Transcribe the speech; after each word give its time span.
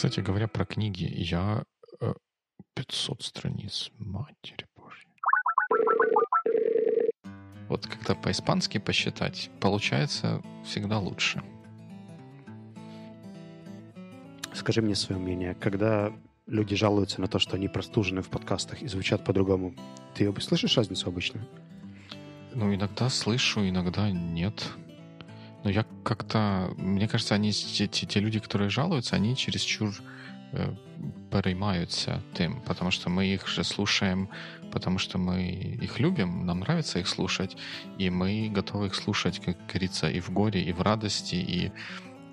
Кстати 0.00 0.20
говоря, 0.20 0.48
про 0.48 0.64
книги. 0.64 1.04
Я 1.14 1.62
500 2.74 3.22
страниц, 3.22 3.90
матери 3.98 4.66
божьей. 4.74 5.10
Вот 7.68 7.86
когда 7.86 8.14
по-испански 8.14 8.78
посчитать, 8.78 9.50
получается 9.60 10.42
всегда 10.64 10.98
лучше. 10.98 11.42
Скажи 14.54 14.80
мне 14.80 14.94
свое 14.94 15.20
мнение. 15.20 15.54
Когда 15.54 16.14
люди 16.46 16.74
жалуются 16.74 17.20
на 17.20 17.28
то, 17.28 17.38
что 17.38 17.56
они 17.56 17.68
простужены 17.68 18.22
в 18.22 18.30
подкастах 18.30 18.80
и 18.80 18.88
звучат 18.88 19.22
по-другому, 19.22 19.74
ты 20.14 20.32
слышишь 20.40 20.78
разницу 20.78 21.10
обычно? 21.10 21.46
Ну, 22.54 22.74
иногда 22.74 23.10
слышу, 23.10 23.68
иногда 23.68 24.10
нет. 24.10 24.66
Но 25.64 25.70
я 25.70 25.84
как-то... 26.04 26.72
Мне 26.76 27.06
кажется, 27.08 27.34
они, 27.34 27.52
те, 27.52 27.86
те, 27.86 28.06
те 28.06 28.20
люди, 28.20 28.38
которые 28.38 28.70
жалуются, 28.70 29.16
они 29.16 29.36
чересчур 29.36 29.94
э, 30.52 30.74
переймаются 31.30 32.22
тем, 32.34 32.62
потому 32.62 32.90
что 32.90 33.10
мы 33.10 33.26
их 33.26 33.46
же 33.46 33.62
слушаем, 33.62 34.28
потому 34.72 34.98
что 34.98 35.18
мы 35.18 35.42
их 35.82 36.00
любим, 36.00 36.46
нам 36.46 36.60
нравится 36.60 36.98
их 36.98 37.08
слушать, 37.08 37.56
и 37.98 38.08
мы 38.10 38.48
готовы 38.48 38.86
их 38.86 38.94
слушать, 38.94 39.40
как 39.40 39.56
говорится, 39.66 40.08
и 40.08 40.20
в 40.20 40.30
горе, 40.30 40.62
и 40.62 40.72
в 40.72 40.80
радости, 40.80 41.34
и 41.34 41.72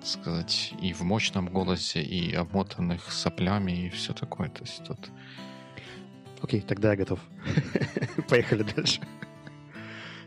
сказать, 0.03 0.73
и 0.81 0.93
в 0.93 1.01
мощном 1.01 1.47
голосе, 1.47 2.01
и 2.01 2.33
обмотанных 2.33 3.11
соплями, 3.11 3.87
и 3.87 3.89
все 3.89 4.13
такое. 4.13 4.49
То 4.49 4.63
есть 4.63 4.83
тут... 4.85 5.09
Окей, 6.41 6.61
тогда 6.61 6.91
я 6.91 6.97
готов. 6.97 7.19
Поехали 8.29 8.63
дальше. 8.63 9.01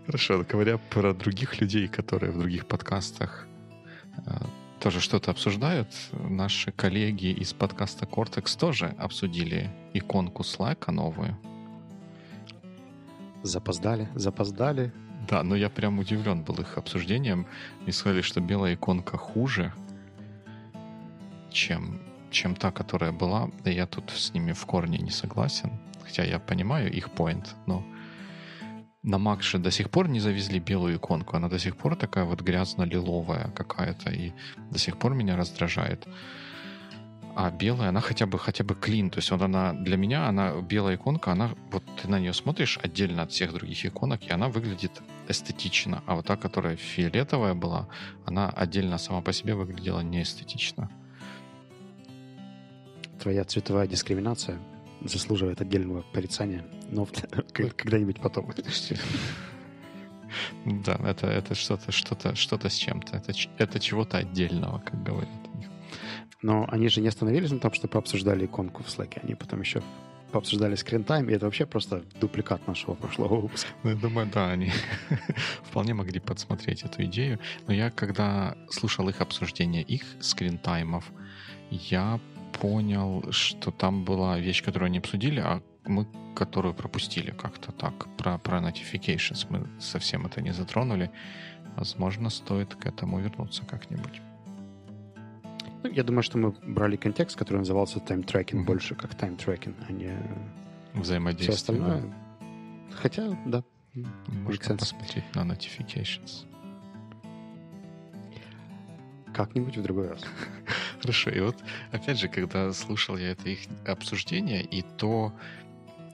Хорошо, 0.07 0.45
говоря 0.49 0.79
про 0.79 1.15
других 1.15 1.61
людей, 1.61 1.87
которые 1.89 2.33
в 2.33 2.39
других 2.39 2.67
подкастах 2.67 3.47
э, 4.27 4.31
тоже 4.81 5.01
что-то 5.01 5.31
обсуждают, 5.31 5.89
наши 6.13 6.73
коллеги 6.73 7.27
из 7.27 7.53
подкаста 7.53 8.07
Cortex 8.07 8.59
тоже 8.59 8.95
обсудили 8.99 9.71
иконку 9.93 10.43
Slack 10.43 10.91
новую. 10.91 11.37
Запоздали, 13.43 14.09
запоздали. 14.15 14.93
Да, 15.29 15.43
но 15.43 15.55
я 15.55 15.69
прям 15.69 15.99
удивлен 15.99 16.43
был 16.43 16.57
их 16.57 16.79
обсуждением. 16.79 17.47
И 17.87 17.93
сказали, 17.93 18.23
что 18.23 18.41
белая 18.41 18.75
иконка 18.75 19.17
хуже, 19.19 19.73
чем, 21.51 22.01
чем 22.31 22.55
та, 22.55 22.71
которая 22.71 23.13
была. 23.13 23.51
И 23.65 23.71
я 23.71 23.87
тут 23.87 24.11
с 24.11 24.33
ними 24.33 24.53
в 24.53 24.65
корне 24.67 24.99
не 24.99 25.11
согласен. 25.11 25.71
Хотя 26.05 26.25
я 26.25 26.39
понимаю 26.39 26.91
их 26.91 27.09
point, 27.09 27.47
но 27.67 27.85
на 29.03 29.41
же 29.41 29.59
до 29.59 29.71
сих 29.71 29.91
пор 29.91 30.09
не 30.09 30.21
завезли 30.21 30.61
белую 30.61 30.97
иконку. 30.97 31.37
Она 31.37 31.49
до 31.49 31.59
сих 31.59 31.77
пор 31.77 31.97
такая 31.97 32.25
вот 32.25 32.43
грязно-лиловая 32.43 33.51
какая-то. 33.53 34.11
И 34.11 34.33
до 34.71 34.79
сих 34.79 34.99
пор 34.99 35.15
меня 35.15 35.37
раздражает. 35.37 36.07
А 37.37 37.51
белая, 37.51 37.89
она 37.89 38.01
хотя 38.01 38.27
бы 38.27 38.39
хотя 38.39 38.65
бы 38.65 38.75
клин. 38.75 39.09
То 39.11 39.19
есть 39.19 39.31
вот 39.31 39.41
она 39.41 39.73
для 39.73 39.97
меня, 39.97 40.29
она 40.29 40.61
белая 40.61 40.97
иконка, 40.97 41.33
она 41.33 41.51
вот 41.71 41.83
ты 42.03 42.09
на 42.09 42.19
нее 42.19 42.35
смотришь 42.35 42.79
отдельно 42.83 43.23
от 43.23 43.31
всех 43.31 43.53
других 43.53 43.87
иконок, 43.87 44.23
и 44.27 44.33
она 44.33 44.49
выглядит 44.49 45.01
эстетично. 45.29 46.03
А 46.07 46.17
вот 46.17 46.27
та, 46.27 46.37
которая 46.37 46.77
фиолетовая 46.77 47.55
была, 47.55 47.89
она 48.27 48.51
отдельно 48.51 48.99
сама 48.99 49.23
по 49.23 49.33
себе 49.33 49.55
выглядела 49.55 50.01
неэстетично. 50.01 50.91
Твоя 53.21 53.45
цветовая 53.45 53.87
дискриминация 53.87 54.59
заслуживает 55.05 55.61
отдельного 55.61 56.03
порицания, 56.13 56.65
но 56.91 57.09
когда-нибудь 57.53 58.21
потом. 58.21 58.53
Да, 60.65 60.97
это, 61.05 61.27
это 61.27 61.55
что-то, 61.57 61.91
что-то, 61.91 62.37
что-то 62.37 62.69
с 62.69 62.75
чем-то. 62.75 63.17
Это, 63.17 63.33
это 63.59 63.81
чего-то 63.81 64.19
отдельного, 64.19 64.79
как 64.79 65.03
говорят 65.03 65.29
Но 66.43 66.69
они 66.71 66.89
же 66.89 67.01
не 67.01 67.09
остановились 67.09 67.51
на 67.51 67.59
том, 67.59 67.73
что 67.73 67.89
пообсуждали 67.89 68.47
иконку 68.47 68.85
в 68.85 68.87
Slack. 68.87 69.21
Они 69.23 69.35
потом 69.35 69.61
еще 69.61 69.83
пообсуждали 70.31 70.77
скринтайм, 70.77 71.29
и 71.29 71.33
это 71.33 71.47
вообще 71.47 71.67
просто 71.67 72.05
дупликат 72.21 72.67
нашего 72.67 72.95
прошлого 72.95 73.41
выпуска. 73.41 73.69
Ну, 73.83 73.91
я 73.91 73.97
думаю, 73.97 74.31
да, 74.33 74.51
они 74.51 74.73
вполне 75.65 75.95
могли 75.95 76.21
подсмотреть 76.21 76.85
эту 76.85 77.05
идею. 77.05 77.39
Но 77.67 77.75
я, 77.75 77.91
когда 77.91 78.57
слушал 78.71 79.09
их 79.09 79.21
обсуждение 79.21 79.83
их 79.83 80.03
скринтаймов, 80.21 81.11
я 81.71 82.21
понял, 82.61 83.25
что 83.33 83.71
там 83.71 84.05
была 84.05 84.39
вещь, 84.39 84.63
которую 84.65 84.87
они 84.87 84.99
обсудили, 84.99 85.41
а 85.41 85.63
мы 85.87 86.07
которую 86.35 86.75
пропустили 86.75 87.31
как-то 87.31 87.73
так. 87.73 88.07
Про, 88.17 88.39
про 88.39 88.59
notifications 88.59 89.47
мы 89.51 89.67
совсем 89.81 90.27
это 90.27 90.41
не 90.41 90.53
затронули. 90.53 91.11
Возможно, 91.77 92.31
стоит 92.31 92.75
к 92.75 92.87
этому 92.87 93.21
вернуться 93.21 93.65
как-нибудь. 93.65 94.21
Ну, 95.83 95.91
я 95.91 96.05
думаю, 96.05 96.23
что 96.23 96.39
мы 96.39 96.51
брали 96.63 96.97
контекст, 96.97 97.37
который 97.37 97.59
назывался 97.59 97.99
time 97.99 98.25
tracking 98.25 98.61
mm-hmm. 98.61 98.65
больше 98.65 98.95
как 98.95 99.15
time 99.15 99.37
tracking, 99.39 99.75
а 99.89 99.93
не 99.93 100.13
взаимодействие. 100.95 101.57
Все 101.57 101.73
остальное. 101.73 102.03
Да. 102.03 102.97
Хотя, 102.97 103.39
да. 103.47 103.65
Можно 104.27 104.77
посмотреть 104.77 105.25
на 105.35 105.41
notifications. 105.41 106.47
Как-нибудь 109.35 109.77
в 109.77 109.83
другой 109.83 110.09
раз. 110.09 110.21
Хорошо. 111.01 111.31
И 111.31 111.41
вот, 111.41 111.57
опять 111.93 112.19
же, 112.19 112.29
когда 112.29 112.73
слушал 112.73 113.17
я 113.17 113.31
это 113.33 113.49
их 113.49 113.61
обсуждение, 113.87 114.63
и 114.63 114.83
то, 114.83 115.33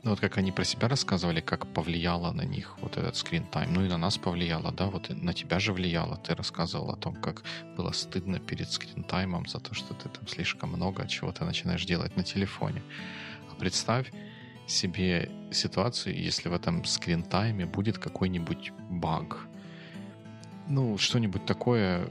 ну, 0.02 0.10
вот 0.10 0.20
как 0.20 0.38
они 0.38 0.52
про 0.52 0.64
себя 0.64 0.88
рассказывали, 0.88 1.40
как 1.40 1.66
повлияло 1.66 2.32
на 2.32 2.42
них 2.42 2.78
вот 2.80 2.96
этот 2.96 3.16
скрин-тайм, 3.16 3.72
ну 3.72 3.84
и 3.84 3.88
на 3.88 3.98
нас 3.98 4.18
повлияло, 4.18 4.72
да, 4.72 4.86
вот 4.86 5.10
на 5.10 5.32
тебя 5.32 5.58
же 5.58 5.72
влияло. 5.72 6.16
Ты 6.16 6.34
рассказывал 6.34 6.90
о 6.90 6.96
том, 6.96 7.14
как 7.16 7.42
было 7.76 7.92
стыдно 7.92 8.38
перед 8.38 8.70
скрин-таймом 8.70 9.46
за 9.46 9.58
то, 9.58 9.74
что 9.74 9.94
ты 9.94 10.08
там 10.08 10.26
слишком 10.28 10.70
много 10.70 11.08
чего-то 11.08 11.44
начинаешь 11.44 11.84
делать 11.84 12.16
на 12.16 12.22
телефоне. 12.22 12.82
А 13.50 13.54
представь 13.54 14.12
себе 14.66 15.30
ситуацию, 15.52 16.20
если 16.20 16.48
в 16.48 16.52
этом 16.52 16.84
скрин-тайме 16.84 17.66
будет 17.66 17.98
какой-нибудь 17.98 18.72
баг. 18.90 19.46
Ну, 20.68 20.98
что-нибудь 20.98 21.46
такое, 21.46 22.08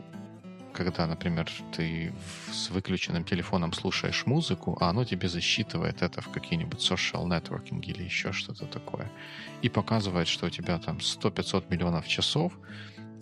когда, 0.75 1.07
например, 1.07 1.49
ты 1.71 2.13
с 2.51 2.69
выключенным 2.69 3.23
телефоном 3.23 3.73
слушаешь 3.73 4.25
музыку, 4.25 4.77
а 4.79 4.89
оно 4.89 5.05
тебе 5.05 5.29
засчитывает 5.29 6.01
это 6.01 6.21
в 6.21 6.29
какие-нибудь 6.29 6.79
social 6.79 7.25
networking 7.25 7.81
или 7.81 8.03
еще 8.03 8.31
что-то 8.31 8.65
такое, 8.65 9.09
и 9.61 9.69
показывает, 9.69 10.27
что 10.27 10.47
у 10.47 10.49
тебя 10.49 10.77
там 10.77 10.97
100-500 10.97 11.65
миллионов 11.69 12.07
часов 12.07 12.53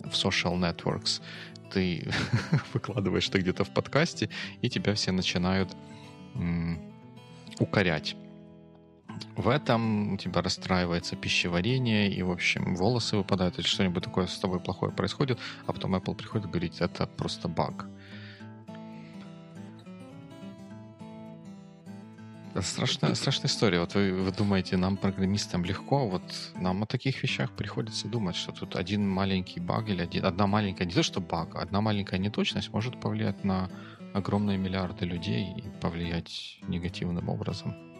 в 0.04 0.10
social 0.10 0.58
networks, 0.58 1.22
ты 1.72 2.10
выкладываешь 2.74 3.28
это 3.28 3.38
где-то 3.38 3.64
в 3.64 3.70
подкасте, 3.70 4.28
и 4.60 4.68
тебя 4.68 4.94
все 4.94 5.12
начинают 5.12 5.76
укорять 7.60 8.16
в 9.36 9.48
этом 9.48 10.14
у 10.14 10.16
тебя 10.16 10.42
расстраивается 10.42 11.16
пищеварение, 11.16 12.12
и, 12.12 12.22
в 12.22 12.30
общем, 12.30 12.76
волосы 12.76 13.16
выпадают, 13.16 13.58
или 13.58 13.66
что-нибудь 13.66 14.04
такое 14.04 14.26
с 14.26 14.38
тобой 14.38 14.60
плохое 14.60 14.92
происходит, 14.92 15.38
а 15.66 15.72
потом 15.72 15.94
Apple 15.94 16.14
приходит 16.14 16.46
и 16.46 16.50
говорит, 16.50 16.80
это 16.80 17.06
просто 17.06 17.48
баг. 17.48 17.86
Это 22.54 22.62
страшная, 22.62 23.14
страшная 23.14 23.48
история. 23.48 23.80
Вот 23.80 23.94
вы, 23.96 24.12
вы 24.12 24.30
думаете, 24.30 24.76
нам, 24.76 24.96
программистам, 24.96 25.64
легко, 25.64 26.08
вот 26.08 26.22
нам 26.54 26.84
о 26.84 26.86
таких 26.86 27.20
вещах 27.20 27.50
приходится 27.50 28.06
думать, 28.06 28.36
что 28.36 28.52
тут 28.52 28.76
один 28.76 29.08
маленький 29.08 29.58
баг 29.58 29.88
или 29.88 30.02
один, 30.02 30.24
одна 30.24 30.46
маленькая, 30.46 30.84
не 30.84 30.92
то 30.92 31.02
что 31.02 31.20
баг, 31.20 31.56
одна 31.56 31.80
маленькая 31.80 32.18
неточность 32.18 32.72
может 32.72 33.00
повлиять 33.00 33.42
на 33.42 33.68
огромные 34.12 34.56
миллиарды 34.56 35.04
людей 35.04 35.52
и 35.56 35.68
повлиять 35.80 36.58
негативным 36.68 37.28
образом. 37.28 37.93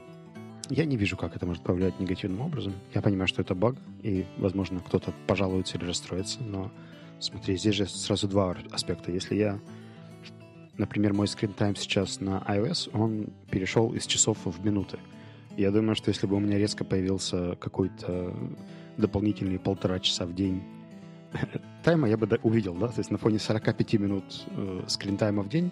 Я 0.70 0.84
не 0.84 0.96
вижу, 0.96 1.16
как 1.16 1.36
это 1.36 1.46
может 1.46 1.62
повлиять 1.62 1.98
негативным 2.00 2.40
образом. 2.40 2.74
Я 2.94 3.02
понимаю, 3.02 3.28
что 3.28 3.42
это 3.42 3.54
баг, 3.54 3.76
и, 4.02 4.24
возможно, 4.38 4.80
кто-то 4.80 5.12
пожалуется 5.26 5.78
или 5.78 5.84
расстроится, 5.84 6.42
но 6.42 6.70
смотри, 7.20 7.56
здесь 7.56 7.74
же 7.74 7.86
сразу 7.86 8.28
два 8.28 8.56
аспекта. 8.70 9.12
Если 9.12 9.36
я, 9.36 9.58
например, 10.76 11.12
мой 11.12 11.26
скрин-тайм 11.26 11.76
сейчас 11.76 12.20
на 12.20 12.42
iOS, 12.48 12.90
он 12.92 13.28
перешел 13.50 13.92
из 13.94 14.06
часов 14.06 14.38
в 14.44 14.64
минуты. 14.64 14.98
Я 15.56 15.70
думаю, 15.70 15.94
что 15.94 16.10
если 16.10 16.26
бы 16.26 16.36
у 16.36 16.40
меня 16.40 16.58
резко 16.58 16.84
появился 16.84 17.56
какой-то 17.56 18.34
дополнительный 18.96 19.58
полтора 19.58 20.00
часа 20.00 20.26
в 20.26 20.34
день 20.34 20.62
тайма, 21.84 22.08
я 22.08 22.16
бы 22.16 22.26
увидел, 22.42 22.74
да, 22.74 22.88
то 22.88 22.98
есть 22.98 23.10
на 23.10 23.18
фоне 23.18 23.38
45 23.38 23.94
минут 23.94 24.24
э, 24.50 24.82
скрин-тайма 24.86 25.42
в 25.42 25.48
день 25.48 25.70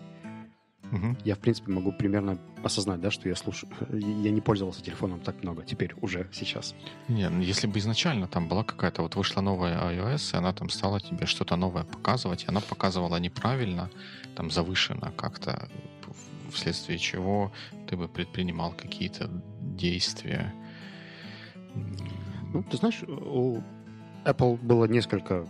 угу. 0.92 1.16
я, 1.24 1.34
в 1.34 1.38
принципе, 1.38 1.72
могу 1.72 1.92
примерно 1.92 2.38
осознать, 2.62 3.00
да, 3.00 3.10
что 3.10 3.28
я 3.28 3.34
слушаю. 3.34 3.72
Я 3.90 4.30
не 4.30 4.40
пользовался 4.40 4.82
телефоном 4.82 5.20
так 5.20 5.42
много 5.42 5.64
теперь, 5.64 5.94
уже 6.00 6.28
сейчас. 6.32 6.74
Не, 7.08 7.28
ну, 7.28 7.40
если 7.40 7.66
бы 7.66 7.78
изначально 7.78 8.28
там 8.28 8.48
была 8.48 8.62
какая-то, 8.62 9.02
вот 9.02 9.16
вышла 9.16 9.40
новая 9.40 9.78
iOS, 9.92 10.34
и 10.34 10.36
она 10.36 10.52
там 10.52 10.68
стала 10.68 11.00
тебе 11.00 11.26
что-то 11.26 11.56
новое 11.56 11.84
показывать, 11.84 12.44
и 12.44 12.48
она 12.48 12.60
показывала 12.60 13.16
неправильно, 13.16 13.90
там 14.36 14.50
завышенно 14.50 15.12
как-то, 15.16 15.68
вследствие 16.52 16.98
чего 16.98 17.50
ты 17.88 17.96
бы 17.96 18.08
предпринимал 18.08 18.72
какие-то 18.72 19.30
действия. 19.60 20.54
Ну, 22.52 22.62
ты 22.62 22.76
знаешь, 22.76 23.02
у 23.08 23.62
Apple 24.24 24.58
было 24.58 24.84
несколько 24.84 25.46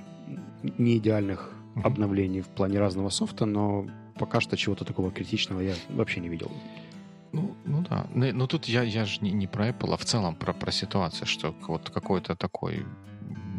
неидеальных 0.78 1.52
mm-hmm. 1.74 1.82
обновлений 1.82 2.40
в 2.40 2.48
плане 2.48 2.78
разного 2.78 3.08
софта, 3.08 3.44
но 3.44 3.86
пока 4.22 4.40
что 4.40 4.56
чего-то 4.56 4.84
такого 4.84 5.10
критичного 5.10 5.60
я 5.62 5.74
вообще 5.88 6.20
не 6.20 6.28
видел. 6.28 6.52
Ну, 7.32 7.56
ну 7.64 7.84
да. 7.90 8.06
Но, 8.14 8.26
но 8.32 8.46
тут 8.46 8.66
я, 8.66 8.84
я 8.84 9.04
же 9.04 9.18
не, 9.20 9.32
не 9.32 9.48
про 9.48 9.70
Apple, 9.70 9.94
а 9.94 9.96
в 9.96 10.04
целом 10.04 10.36
про, 10.36 10.52
про 10.52 10.70
ситуацию, 10.70 11.26
что 11.26 11.52
вот 11.66 11.90
какой-то 11.90 12.36
такой 12.36 12.86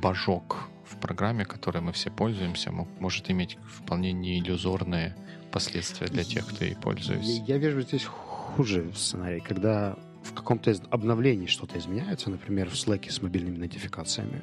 божок 0.02 0.70
в 0.86 0.96
программе, 1.02 1.44
которой 1.44 1.82
мы 1.82 1.92
все 1.92 2.10
пользуемся, 2.12 2.72
может 2.72 3.30
иметь 3.30 3.58
вполне 3.68 4.14
не 4.14 4.40
иллюзорные 4.40 5.18
последствия 5.52 6.08
для 6.08 6.24
тех, 6.24 6.48
кто 6.48 6.64
ей 6.64 6.78
пользуется. 6.78 7.30
Я, 7.30 7.56
я 7.56 7.58
вижу 7.58 7.82
здесь 7.82 8.06
хуже 8.06 8.90
сценарий, 8.96 9.42
когда 9.42 9.98
в 10.24 10.34
каком-то 10.34 10.72
из 10.72 10.82
обновлений 10.92 11.48
что-то 11.48 11.78
изменяется, 11.78 12.30
например, 12.30 12.70
в 12.70 12.74
Slack 12.76 13.12
с 13.12 13.22
мобильными 13.22 13.58
нотификациями. 13.58 14.42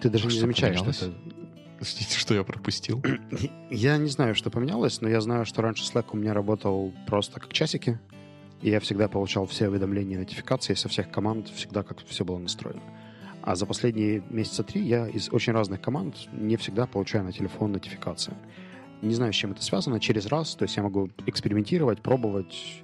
Ты 0.00 0.10
даже 0.10 0.26
а 0.26 0.30
не 0.32 0.40
замечаешь, 0.40 0.78
поменялось? 0.78 0.96
что 0.96 1.06
это... 1.06 1.16
Простите, 1.78 2.18
что 2.18 2.34
я 2.34 2.42
пропустил? 2.42 3.02
Я 3.70 3.96
не 3.98 4.08
знаю, 4.08 4.34
что 4.34 4.50
поменялось, 4.50 5.00
но 5.00 5.08
я 5.08 5.20
знаю, 5.20 5.46
что 5.46 5.62
раньше 5.62 5.84
Slack 5.84 6.06
у 6.12 6.16
меня 6.16 6.34
работал 6.34 6.92
просто 7.06 7.38
как 7.38 7.52
часики, 7.52 8.00
и 8.62 8.70
я 8.70 8.80
всегда 8.80 9.06
получал 9.06 9.46
все 9.46 9.68
уведомления 9.68 10.16
и 10.16 10.18
нотификации 10.18 10.74
со 10.74 10.88
всех 10.88 11.10
команд, 11.12 11.48
всегда 11.50 11.84
как 11.84 12.04
все 12.04 12.24
было 12.24 12.38
настроено. 12.38 12.82
А 13.42 13.54
за 13.54 13.64
последние 13.64 14.24
месяца 14.28 14.64
три 14.64 14.82
я 14.82 15.06
из 15.06 15.32
очень 15.32 15.52
разных 15.52 15.80
команд 15.80 16.16
не 16.32 16.56
всегда 16.56 16.86
получаю 16.86 17.24
на 17.24 17.32
телефон 17.32 17.72
нотификации. 17.72 18.34
Не 19.00 19.14
знаю, 19.14 19.32
с 19.32 19.36
чем 19.36 19.52
это 19.52 19.62
связано. 19.62 20.00
Через 20.00 20.26
раз, 20.26 20.56
то 20.56 20.64
есть 20.64 20.76
я 20.76 20.82
могу 20.82 21.10
экспериментировать, 21.26 22.02
пробовать. 22.02 22.82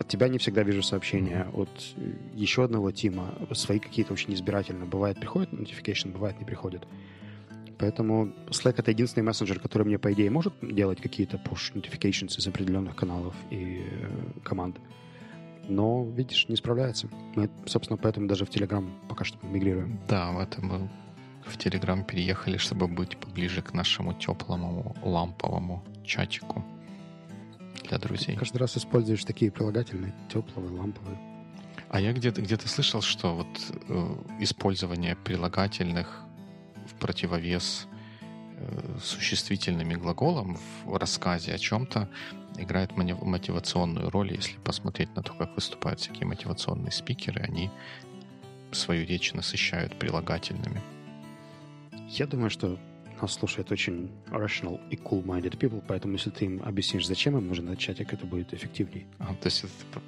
От 0.00 0.08
тебя 0.08 0.28
не 0.28 0.38
всегда 0.38 0.64
вижу 0.64 0.82
сообщения. 0.82 1.46
От 1.54 1.70
еще 2.34 2.64
одного 2.64 2.90
тима 2.90 3.34
свои 3.52 3.78
какие-то 3.78 4.12
очень 4.12 4.34
избирательно. 4.34 4.84
Бывает 4.84 5.20
приходит 5.20 5.52
notification, 5.52 6.12
бывает 6.12 6.38
не 6.40 6.44
приходит. 6.44 6.84
Поэтому 7.78 8.32
Slack— 8.50 8.74
это 8.78 8.90
единственный 8.90 9.22
мессенджер, 9.22 9.60
который 9.60 9.84
мне, 9.84 9.98
по 9.98 10.12
идее, 10.12 10.30
может 10.30 10.52
делать 10.62 11.00
какие-то 11.00 11.36
push 11.36 11.72
notifications 11.74 12.38
из 12.38 12.46
определенных 12.46 12.96
каналов 12.96 13.34
и 13.50 13.84
э, 13.88 14.40
команд. 14.42 14.78
Но, 15.68 16.04
видишь, 16.04 16.48
не 16.48 16.56
справляется. 16.56 17.08
Мы, 17.36 17.48
собственно, 17.66 17.96
поэтому 17.96 18.26
даже 18.26 18.44
в 18.44 18.50
Telegram 18.50 18.90
пока 19.08 19.24
что 19.24 19.38
мигрируем. 19.46 20.00
Да, 20.08 20.32
в 20.32 20.40
этом 20.40 20.66
мы 20.66 20.90
в 21.44 21.56
Telegram 21.56 22.04
переехали, 22.04 22.56
чтобы 22.56 22.88
быть 22.88 23.16
поближе 23.16 23.62
к 23.62 23.72
нашему 23.72 24.12
теплому 24.14 24.96
ламповому 25.02 25.84
чатику 26.04 26.64
для 27.88 27.98
друзей. 27.98 28.34
Ты 28.34 28.40
каждый 28.40 28.58
раз 28.58 28.76
используешь 28.76 29.24
такие 29.24 29.50
прилагательные, 29.50 30.14
теплые, 30.32 30.70
ламповые. 30.70 31.18
А 31.90 32.00
я 32.00 32.12
где-то 32.12 32.42
где 32.42 32.56
слышал, 32.58 33.00
что 33.02 33.36
вот 33.36 33.46
э, 33.88 34.16
использование 34.40 35.16
прилагательных 35.16 36.27
в 36.88 36.94
противовес 36.94 37.86
э, 38.56 38.98
существительным 39.02 39.90
глаголом 40.00 40.58
в 40.84 40.96
рассказе 40.96 41.54
о 41.54 41.58
чем-то 41.58 42.08
играет 42.56 42.96
мотивационную 42.96 44.10
роль. 44.10 44.32
Если 44.32 44.58
посмотреть 44.58 45.14
на 45.14 45.22
то, 45.22 45.32
как 45.34 45.54
выступают 45.54 46.00
всякие 46.00 46.26
мотивационные 46.26 46.92
спикеры, 46.92 47.42
они 47.42 47.70
свою 48.72 49.06
речь 49.06 49.32
насыщают 49.32 49.98
прилагательными. 49.98 50.82
Я 52.08 52.26
думаю, 52.26 52.50
что 52.50 52.78
нас 53.22 53.34
слушает 53.34 53.72
очень 53.72 54.10
rational 54.30 54.80
и 54.90 54.96
cool-minded 54.96 55.58
people, 55.58 55.82
поэтому 55.86 56.14
если 56.14 56.30
ты 56.30 56.44
им 56.44 56.62
объяснишь, 56.64 57.06
зачем 57.06 57.36
им 57.36 57.48
нужен 57.48 57.66
этот 57.68 57.78
чатик, 57.78 58.12
это 58.12 58.26
будет 58.26 58.54
эффективнее. 58.54 59.06
А, 59.18 59.34
то 59.34 59.46
есть 59.46 59.64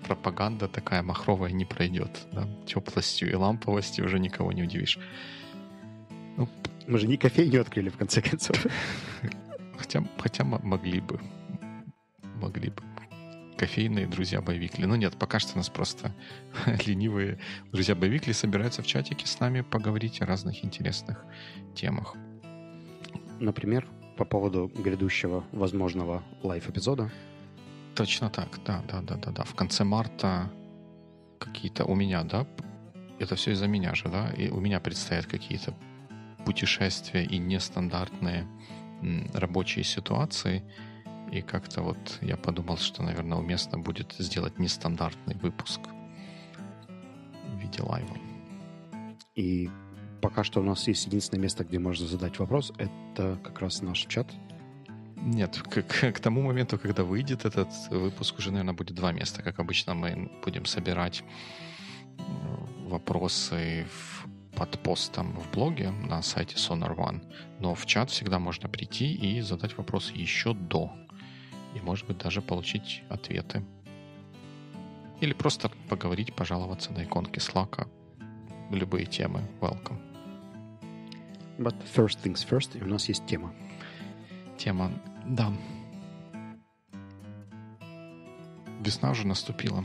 пропаганда 0.07 0.69
такая 0.69 1.03
махровая 1.03 1.51
не 1.51 1.65
пройдет, 1.65 2.27
да? 2.33 2.49
Теплостью 2.67 3.31
и 3.31 3.35
ламповостью 3.35 4.05
уже 4.05 4.19
никого 4.19 4.53
не 4.53 4.63
удивишь. 4.63 4.99
Мы 6.87 6.99
же 6.99 7.07
не 7.07 7.17
кофейню 7.17 7.61
открыли, 7.61 7.89
в 7.89 7.97
конце 7.97 8.21
концов. 8.23 8.67
Хотя, 9.77 10.05
хотя 10.19 10.45
могли 10.45 11.01
бы. 11.01 11.21
Могли 12.37 12.71
бы. 12.71 12.83
Кофейные 13.57 14.07
друзья 14.07 14.41
Biweekly. 14.41 14.87
Ну 14.87 14.95
нет, 14.95 15.17
пока 15.19 15.39
что 15.39 15.55
у 15.55 15.57
нас 15.59 15.69
просто 15.69 16.15
ленивые 16.87 17.39
друзья 17.73 17.95
Biweekly 17.95 18.33
собираются 18.33 18.83
в 18.83 18.87
чатике 18.87 19.27
с 19.27 19.39
нами 19.41 19.61
поговорить 19.61 20.23
о 20.23 20.27
разных 20.27 20.65
интересных 20.65 21.25
темах. 21.75 22.15
Например, 23.39 23.87
по 24.17 24.25
поводу 24.25 24.71
грядущего 24.75 25.45
возможного 25.53 26.23
live-эпизода. 26.43 27.11
Точно 27.95 28.31
так, 28.31 28.59
да, 28.65 28.83
да, 28.89 29.01
да, 29.03 29.17
да, 29.17 29.31
да. 29.31 29.45
В 29.45 29.55
конце 29.55 29.85
марта 29.85 30.51
какие-то 31.39 31.85
у 31.85 31.95
меня, 31.95 32.23
да, 32.23 32.47
это 33.19 33.35
все 33.37 33.53
из-за 33.53 33.67
меня 33.67 33.95
же, 33.95 34.09
да, 34.09 34.31
и 34.31 34.49
у 34.49 34.61
меня 34.61 34.81
предстоят 34.81 35.27
какие-то 35.27 35.75
путешествия 36.45 37.25
и 37.25 37.39
нестандартные 37.39 38.47
рабочие 39.35 39.85
ситуации. 39.85 40.63
И 41.33 41.43
как-то 41.43 41.83
вот 41.83 42.19
я 42.21 42.37
подумал, 42.37 42.77
что, 42.77 43.03
наверное, 43.03 43.39
уместно 43.39 43.79
будет 43.79 44.15
сделать 44.19 44.59
нестандартный 44.59 45.37
выпуск 45.37 45.81
в 47.47 47.59
виде 47.59 47.83
лайва. 47.83 48.17
И 49.37 49.71
пока 50.21 50.45
что 50.45 50.61
у 50.61 50.65
нас 50.65 50.89
есть 50.89 51.07
единственное 51.07 51.43
место, 51.43 51.65
где 51.65 51.79
можно 51.79 52.07
задать 52.07 52.39
вопрос. 52.39 52.73
Это 52.79 53.39
как 53.43 53.61
раз 53.61 53.83
наш 53.83 53.99
чат. 54.07 54.27
Нет, 55.17 55.59
к, 55.59 55.83
к, 55.83 56.13
к 56.13 56.21
тому 56.21 56.43
моменту, 56.43 56.79
когда 56.79 57.05
выйдет 57.05 57.45
этот 57.45 57.69
выпуск, 57.91 58.39
уже, 58.39 58.51
наверное, 58.51 58.75
будет 58.75 58.97
два 58.97 59.13
места. 59.13 59.43
Как 59.43 59.61
обычно, 59.61 59.95
мы 59.95 60.31
будем 60.45 60.65
собирать 60.65 61.23
вопросы 62.87 63.87
в 63.89 64.27
под 64.61 64.79
постом 64.79 65.33
в 65.33 65.51
блоге 65.53 65.91
на 65.91 66.21
сайте 66.21 66.57
Sonar 66.57 66.95
One, 66.95 67.23
но 67.61 67.75
в 67.75 67.87
чат 67.87 68.11
всегда 68.11 68.39
можно 68.39 68.69
прийти 68.69 69.11
и 69.11 69.41
задать 69.41 69.79
вопросы 69.79 70.13
еще 70.13 70.53
до. 70.53 70.93
И, 71.75 71.81
может 71.81 72.07
быть, 72.07 72.19
даже 72.19 72.43
получить 72.43 73.03
ответы. 73.09 73.65
Или 75.23 75.33
просто 75.33 75.71
поговорить, 75.89 76.35
пожаловаться 76.35 76.93
на 76.93 77.05
иконки 77.05 77.39
Slack. 77.39 77.89
Любые 78.71 79.07
темы. 79.07 79.41
Welcome. 79.63 79.99
But 81.57 81.77
first 81.97 82.23
things 82.23 82.47
first, 82.47 82.79
и 82.79 82.83
у 82.83 82.87
нас 82.87 83.09
есть 83.09 83.25
тема. 83.25 83.55
Тема, 84.59 84.93
да. 85.25 85.51
Весна 88.81 89.13
уже 89.13 89.27
наступила. 89.27 89.85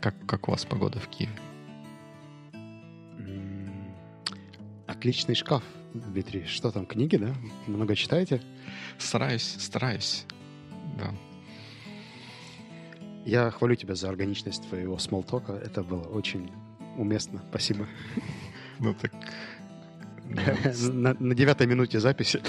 Как, 0.00 0.14
как 0.26 0.48
у 0.48 0.52
вас 0.52 0.64
погода 0.64 0.98
в 0.98 1.08
Киеве? 1.08 1.43
Отличный 5.04 5.34
шкаф, 5.34 5.62
Дмитрий. 5.92 6.46
Что 6.46 6.70
там, 6.70 6.86
книги, 6.86 7.16
да? 7.16 7.34
Много 7.66 7.94
читаете? 7.94 8.40
Стараюсь, 8.96 9.56
стараюсь. 9.58 10.24
Да. 10.96 11.14
Я 13.26 13.50
хвалю 13.50 13.74
тебя 13.74 13.96
за 13.96 14.08
органичность 14.08 14.66
твоего 14.66 14.96
смолтока. 14.96 15.52
Это 15.52 15.82
было 15.82 16.04
очень 16.04 16.50
уместно. 16.96 17.42
Спасибо. 17.50 17.86
Ну 18.78 18.94
так... 18.94 19.12
На, 20.24 21.34
девятой 21.34 21.66
минуте 21.66 22.00
записи. 22.00 22.40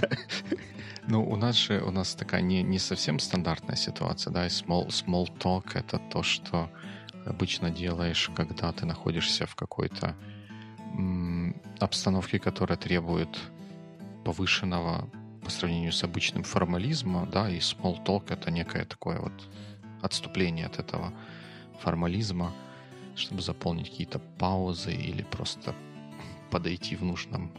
Ну, 1.07 1.29
у 1.29 1.35
нас 1.35 1.57
же 1.57 1.81
у 1.81 1.91
нас 1.91 2.15
такая 2.15 2.39
не, 2.41 2.63
не 2.63 2.79
совсем 2.79 3.19
стандартная 3.19 3.75
ситуация, 3.75 4.31
да, 4.31 4.45
и 4.45 4.49
small, 4.49 4.87
small 4.87 5.27
talk— 5.39 5.71
это 5.73 5.99
то, 6.09 6.23
что 6.23 6.71
обычно 7.25 7.69
делаешь, 7.69 8.31
когда 8.33 8.71
ты 8.71 8.85
находишься 8.85 9.45
в 9.45 9.55
какой-то 9.55 10.15
обстановки, 11.79 12.37
которая 12.37 12.77
требует 12.77 13.29
повышенного 14.23 15.09
по 15.43 15.49
сравнению 15.51 15.91
с 15.91 16.03
обычным 16.03 16.43
формализма, 16.43 17.27
да, 17.31 17.49
и 17.49 17.59
small 17.59 18.03
talk 18.03 18.33
это 18.33 18.49
некое 18.51 18.85
такое 18.85 19.19
вот 19.19 19.33
отступление 20.01 20.65
от 20.65 20.79
этого 20.79 21.13
формализма, 21.81 22.51
чтобы 23.15 23.41
заполнить 23.41 23.89
какие-то 23.89 24.19
паузы 24.39 24.93
или 24.93 25.21
просто 25.23 25.75
подойти 26.49 26.95
в 26.95 27.03
нужном 27.03 27.51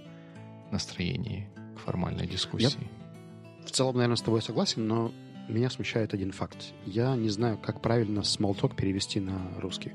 настроении 0.71 1.49
к 1.77 1.81
формальной 1.81 2.27
дискуссии. 2.27 2.79
Я 2.81 3.67
в 3.67 3.71
целом, 3.71 3.97
наверное, 3.97 4.17
с 4.17 4.23
тобой 4.23 4.43
согласен, 4.43 4.87
но 4.87 5.13
меня 5.49 5.71
смущает 5.71 6.15
один 6.15 6.33
факт. 6.33 6.73
Я 6.87 7.15
не 7.17 7.29
знаю, 7.29 7.59
как 7.59 7.81
правильно 7.81 8.21
small 8.21 8.59
talk 8.59 8.75
перевести 8.75 9.21
на 9.21 9.39
русский. 9.61 9.93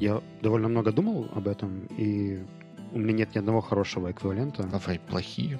Я 0.00 0.22
довольно 0.42 0.68
много 0.68 0.92
думал 0.92 1.28
об 1.34 1.48
этом, 1.48 1.86
и 1.96 2.38
у 2.92 2.98
меня 2.98 3.12
нет 3.12 3.34
ни 3.34 3.38
одного 3.38 3.60
хорошего 3.60 4.10
эквивалента. 4.10 4.62
Давай 4.62 4.98
плохие. 5.00 5.58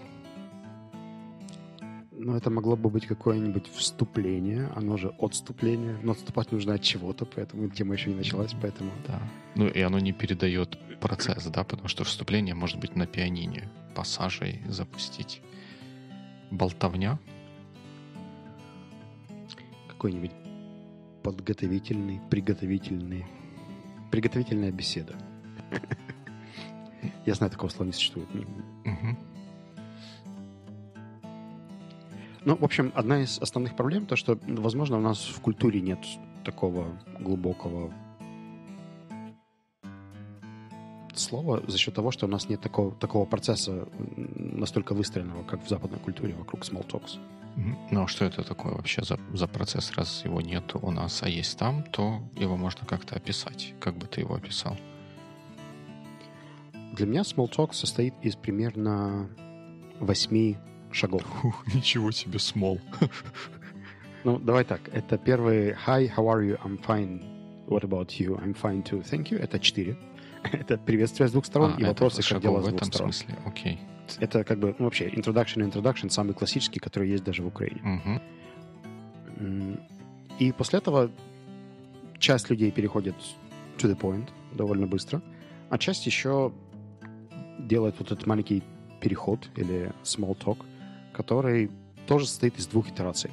Но 2.12 2.36
это 2.36 2.50
могло 2.50 2.76
бы 2.76 2.90
быть 2.90 3.06
какое-нибудь 3.06 3.68
вступление, 3.68 4.70
оно 4.74 4.96
же 4.96 5.14
отступление. 5.18 5.96
Но 6.02 6.12
отступать 6.12 6.52
нужно 6.52 6.74
от 6.74 6.82
чего-то, 6.82 7.24
поэтому 7.24 7.68
тема 7.68 7.94
еще 7.94 8.10
не 8.10 8.16
началась, 8.16 8.54
поэтому... 8.60 8.90
Да. 9.06 9.20
Ну 9.54 9.68
и 9.68 9.80
оно 9.80 9.98
не 9.98 10.12
передает 10.12 10.78
процесс, 11.00 11.46
да, 11.46 11.64
потому 11.64 11.88
что 11.88 12.04
вступление 12.04 12.54
может 12.54 12.80
быть 12.80 12.96
на 12.96 13.06
пианине, 13.06 13.68
пассажей 13.94 14.62
запустить. 14.68 15.42
Болтовня. 16.50 17.18
Какой-нибудь 19.88 20.32
подготовительный, 21.22 22.20
приготовительный 22.30 23.26
Приготовительная 24.10 24.72
беседа. 24.72 25.14
Я 27.26 27.34
знаю, 27.34 27.50
такого 27.50 27.70
слова 27.70 27.86
не 27.86 27.92
существует. 27.92 28.28
Ну, 32.44 32.56
в 32.56 32.64
общем, 32.64 32.92
одна 32.94 33.20
из 33.22 33.38
основных 33.40 33.76
проблем 33.76 34.06
то, 34.06 34.16
что, 34.16 34.38
возможно, 34.46 34.96
у 34.96 35.00
нас 35.00 35.26
в 35.26 35.40
культуре 35.40 35.80
нет 35.80 35.98
такого 36.44 36.86
глубокого 37.20 37.92
слова 41.28 41.62
за 41.66 41.78
счет 41.78 41.94
того, 41.94 42.10
что 42.10 42.26
у 42.26 42.28
нас 42.28 42.48
нет 42.48 42.60
такого, 42.60 42.92
такого 42.92 43.26
процесса 43.26 43.86
настолько 44.36 44.94
выстроенного, 44.94 45.42
как 45.44 45.64
в 45.64 45.68
западной 45.68 45.98
культуре 45.98 46.34
вокруг 46.34 46.62
small 46.62 46.86
talks. 46.86 47.18
Ну, 47.90 48.04
а 48.04 48.06
что 48.06 48.24
это 48.24 48.44
такое 48.44 48.72
вообще 48.72 49.02
за, 49.02 49.18
за 49.32 49.48
процесс? 49.48 49.92
Раз 49.96 50.24
его 50.24 50.40
нет 50.40 50.74
у 50.74 50.90
нас, 50.90 51.22
а 51.22 51.28
есть 51.28 51.58
там, 51.58 51.82
то 51.82 52.20
его 52.36 52.56
можно 52.56 52.86
как-то 52.86 53.16
описать. 53.16 53.74
Как 53.80 53.96
бы 53.96 54.06
ты 54.06 54.20
его 54.20 54.36
описал? 54.36 54.76
Для 56.92 57.06
меня 57.06 57.22
small 57.22 57.50
talk 57.50 57.72
состоит 57.72 58.14
из 58.22 58.36
примерно 58.36 59.28
восьми 59.98 60.56
шагов. 60.92 61.22
Ух, 61.44 61.66
ничего 61.74 62.12
себе 62.12 62.38
small. 62.38 62.80
ну, 64.24 64.38
давай 64.38 64.64
так. 64.64 64.80
Это 64.92 65.18
первый 65.18 65.72
Hi, 65.86 66.08
how 66.16 66.26
are 66.28 66.44
you? 66.44 66.58
I'm 66.62 66.78
fine. 66.78 67.20
What 67.66 67.82
about 67.82 68.20
you? 68.20 68.38
I'm 68.38 68.54
fine 68.54 68.82
too. 68.82 69.02
Thank 69.02 69.30
you. 69.30 69.38
Это 69.38 69.58
четыре. 69.58 69.96
это 70.52 70.78
приветствие 70.78 71.28
с 71.28 71.32
двух 71.32 71.46
сторон 71.46 71.74
а, 71.76 71.80
и 71.80 71.84
вопросы, 71.84 72.22
как 72.22 72.42
дела 72.42 72.62
с 72.62 72.68
двух 72.68 72.84
сторон. 72.84 73.12
смысле, 73.12 73.36
окей. 73.44 73.80
Это 74.20 74.44
как 74.44 74.58
бы, 74.58 74.74
ну, 74.78 74.86
вообще, 74.86 75.08
introduction 75.08 75.70
introduction 75.70 76.08
самый 76.08 76.34
классический, 76.34 76.80
который 76.80 77.10
есть 77.10 77.24
даже 77.24 77.42
в 77.42 77.46
Украине. 77.46 78.20
Угу. 79.40 79.78
И 80.38 80.52
после 80.52 80.78
этого 80.78 81.10
часть 82.18 82.48
людей 82.50 82.70
переходит 82.70 83.14
to 83.76 83.90
the 83.90 83.98
point 83.98 84.28
довольно 84.52 84.86
быстро, 84.86 85.20
а 85.68 85.78
часть 85.78 86.06
еще 86.06 86.52
делает 87.58 87.96
вот 87.98 88.12
этот 88.12 88.26
маленький 88.26 88.62
переход 89.00 89.48
или 89.56 89.92
small 90.02 90.36
talk, 90.38 90.64
который 91.12 91.70
тоже 92.06 92.26
состоит 92.26 92.58
из 92.58 92.66
двух 92.66 92.88
итераций. 92.88 93.30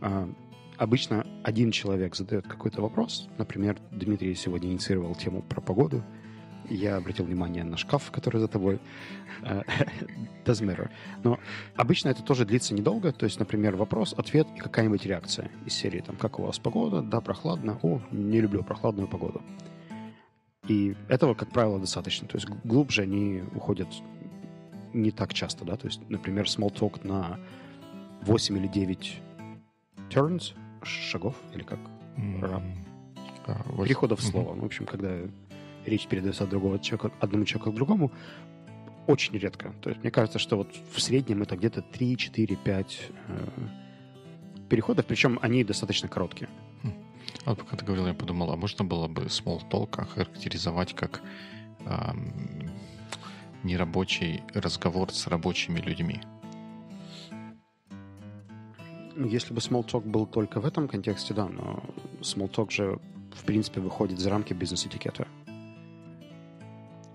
А, 0.00 0.28
обычно 0.76 1.24
один 1.44 1.70
человек 1.70 2.16
задает 2.16 2.46
какой-то 2.46 2.82
вопрос. 2.82 3.28
Например, 3.38 3.78
Дмитрий 3.92 4.34
сегодня 4.34 4.70
инициировал 4.70 5.14
тему 5.14 5.42
про 5.42 5.60
погоду– 5.60 6.02
я 6.70 6.96
обратил 6.96 7.24
внимание 7.24 7.64
на 7.64 7.76
шкаф, 7.76 8.10
который 8.10 8.40
за 8.40 8.48
тобой. 8.48 8.80
Э, 9.42 9.62
doesn't 10.44 10.66
matter. 10.66 10.90
Но 11.22 11.38
обычно 11.76 12.08
это 12.08 12.22
тоже 12.22 12.44
длится 12.44 12.74
недолго. 12.74 13.12
То 13.12 13.24
есть, 13.24 13.38
например, 13.38 13.76
вопрос, 13.76 14.14
ответ 14.16 14.46
и 14.56 14.58
какая-нибудь 14.58 15.04
реакция 15.06 15.50
из 15.66 15.74
серии. 15.74 16.00
Там, 16.00 16.16
как 16.16 16.38
у 16.38 16.42
вас 16.42 16.58
погода? 16.58 17.02
Да, 17.02 17.20
прохладно. 17.20 17.78
О, 17.82 18.00
не 18.10 18.40
люблю 18.40 18.62
прохладную 18.62 19.08
погоду. 19.08 19.42
И 20.68 20.94
этого, 21.08 21.34
как 21.34 21.50
правило, 21.50 21.78
достаточно. 21.78 22.28
То 22.28 22.36
есть 22.36 22.48
глубже 22.64 23.02
они 23.02 23.42
уходят 23.54 23.88
не 24.92 25.10
так 25.10 25.34
часто, 25.34 25.64
да. 25.64 25.76
То 25.76 25.86
есть, 25.86 26.00
например, 26.08 26.44
small 26.44 26.72
talk 26.72 27.06
на 27.06 27.38
8 28.22 28.58
или 28.58 28.66
9 28.66 29.22
turns, 30.10 30.54
шагов, 30.82 31.36
или 31.54 31.62
как? 31.62 31.78
Mm-hmm. 32.16 33.84
Переходов 33.84 34.20
слова. 34.22 34.52
Mm-hmm. 34.52 34.60
В 34.60 34.64
общем, 34.64 34.86
когда 34.86 35.16
речь 35.88 36.06
передается 36.06 36.44
от 36.44 36.50
другого 36.50 36.78
человека, 36.78 37.12
одному 37.20 37.44
человеку 37.44 37.72
к 37.72 37.74
другому, 37.74 38.12
очень 39.06 39.38
редко. 39.38 39.72
То 39.80 39.90
есть 39.90 40.02
мне 40.02 40.10
кажется, 40.10 40.38
что 40.38 40.56
вот 40.56 40.68
в 40.92 41.00
среднем 41.00 41.42
это 41.42 41.56
где-то 41.56 41.82
3, 41.82 42.16
4, 42.16 42.56
5 42.56 43.00
э, 43.28 43.46
переходов, 44.68 45.06
причем 45.06 45.38
они 45.42 45.64
достаточно 45.64 46.08
короткие. 46.08 46.48
А 47.44 47.50
вот 47.50 47.58
пока 47.58 47.76
ты 47.76 47.84
говорил, 47.84 48.06
я 48.06 48.14
подумал, 48.14 48.52
а 48.52 48.56
можно 48.56 48.84
было 48.84 49.08
бы 49.08 49.22
small 49.22 49.60
talk 49.70 50.06
характеризовать 50.06 50.94
как 50.94 51.22
эм, 51.86 52.70
нерабочий 53.62 54.42
разговор 54.54 55.12
с 55.12 55.26
рабочими 55.26 55.80
людьми? 55.80 56.20
Ну, 59.14 59.26
если 59.26 59.54
бы 59.54 59.60
small 59.60 59.84
talk 59.86 60.02
был 60.06 60.26
только 60.26 60.60
в 60.60 60.66
этом 60.66 60.88
контексте, 60.88 61.34
да, 61.34 61.48
но 61.48 61.82
small 62.20 62.50
talk 62.50 62.70
же, 62.70 62.98
в 63.34 63.44
принципе, 63.44 63.80
выходит 63.80 64.18
за 64.18 64.30
рамки 64.30 64.52
бизнес-этикета. 64.52 65.26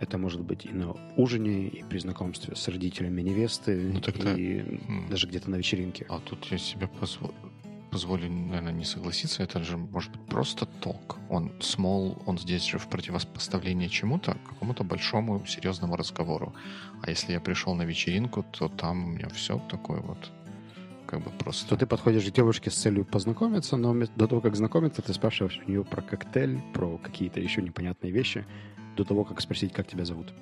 Это 0.04 0.18
может 0.18 0.42
быть 0.42 0.66
и 0.66 0.70
на 0.70 0.96
ужине, 1.16 1.68
и 1.68 1.84
при 1.84 1.98
знакомстве 2.00 2.56
с 2.56 2.68
родителями 2.68 3.22
невесты, 3.22 3.92
ну, 3.94 4.02
тогда... 4.02 4.34
и 4.34 4.60
mm. 4.60 5.10
даже 5.10 5.28
где-то 5.28 5.50
на 5.50 5.56
вечеринке. 5.56 6.06
А 6.10 6.20
тут 6.20 6.46
я 6.52 6.58
себе 6.58 6.88
позволю 6.88 7.34
позволю, 7.94 8.28
наверное, 8.28 8.74
не 8.74 8.86
согласиться, 8.86 9.44
это 9.44 9.64
же 9.64 9.78
может 9.78 10.12
быть 10.12 10.26
просто 10.26 10.66
толк. 10.66 11.18
Он 11.30 11.52
small, 11.60 12.20
он 12.26 12.40
здесь 12.40 12.66
же 12.66 12.80
в 12.80 12.88
противопоставлении 12.88 13.88
чему-то, 13.88 14.36
какому-то 14.50 14.84
большому 14.84 15.46
серьезному 15.46 15.96
разговору. 15.96 16.54
А 17.04 17.12
если 17.12 17.34
я 17.34 17.40
пришел 17.40 17.76
на 17.76 17.84
вечеринку, 17.84 18.44
то 18.52 18.68
там 18.68 19.06
у 19.06 19.08
меня 19.10 19.30
все 19.30 19.62
такое 19.70 20.00
вот 20.00 20.32
как 21.06 21.22
бы 21.22 21.30
просто... 21.30 21.70
То 21.70 21.78
ты 21.78 21.86
подходишь 21.86 22.26
к 22.26 22.34
девушке 22.34 22.72
с 22.72 22.76
целью 22.76 23.06
познакомиться, 23.06 23.78
но 23.78 23.94
до 24.16 24.28
того, 24.28 24.42
как 24.42 24.56
знакомиться, 24.56 25.04
ты 25.04 25.14
спрашиваешь 25.14 25.62
у 25.64 25.70
нее 25.70 25.84
про 25.84 26.02
коктейль, 26.02 26.60
про 26.74 26.98
какие-то 26.98 27.40
еще 27.40 27.62
непонятные 27.62 28.12
вещи, 28.12 28.46
до 28.96 29.04
того, 29.04 29.24
как 29.24 29.42
спросить, 29.42 29.74
как 29.74 29.88
тебя 29.88 30.06
зовут. 30.06 30.34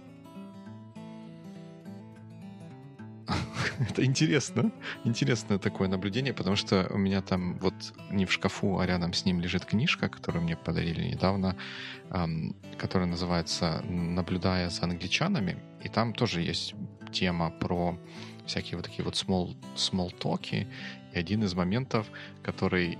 Это 3.89 4.05
интересно. 4.05 4.72
Интересное 5.05 5.58
такое 5.58 5.88
наблюдение, 5.88 6.34
потому 6.34 6.55
что 6.55 6.88
у 6.91 6.98
меня 6.98 7.22
там 7.22 7.58
вот 7.60 7.74
не 8.12 8.25
в 8.25 8.31
шкафу, 8.31 8.79
а 8.79 8.86
рядом 8.86 9.13
с 9.13 9.25
ним 9.25 9.39
лежит 9.39 9.65
книжка, 9.65 10.08
которую 10.10 10.43
мне 10.43 10.55
подарили 10.55 11.03
недавно, 11.03 11.55
эм, 12.12 12.55
которая 12.77 13.08
называется 13.08 13.84
«Наблюдая 13.89 14.70
за 14.70 14.84
англичанами». 14.84 15.58
И 15.84 15.89
там 15.89 16.13
тоже 16.13 16.41
есть 16.41 16.75
тема 17.12 17.50
про 17.50 17.98
всякие 18.46 18.77
вот 18.77 18.86
такие 18.86 19.03
вот 19.03 19.15
small, 19.15 19.55
small 19.75 20.13
talk. 20.20 20.67
И 21.13 21.17
один 21.17 21.43
из 21.43 21.53
моментов, 21.55 22.08
который 22.43 22.98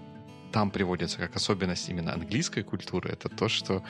там 0.52 0.72
приводится 0.72 1.18
как 1.18 1.36
особенность 1.36 1.90
именно 1.90 2.14
английской 2.14 2.64
культуры, 2.64 3.12
это 3.12 3.30
то, 3.30 3.48
что 3.48 3.84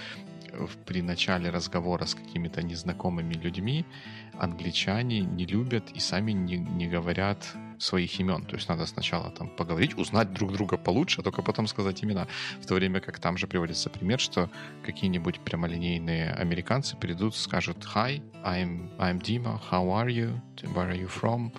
при 0.85 1.01
начале 1.01 1.49
разговора 1.49 2.05
с 2.05 2.15
какими-то 2.15 2.61
незнакомыми 2.61 3.33
людьми 3.33 3.85
англичане 4.33 5.21
не 5.21 5.45
любят 5.45 5.91
и 5.91 5.99
сами 5.99 6.31
не, 6.31 6.57
не 6.57 6.87
говорят 6.87 7.55
своих 7.81 8.19
имен. 8.19 8.45
То 8.45 8.55
есть 8.55 8.69
надо 8.69 8.85
сначала 8.85 9.31
там 9.31 9.49
поговорить, 9.49 9.97
узнать 9.97 10.31
друг 10.33 10.53
друга 10.53 10.77
получше, 10.77 11.21
а 11.21 11.23
только 11.23 11.41
потом 11.41 11.67
сказать 11.67 12.03
имена. 12.03 12.27
В 12.61 12.65
то 12.65 12.75
время 12.75 12.99
как 12.99 13.19
там 13.19 13.37
же 13.37 13.47
приводится 13.47 13.89
пример, 13.89 14.19
что 14.19 14.49
какие-нибудь 14.85 15.39
прямолинейные 15.39 16.31
американцы 16.31 16.95
придут, 16.95 17.35
скажут 17.35 17.77
«Hi, 17.95 18.21
I'm, 18.43 18.95
I'm 18.97 19.19
Dima, 19.19 19.59
how 19.71 19.85
are 19.89 20.09
you? 20.09 20.39
Where 20.73 20.91
are 20.91 20.99
you 20.99 21.07
from?» 21.07 21.51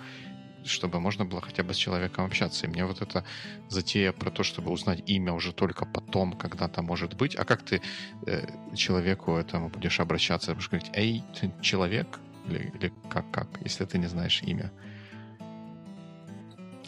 Чтобы 0.65 0.99
можно 0.99 1.25
было 1.25 1.41
хотя 1.41 1.63
бы 1.63 1.73
с 1.73 1.77
человеком 1.77 2.25
общаться. 2.25 2.65
И 2.65 2.69
мне 2.69 2.85
вот 2.85 3.01
эта 3.01 3.23
затея 3.69 4.11
про 4.11 4.31
то, 4.31 4.43
чтобы 4.43 4.71
узнать 4.71 5.03
имя 5.05 5.33
уже 5.33 5.53
только 5.53 5.85
потом, 5.85 6.33
когда-то 6.33 6.81
может 6.81 7.15
быть. 7.15 7.35
А 7.35 7.45
как 7.45 7.63
ты 7.63 7.81
э, 8.25 8.75
человеку 8.75 9.35
этому 9.35 9.69
будешь 9.69 9.99
обращаться? 9.99 10.53
Будешь 10.53 10.69
говорить, 10.69 10.91
эй, 10.93 11.23
ты 11.39 11.51
человек? 11.61 12.19
Или, 12.47 12.71
или 12.75 12.93
как, 13.09 13.31
как, 13.31 13.47
если 13.63 13.85
ты 13.85 13.97
не 13.97 14.07
знаешь 14.07 14.41
имя? 14.43 14.71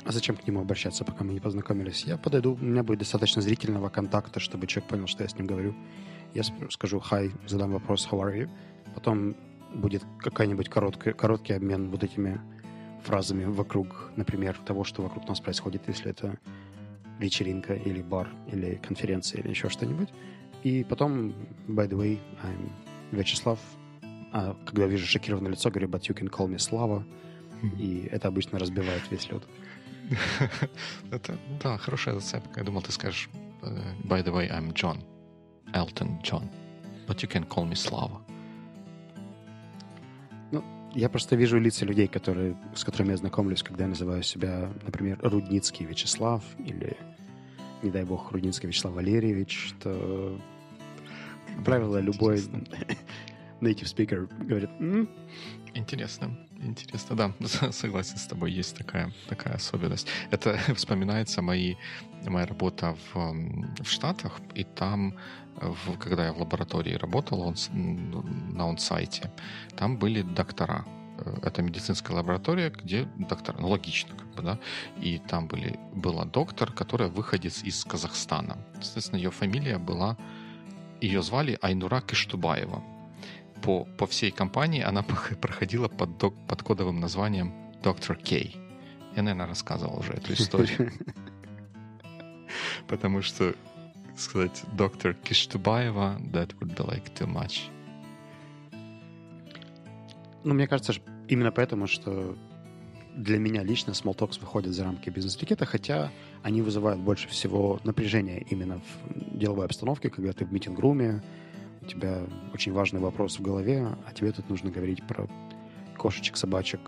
А 0.06 0.12
зачем 0.12 0.36
к 0.36 0.46
нему 0.48 0.62
обращаться, 0.62 1.04
пока 1.04 1.24
мы 1.24 1.34
не 1.34 1.40
познакомились? 1.40 2.04
Я 2.06 2.18
подойду, 2.18 2.54
у 2.54 2.64
меня 2.64 2.84
будет 2.84 3.00
достаточно 3.00 3.42
зрительного 3.42 3.90
контакта, 3.90 4.40
чтобы 4.40 4.68
человек 4.68 4.90
понял, 4.90 5.08
что 5.08 5.24
я 5.24 5.30
с 5.30 5.36
ним 5.36 5.48
говорю. 5.48 5.76
Я 6.36 6.44
скажу 6.70 7.02
«Hi», 7.10 7.32
задам 7.48 7.72
вопрос 7.72 8.08
«How 8.12 8.20
are 8.20 8.38
you?», 8.38 8.50
потом 8.94 9.36
будет 9.74 10.04
какая-нибудь 10.20 10.70
короткий, 10.70 11.14
короткий 11.14 11.54
обмен 11.54 11.90
вот 11.90 12.04
этими 12.04 12.40
фразами 13.06 13.46
вокруг, 13.46 14.12
например, 14.16 14.58
того, 14.66 14.84
что 14.84 15.02
вокруг 15.02 15.28
нас 15.28 15.40
происходит, 15.40 15.84
если 15.88 16.12
это 16.12 16.38
вечеринка 17.20 17.74
или 17.74 18.02
бар, 18.02 18.30
или 18.52 18.76
конференция, 18.76 19.42
или 19.42 19.50
еще 19.50 19.70
что-нибудь. 19.70 20.10
И 20.64 20.84
потом, 20.84 21.34
by 21.68 21.88
the 21.88 21.98
way, 21.98 22.20
I'm 22.44 22.72
Вячеслав. 23.12 23.60
А 24.32 24.56
когда 24.66 24.88
вижу 24.88 25.06
шокированное 25.06 25.52
лицо, 25.52 25.70
говорю, 25.70 25.88
but 25.88 26.02
you 26.02 26.14
can 26.14 26.30
call 26.30 26.48
me 26.48 26.58
Слава. 26.60 27.06
И 27.80 28.08
это 28.12 28.28
обычно 28.28 28.60
разбивает 28.60 29.10
весь 29.12 29.30
лед. 29.30 29.44
Это, 31.12 31.38
да, 31.64 31.78
хорошая 31.78 32.16
зацепка. 32.16 32.60
Я 32.60 32.66
думал, 32.66 32.82
ты 32.82 32.92
скажешь, 32.92 33.30
э, 33.64 33.68
by 34.04 34.24
the 34.24 34.32
way, 34.32 34.50
I'm 34.52 34.72
John. 34.74 35.02
Elton 35.74 36.22
John. 36.22 36.48
But 37.08 37.24
you 37.24 37.28
can 37.28 37.46
call 37.48 37.66
me 37.66 37.76
Slava. 37.76 38.25
Я 40.96 41.10
просто 41.10 41.36
вижу 41.36 41.60
лица 41.60 41.86
людей, 41.86 42.08
которые, 42.08 42.56
с 42.74 42.86
которыми 42.86 43.12
я 43.12 43.18
знакомлюсь, 43.18 43.62
когда 43.64 43.84
я 43.84 43.90
называю 43.90 44.24
себя, 44.24 44.72
например, 44.86 45.20
Рудницкий 45.22 45.86
Вячеслав 45.86 46.42
или, 46.58 46.96
не 47.84 47.92
дай 47.92 48.06
бог, 48.06 48.32
Рудницкий 48.32 48.70
Вячеслав 48.70 48.94
Валерьевич, 48.94 49.74
то, 49.84 50.40
как 51.54 51.66
правило, 51.66 52.00
любой 52.00 52.42
native 53.62 53.86
speaker 53.86 54.28
говорит 54.46 54.70
М? 54.80 55.10
Интересно, 55.74 56.38
интересно, 56.62 57.16
да, 57.16 57.34
согласен 57.72 58.18
с 58.18 58.28
тобой, 58.28 58.52
есть 58.52 58.78
такая, 58.78 59.12
такая 59.28 59.56
особенность. 59.56 60.08
Это 60.32 60.58
вспоминается 60.76 61.42
мои, 61.42 61.76
моя 62.26 62.46
работа 62.46 62.96
в, 63.14 63.36
в 63.84 63.86
Штатах, 63.86 64.40
и 64.54 64.64
там 64.64 65.16
в, 65.56 65.98
когда 65.98 66.26
я 66.26 66.34
в 66.34 66.40
лаборатории 66.40 66.94
работал 66.96 67.42
он, 67.42 67.56
на 68.54 68.70
онсайте, 68.70 69.32
там 69.76 69.98
были 69.98 70.22
доктора. 70.22 70.86
э, 71.18 71.38
это 71.44 71.62
медицинская 71.62 72.16
лаборатория, 72.18 72.70
где 72.70 73.08
доктор, 73.18 73.60
ну 73.60 73.70
логично, 73.70 74.16
как 74.16 74.28
бы, 74.36 74.44
да, 74.44 74.60
и 75.02 75.20
там 75.20 75.48
были, 75.48 75.80
была 75.94 76.26
доктор, 76.26 76.72
которая 76.72 77.10
выходец 77.10 77.64
из 77.64 77.84
Казахстана. 77.86 78.58
Соответственно, 78.82 79.20
ее 79.20 79.32
фамилия 79.32 79.78
была, 79.78 80.18
ее 81.02 81.22
звали 81.22 81.58
Айнура 81.62 82.02
Киштубаева. 82.02 82.95
По, 83.62 83.86
по 83.86 84.06
всей 84.06 84.32
компании 84.32 84.82
она 84.82 85.04
проходила 85.42 85.88
под, 85.88 86.18
док, 86.18 86.36
под 86.48 86.64
кодовым 86.64 87.00
названием 87.00 87.54
Доктор 87.84 88.16
Кей. 88.16 88.58
Я, 89.16 89.24
наверное, 89.24 89.48
рассказывал 89.48 90.00
уже 90.00 90.14
эту 90.14 90.34
историю. 90.34 90.92
Потому 92.88 93.22
что 93.22 93.56
сказать 94.18 94.64
доктор 94.74 95.14
Киштубаева, 95.14 96.20
that 96.32 96.58
would 96.60 96.76
be 96.76 96.86
like 96.86 97.14
too 97.14 97.28
much. 97.28 97.70
Ну, 100.44 100.54
мне 100.54 100.68
кажется, 100.68 100.94
именно 101.28 101.52
поэтому, 101.52 101.88
что 101.88 102.38
для 103.16 103.40
меня 103.40 103.64
лично 103.64 103.92
small 103.92 104.16
talks 104.16 104.40
выходят 104.40 104.74
за 104.74 104.84
рамки 104.84 105.10
бизнес-этикета, 105.10 105.66
хотя 105.66 106.12
они 106.44 106.62
вызывают 106.62 107.00
больше 107.00 107.28
всего 107.30 107.80
напряжения 107.84 108.46
именно 108.50 108.80
в 108.80 109.38
деловой 109.38 109.66
обстановке, 109.66 110.10
когда 110.10 110.34
ты 110.34 110.46
в 110.46 110.52
митинг-руме, 110.52 111.24
у 111.86 111.88
тебя 111.88 112.24
очень 112.54 112.74
важный 112.74 113.00
вопрос 113.00 113.38
в 113.38 113.42
голове, 113.42 113.88
а 114.08 114.14
тебе 114.14 114.32
тут 114.32 114.50
нужно 114.50 114.72
говорить 114.72 115.06
про 115.06 115.28
кошечек, 115.98 116.36
собачек, 116.38 116.80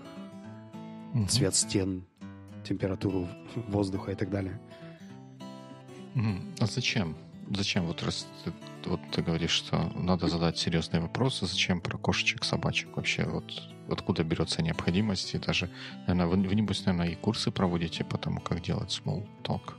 угу. 1.13 1.27
цвет 1.27 1.55
стен, 1.55 2.03
температуру 2.63 3.27
воздуха 3.67 4.11
и 4.11 4.15
так 4.15 4.29
далее. 4.29 4.59
А 6.59 6.65
зачем? 6.65 7.15
Зачем 7.49 7.85
вот 7.85 8.03
раз 8.03 8.27
ты, 8.43 8.51
вот 8.89 8.99
ты 9.11 9.21
говоришь, 9.21 9.51
что 9.51 9.91
надо 9.95 10.27
задать 10.27 10.57
серьезные 10.57 11.01
вопросы, 11.01 11.45
зачем 11.45 11.79
про 11.79 11.97
кошечек, 11.97 12.43
собачек 12.43 12.97
вообще? 12.97 13.25
Вот 13.25 13.53
откуда 13.87 14.23
берется 14.23 14.61
необходимость? 14.63 15.35
И 15.35 15.37
даже, 15.37 15.69
наверное, 16.07 16.25
вы, 16.25 16.47
вы 16.47 16.55
небось, 16.55 16.85
наверное, 16.85 17.11
и 17.11 17.15
курсы 17.15 17.51
проводите 17.51 18.03
по 18.03 18.17
тому, 18.17 18.41
как 18.41 18.61
делать 18.61 18.89
small 18.89 19.27
talk? 19.43 19.75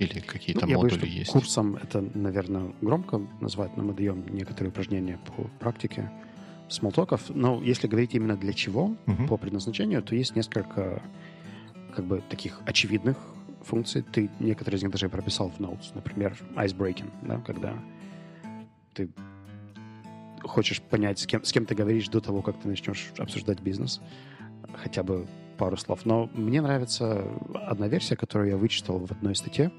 Или 0.00 0.18
какие-то 0.18 0.66
ну, 0.66 0.74
модули 0.74 0.98
боюсь, 0.98 1.14
есть? 1.14 1.30
Курсом 1.30 1.76
это, 1.76 2.00
наверное, 2.00 2.72
громко 2.80 3.20
назвать, 3.40 3.76
но 3.76 3.84
мы 3.84 3.94
даем 3.94 4.26
некоторые 4.34 4.70
упражнения 4.70 5.18
по 5.26 5.44
практике 5.60 6.10
смолтоков. 6.68 7.30
Но 7.30 7.62
если 7.62 7.86
говорить 7.86 8.14
именно 8.14 8.36
для 8.36 8.52
чего, 8.52 8.96
uh-huh. 9.06 9.28
по 9.28 9.36
предназначению, 9.36 10.02
то 10.02 10.14
есть 10.14 10.34
несколько 10.34 11.02
как 11.94 12.04
бы 12.06 12.22
таких 12.28 12.60
очевидных 12.66 13.16
функций. 13.62 14.02
Ты 14.02 14.30
некоторые 14.40 14.78
из 14.78 14.82
них 14.82 14.92
даже 14.92 15.08
прописал 15.08 15.50
в 15.50 15.60
Notes. 15.60 15.90
Например, 15.94 16.36
icebreaking, 16.56 17.10
да, 17.22 17.40
когда 17.46 17.74
ты 18.94 19.08
хочешь 20.42 20.80
понять, 20.80 21.18
с 21.18 21.26
кем, 21.26 21.44
с 21.44 21.52
кем 21.52 21.66
ты 21.66 21.74
говоришь 21.74 22.08
до 22.08 22.20
того, 22.20 22.42
как 22.42 22.58
ты 22.58 22.68
начнешь 22.68 23.12
обсуждать 23.18 23.60
бизнес. 23.60 24.00
Хотя 24.74 25.02
бы 25.02 25.26
пару 25.60 25.76
слов. 25.76 26.06
Но 26.06 26.30
мне 26.32 26.62
нравится 26.62 27.22
одна 27.66 27.86
версия, 27.86 28.16
которую 28.16 28.48
я 28.48 28.56
вычитал 28.56 28.98
в 28.98 29.12
одной 29.12 29.36
статье. 29.36 29.70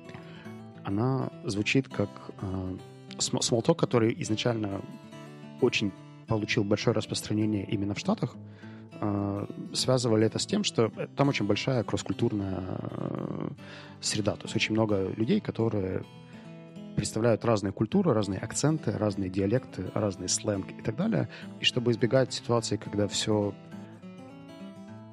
Она 0.83 1.29
звучит 1.43 1.87
как 1.87 2.09
э, 2.41 2.77
small 3.17 3.63
talk, 3.63 3.75
который 3.75 4.15
изначально 4.21 4.81
очень 5.59 5.91
получил 6.27 6.63
большое 6.63 6.95
распространение 6.95 7.65
именно 7.65 7.95
в 7.95 7.99
Штатах. 7.99 8.35
Э, 9.01 9.47
связывали 9.73 10.27
это 10.27 10.37
с 10.37 10.45
тем, 10.45 10.63
что 10.63 10.91
там 11.15 11.29
очень 11.29 11.47
большая 11.47 11.83
кросс-культурная 11.83 12.63
э, 12.79 13.49
среда. 14.01 14.35
То 14.35 14.43
есть 14.43 14.55
очень 14.55 14.75
много 14.75 15.11
людей, 15.17 15.39
которые 15.39 16.03
представляют 16.95 17.43
разные 17.43 17.71
культуры, 17.71 18.13
разные 18.13 18.39
акценты, 18.39 18.91
разные 18.91 19.31
диалекты, 19.31 19.89
разный 19.95 20.29
сленг 20.29 20.67
и 20.79 20.83
так 20.83 20.95
далее. 20.95 21.27
И 21.59 21.63
чтобы 21.63 21.89
избегать 21.91 22.31
ситуации, 22.33 22.77
когда 22.77 23.07
все 23.07 23.55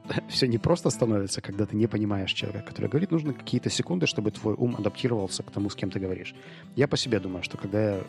все 0.28 0.46
не 0.46 0.58
просто 0.58 0.90
становится, 0.90 1.40
когда 1.40 1.66
ты 1.66 1.76
не 1.76 1.86
понимаешь 1.86 2.32
человека, 2.32 2.66
который 2.66 2.88
говорит, 2.88 3.10
нужно 3.10 3.32
какие-то 3.32 3.70
секунды, 3.70 4.06
чтобы 4.06 4.30
твой 4.30 4.54
ум 4.54 4.76
адаптировался 4.78 5.42
к 5.42 5.50
тому, 5.50 5.70
с 5.70 5.74
кем 5.74 5.90
ты 5.90 6.00
говоришь. 6.00 6.34
Я 6.76 6.88
по 6.88 6.96
себе 6.96 7.20
думаю, 7.20 7.42
что 7.42 7.56
когда 7.56 7.96
я 7.96 8.00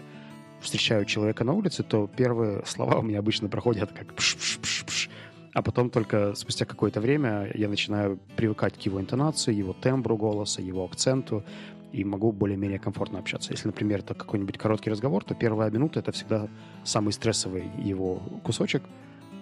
встречаю 0.62 1.05
человека 1.05 1.43
на 1.43 1.53
улице, 1.53 1.83
то 1.83 2.07
первые 2.07 2.65
слова 2.65 2.99
у 2.99 3.01
меня 3.01 3.19
обычно 3.19 3.47
проходят 3.49 3.91
как 3.91 4.13
пш-пш-пш-пш, 4.13 5.09
а 5.53 5.62
потом 5.62 5.89
только 5.89 6.35
спустя 6.35 6.65
какое-то 6.65 7.01
время 7.01 7.51
я 7.55 7.69
начинаю 7.69 8.19
привыкать 8.35 8.77
к 8.77 8.81
его 8.81 8.99
интонации, 8.99 9.53
его 9.53 9.73
тембру 9.73 10.17
голоса, 10.17 10.62
его 10.62 10.85
акценту, 10.85 11.43
и 11.91 12.03
могу 12.03 12.31
более-менее 12.31 12.77
комфортно 12.77 13.17
общаться. 13.17 13.51
Если, 13.51 13.67
например, 13.67 13.99
это 13.99 14.13
какой-нибудь 14.13 14.57
короткий 14.59 14.91
разговор, 14.91 15.23
то 15.23 15.33
первая 15.33 15.71
минута— 15.71 15.99
это 16.01 16.12
всегда 16.12 16.47
самый 16.83 17.13
стрессовый 17.13 17.63
его 17.77 18.21
кусочек, 18.43 18.83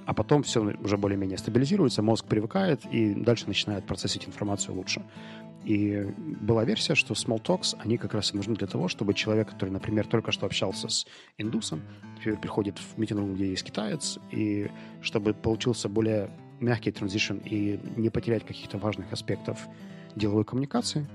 а 0.08 0.14
потом 0.14 0.42
все 0.42 0.62
уже 0.62 0.98
более-менее 0.98 1.38
стабилизируется, 1.38 2.02
мозг 2.02 2.26
привыкает, 2.26 2.86
и 2.86 3.14
дальше 3.14 3.46
начинает 3.46 3.86
процессить 3.86 4.26
информацию 4.26 4.74
лучше. 4.74 5.04
И 5.66 6.02
была 6.42 6.64
версия, 6.64 6.96
что 6.96 7.14
small 7.14 7.44
talks, 7.44 7.76
они 7.78 7.98
как 7.98 8.14
раз 8.14 8.34
и 8.34 8.38
нужны 8.38 8.56
для 8.56 8.68
того, 8.68 8.88
чтобы 8.88 9.14
человек, 9.14 9.50
который, 9.50 9.70
например, 9.70 10.08
только 10.08 10.32
что 10.32 10.46
общался 10.46 10.88
с 10.88 11.06
индусом, 11.38 11.82
теперь 12.20 12.38
приходит 12.38 12.80
в 12.80 12.98
митинг 12.98 13.36
где 13.36 13.50
есть 13.50 13.66
китаец, 13.66 14.18
и 14.32 14.72
чтобы 15.02 15.34
получился 15.34 15.90
более 15.90 16.32
мягкий 16.62 16.92
транзишн 16.92 17.40
и 17.44 17.78
не 17.98 18.10
потерять 18.10 18.46
каких-то 18.46 18.78
важных 18.78 19.12
аспектов 19.12 19.68
деловой 20.16 20.46
коммуникации, 20.46 21.06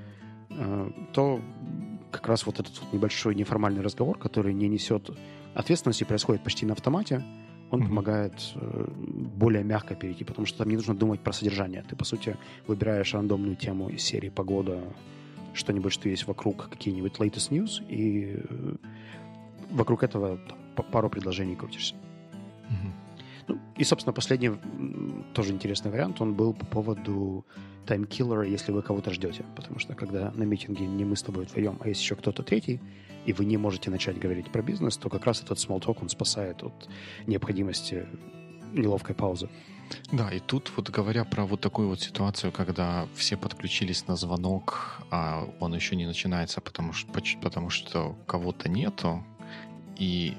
э, 0.50 0.90
то 1.14 1.40
как 2.11 2.28
раз 2.28 2.44
вот 2.44 2.61
этот 2.61 2.92
небольшой 2.92 3.35
неформальный 3.35 3.81
разговор, 3.81 4.18
который 4.18 4.52
не 4.52 4.68
несет 4.68 5.11
ответственности, 5.55 6.05
происходит 6.05 6.44
почти 6.44 6.66
на 6.66 6.74
автомате, 6.74 7.24
он 7.72 7.80
mm-hmm. 7.80 7.88
помогает 7.88 8.52
э, 8.54 8.85
более 9.37 9.64
мягко 9.64 9.94
перейти, 9.94 10.24
потому 10.24 10.46
что 10.46 10.58
там 10.58 10.68
не 10.68 10.76
нужно 10.76 10.94
думать 10.94 11.20
про 11.20 11.32
содержание. 11.32 11.82
Ты, 11.88 11.96
по 11.96 12.04
сути, 12.04 12.37
выбираешь 12.66 13.14
рандомную 13.14 13.56
тему 13.56 13.88
из 13.88 14.02
серии 14.02 14.28
«Погода», 14.28 14.80
что-нибудь, 15.54 15.92
что 15.92 16.08
есть 16.08 16.26
вокруг, 16.26 16.68
какие-нибудь 16.68 17.14
latest 17.14 17.50
news, 17.50 17.82
и 17.88 18.40
э, 18.48 18.74
вокруг 19.70 20.02
этого 20.02 20.38
там, 20.48 20.87
пару 20.92 21.08
предложений 21.08 21.56
крутишься. 21.56 21.94
Mm-hmm. 21.94 22.92
Ну, 23.48 23.58
и, 23.76 23.85
собственно, 23.85 24.12
последний 24.12 24.52
тоже 25.35 25.52
интересный 25.52 25.90
вариант, 25.90 26.20
он 26.20 26.35
был 26.35 26.52
по 26.52 26.66
поводу 26.66 27.44
таймкиллера, 27.87 28.46
если 28.46 28.70
вы 28.70 28.82
кого-то 28.82 29.11
ждете. 29.11 29.44
Потому 29.56 29.78
что 29.78 29.94
когда 29.94 30.30
на 30.32 30.44
митинге 30.44 30.87
не 30.87 31.04
мы 31.04 31.16
с 31.16 31.22
тобой 31.22 31.44
вдвоем, 31.44 31.78
а 31.80 31.88
есть 31.88 32.02
еще 32.02 32.16
кто-то 32.16 32.42
третий, 32.42 32.80
и 33.26 33.32
вы 33.32 33.44
не 33.44 33.56
можете 33.56 33.90
начать 33.90 34.18
говорить 34.18 34.50
про 34.50 34.62
бизнес, 34.62 34.96
то 34.96 35.08
как 35.08 35.26
раз 35.26 35.42
этот 35.42 35.58
small 35.58 35.80
talk, 35.80 35.98
он 36.00 36.08
спасает 36.08 36.62
от 36.62 36.88
необходимости 37.26 38.06
неловкой 38.72 39.14
паузы. 39.14 39.48
Да, 40.11 40.30
и 40.30 40.40
тут 40.40 40.72
вот 40.76 40.90
говоря 40.90 41.24
про 41.24 41.44
вот 41.44 41.61
такую 41.61 41.88
вот 41.88 42.00
ситуацию, 42.00 42.50
когда 42.52 43.06
все 43.14 43.37
подключились 43.37 44.06
на 44.08 44.16
звонок, 44.16 45.02
а 45.11 45.46
он 45.61 45.74
еще 45.74 45.96
не 45.96 46.06
начинается, 46.06 46.61
потому 46.61 46.92
что, 46.92 47.12
потому 47.42 47.70
что 47.70 48.16
кого-то 48.26 48.68
нету, 48.68 49.24
и 49.98 50.35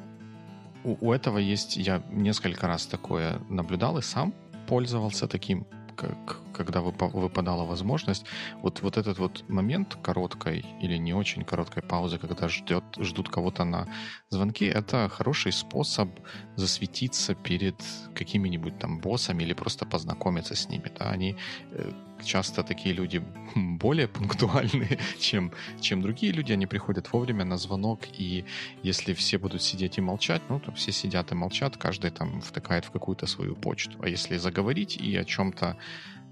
у, 0.84 1.10
у 1.10 1.14
этого 1.14 1.38
есть, 1.38 1.78
я 1.78 2.04
несколько 2.12 2.68
раз 2.68 2.86
такое 2.86 3.40
наблюдал 3.50 3.98
и 3.98 4.02
сам 4.02 4.34
пользовался 4.68 5.28
таким 5.28 5.68
как, 5.96 6.42
когда 6.54 6.82
выпадала 6.82 7.66
возможность, 7.66 8.26
вот, 8.62 8.82
вот 8.82 8.98
этот 8.98 9.20
вот 9.20 9.44
момент 9.50 9.96
короткой 10.04 10.66
или 10.82 10.98
не 10.98 11.14
очень 11.14 11.44
короткой 11.44 11.84
паузы, 11.84 12.18
когда 12.18 12.48
ждет, 12.48 12.84
ждут 13.00 13.30
кого-то 13.30 13.64
на 13.64 13.88
звонки, 14.30 14.66
это 14.66 15.10
хороший 15.10 15.52
способ 15.52 16.10
засветиться 16.56 17.36
перед 17.36 17.76
какими-нибудь 18.16 18.80
там 18.80 19.00
боссами 19.00 19.44
или 19.44 19.54
просто 19.54 19.86
познакомиться 19.86 20.56
с 20.56 20.70
ними. 20.70 20.92
Да? 21.00 21.10
Они 21.10 21.36
э, 21.72 21.92
часто 22.26 22.64
такие 22.64 22.96
люди 22.96 23.24
более 23.56 24.08
пунктуальные, 24.08 25.00
чем, 25.20 25.52
чем 25.82 26.02
другие 26.02 26.34
люди. 26.34 26.54
Они 26.54 26.66
приходят 26.66 27.12
вовремя 27.14 27.46
на 27.46 27.58
звонок, 27.58 28.00
и 28.18 28.46
если 28.84 29.14
все 29.14 29.38
будут 29.38 29.62
сидеть 29.62 29.98
и 29.98 30.02
молчать, 30.02 30.42
ну, 30.50 30.60
то 30.60 30.72
все 30.72 30.92
сидят 30.92 31.32
и 31.32 31.36
молчат, 31.36 31.78
каждый 31.78 32.12
там 32.12 32.42
втыкает 32.42 32.86
в 32.86 32.92
какую-то 32.92 33.28
свою 33.28 33.56
почту. 33.56 33.98
А 34.02 34.08
если 34.08 34.38
заговорить 34.38 34.98
и 34.98 35.16
о 35.16 35.24
чем-то 35.24 35.78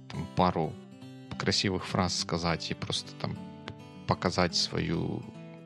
там, 0.09 0.27
пару 0.35 0.73
красивых 1.37 1.85
фраз 1.85 2.19
сказать 2.19 2.71
и 2.71 2.73
просто 2.73 3.13
там 3.15 3.37
показать 4.07 4.55
свою 4.55 5.23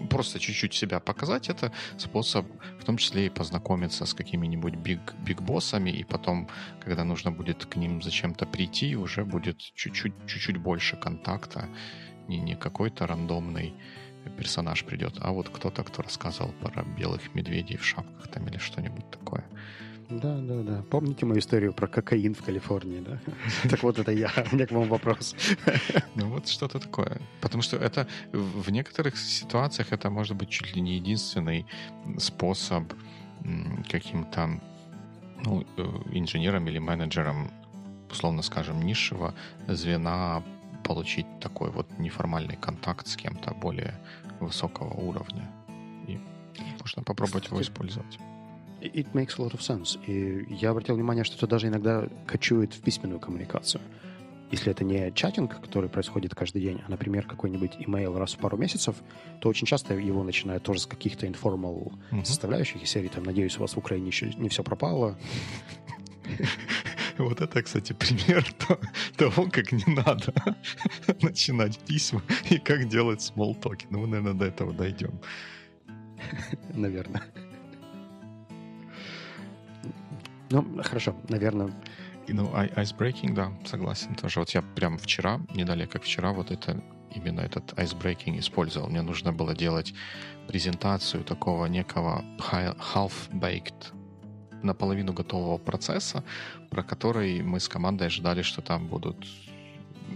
просто 0.09 0.39
чуть-чуть 0.39 0.73
себя 0.73 0.99
показать, 0.99 1.49
это 1.49 1.71
способ 1.97 2.45
в 2.79 2.83
том 2.83 2.97
числе 2.97 3.25
и 3.25 3.29
познакомиться 3.29 4.05
с 4.05 4.13
какими-нибудь 4.13 4.75
биг, 4.75 5.13
биг-боссами, 5.25 5.89
и 5.89 6.03
потом, 6.03 6.47
когда 6.79 7.03
нужно 7.03 7.31
будет 7.31 7.65
к 7.65 7.75
ним 7.75 8.01
зачем-то 8.01 8.45
прийти, 8.45 8.95
уже 8.95 9.25
будет 9.25 9.59
чуть-чуть, 9.59 10.13
чуть-чуть 10.27 10.57
больше 10.57 10.97
контакта, 10.97 11.67
не, 12.27 12.39
не 12.39 12.55
какой-то 12.55 13.07
рандомный 13.07 13.73
персонаж 14.37 14.83
придет, 14.83 15.17
а 15.21 15.31
вот 15.31 15.49
кто-то, 15.49 15.83
кто 15.83 16.01
рассказывал 16.01 16.51
про 16.53 16.83
белых 16.83 17.35
медведей 17.35 17.77
в 17.77 17.85
шапках 17.85 18.27
там 18.27 18.47
или 18.47 18.57
что-нибудь 18.57 19.09
такое. 19.11 19.45
Да, 20.09 20.37
да, 20.37 20.61
да. 20.61 20.83
Помните 20.89 21.25
мою 21.25 21.39
историю 21.39 21.73
про 21.73 21.87
кокаин 21.87 22.33
в 22.35 22.43
Калифорнии, 22.43 22.99
да? 22.99 23.19
Так 23.69 23.83
вот 23.83 23.99
это 23.99 24.11
я. 24.11 24.31
У 24.51 24.55
меня 24.55 24.67
к 24.67 24.71
вам 24.71 24.87
вопрос. 24.87 25.35
Ну 26.15 26.29
вот 26.29 26.47
что-то 26.47 26.79
такое. 26.79 27.19
Потому 27.41 27.63
что 27.63 27.77
это 27.77 28.07
в 28.31 28.69
некоторых 28.71 29.17
ситуациях 29.17 29.91
это 29.91 30.09
может 30.09 30.35
быть 30.35 30.49
чуть 30.49 30.75
ли 30.75 30.81
не 30.81 30.95
единственный 30.95 31.65
способ 32.17 32.93
каким-то 33.89 34.59
ну, 35.43 35.65
э, 35.77 35.83
инженерам 36.13 36.67
или 36.67 36.79
менеджерам 36.79 37.51
условно 38.11 38.41
скажем, 38.41 38.81
низшего 38.85 39.33
звена 39.67 40.41
получить 40.83 41.25
такой 41.39 41.69
вот 41.71 41.87
неформальный 41.99 42.55
контакт 42.55 43.07
с 43.07 43.15
кем-то 43.15 43.53
более 43.53 43.99
высокого 44.39 44.93
уровня. 44.93 45.49
И 46.07 46.19
можно 46.79 47.03
попробовать 47.03 47.47
его 47.47 47.61
использовать. 47.61 48.19
It 48.81 49.13
makes 49.13 49.37
a 49.37 49.41
lot 49.41 49.53
of 49.53 49.61
sense. 49.61 49.97
И 50.05 50.45
я 50.53 50.71
обратил 50.71 50.95
внимание, 50.95 51.23
что 51.23 51.35
это 51.37 51.47
даже 51.47 51.67
иногда 51.67 52.07
кочует 52.27 52.73
в 52.73 52.81
письменную 52.81 53.19
коммуникацию. 53.19 53.81
Если 54.51 54.71
это 54.71 54.83
не 54.83 55.11
чатинг, 55.11 55.59
который 55.59 55.89
происходит 55.89 56.35
каждый 56.35 56.61
день, 56.61 56.81
а, 56.85 56.91
например, 56.91 57.25
какой-нибудь 57.25 57.77
имейл 57.79 58.17
раз 58.17 58.35
в 58.35 58.37
пару 58.37 58.57
месяцев, 58.57 58.95
то 59.41 59.49
очень 59.49 59.65
часто 59.65 59.95
его 59.95 60.23
начинают 60.23 60.63
тоже 60.63 60.81
с 60.81 60.85
каких-то 60.85 61.25
informal 61.25 61.91
mm-hmm. 62.11 62.25
составляющих 62.25 62.83
из 62.83 62.89
серии, 62.89 63.07
там, 63.07 63.23
надеюсь, 63.23 63.57
у 63.57 63.61
вас 63.61 63.73
в 63.73 63.77
Украине 63.77 64.07
еще 64.07 64.31
не 64.33 64.49
все 64.49 64.63
пропало. 64.63 65.17
Вот 67.17 67.39
это, 67.39 67.63
кстати, 67.63 67.93
пример 67.93 68.45
того, 69.15 69.49
как 69.49 69.71
не 69.71 69.93
надо 69.93 70.33
начинать 71.21 71.79
письма 71.79 72.21
и 72.49 72.57
как 72.57 72.89
делать 72.89 73.21
смолтоки. 73.21 73.87
Ну, 73.89 73.99
мы, 73.99 74.07
наверное, 74.07 74.33
до 74.33 74.45
этого 74.45 74.73
дойдем. 74.73 75.17
Наверное. 76.73 77.23
Ну, 80.49 80.83
хорошо, 80.83 81.15
наверное. 81.29 81.71
И, 82.27 82.33
ну, 82.33 82.51
icebreaking, 82.53 83.33
да, 83.33 83.51
согласен 83.65 84.15
тоже. 84.15 84.39
Вот 84.39 84.49
я 84.51 84.61
прям 84.61 84.97
вчера, 84.97 85.39
не 85.53 85.63
далее 85.63 85.87
как 85.87 86.03
вчера, 86.03 86.31
вот 86.31 86.51
это 86.51 86.83
именно 87.15 87.41
этот 87.41 87.73
icebreaking 87.73 88.39
использовал. 88.39 88.89
Мне 88.89 89.01
нужно 89.01 89.31
было 89.31 89.55
делать 89.55 89.93
презентацию 90.47 91.23
такого 91.23 91.65
некого 91.67 92.23
half-baked 92.39 93.93
наполовину 94.63 95.13
готового 95.13 95.57
процесса, 95.57 96.23
про 96.69 96.83
который 96.83 97.41
мы 97.41 97.59
с 97.59 97.67
командой 97.67 98.07
ожидали, 98.07 98.41
что 98.41 98.61
там 98.61 98.87
будут 98.87 99.25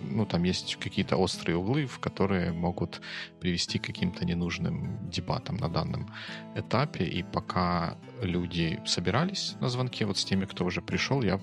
ну, 0.03 0.25
там 0.25 0.43
есть 0.43 0.75
какие-то 0.77 1.17
острые 1.17 1.57
углы, 1.57 1.85
в 1.85 1.99
которые 1.99 2.51
могут 2.51 3.01
привести 3.39 3.79
к 3.79 3.85
каким-то 3.85 4.25
ненужным 4.25 5.09
дебатам 5.09 5.57
на 5.57 5.69
данном 5.69 6.13
этапе. 6.55 7.05
И 7.05 7.23
пока 7.23 7.97
люди 8.21 8.79
собирались 8.85 9.55
на 9.61 9.69
звонке 9.69 10.05
вот 10.05 10.17
с 10.17 10.25
теми, 10.25 10.45
кто 10.45 10.65
уже 10.65 10.81
пришел, 10.81 11.21
я 11.21 11.39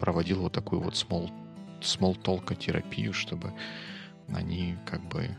проводил 0.00 0.40
вот 0.42 0.52
такую 0.52 0.82
вот 0.82 0.94
small, 0.94 1.30
small 1.80 2.56
терапию, 2.56 3.12
чтобы 3.12 3.52
они 4.28 4.76
как 4.86 5.02
бы 5.08 5.36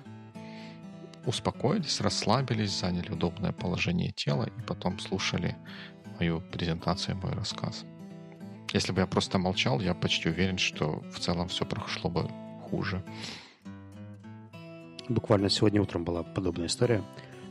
успокоились, 1.26 2.02
расслабились, 2.02 2.80
заняли 2.80 3.12
удобное 3.12 3.52
положение 3.52 4.12
тела 4.12 4.46
и 4.46 4.62
потом 4.62 5.00
слушали 5.00 5.56
мою 6.20 6.42
презентацию, 6.42 7.18
мой 7.18 7.34
рассказ. 7.34 7.86
Если 8.72 8.92
бы 8.92 9.02
я 9.02 9.08
просто 9.08 9.38
молчал, 9.38 9.80
я 9.82 9.94
почти 9.94 10.30
уверен, 10.30 10.58
что 10.58 11.04
в 11.12 11.20
целом 11.20 11.48
все 11.48 11.66
прошло 11.66 12.10
бы 12.10 12.30
хуже. 12.70 13.04
Буквально 15.10 15.50
сегодня 15.50 15.82
утром 15.82 16.04
была 16.04 16.24
подобная 16.24 16.68
история, 16.68 17.04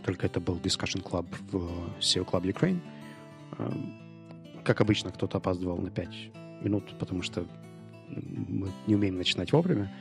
только 0.04 0.26
это 0.26 0.40
был 0.40 0.56
Discussion 0.56 1.02
Club 1.02 1.26
в 1.52 1.98
SEO 2.00 2.24
Club 2.24 2.44
Ukraine. 2.44 2.80
Как 4.64 4.80
обычно, 4.80 5.10
кто-то 5.10 5.38
опаздывал 5.38 5.78
на 5.78 5.90
5 5.90 6.08
минут, 6.62 6.98
потому 6.98 7.22
что 7.22 7.46
мы 8.08 8.70
не 8.86 8.94
умеем 8.94 9.16
начинать 9.16 9.52
вовремя. 9.52 9.92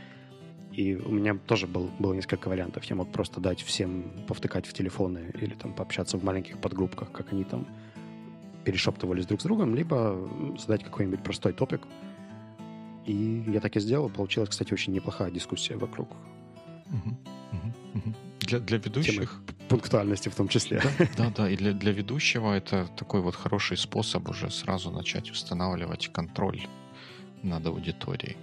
И 0.71 0.95
у 0.95 1.11
меня 1.11 1.35
тоже 1.35 1.67
был, 1.67 1.89
было 1.99 2.13
несколько 2.13 2.47
вариантов. 2.47 2.85
Я 2.85 2.95
мог 2.95 3.11
просто 3.11 3.41
дать 3.41 3.61
всем 3.61 4.05
повтыкать 4.27 4.65
в 4.65 4.73
телефоны 4.73 5.31
или 5.33 5.53
там 5.53 5.73
пообщаться 5.73 6.17
в 6.17 6.23
маленьких 6.23 6.59
подгруппках, 6.59 7.11
как 7.11 7.33
они 7.33 7.43
там 7.43 7.67
перешептывались 8.63 9.25
друг 9.25 9.41
с 9.41 9.43
другом, 9.43 9.75
либо 9.75 10.29
задать 10.57 10.83
какой-нибудь 10.83 11.23
простой 11.23 11.53
топик. 11.53 11.81
И 13.05 13.43
я 13.47 13.59
так 13.59 13.75
и 13.75 13.79
сделал. 13.79 14.09
Получилась, 14.09 14.49
кстати, 14.49 14.73
очень 14.73 14.93
неплохая 14.93 15.31
дискуссия 15.31 15.75
вокруг. 15.75 16.07
Для, 18.39 18.59
для 18.59 18.77
ведущих... 18.77 19.41
пунктуальности 19.69 20.29
в 20.29 20.35
том 20.35 20.47
числе. 20.47 20.81
Да, 20.99 21.07
да, 21.17 21.29
да. 21.37 21.49
И 21.49 21.55
для, 21.55 21.73
для 21.73 21.91
ведущего 21.91 22.53
это 22.53 22.87
такой 22.97 23.21
вот 23.21 23.35
хороший 23.35 23.77
способ 23.77 24.29
уже 24.29 24.49
сразу 24.49 24.91
начать 24.91 25.31
устанавливать 25.31 26.09
контроль 26.13 26.67
над 27.43 27.65
аудиторией. 27.65 28.37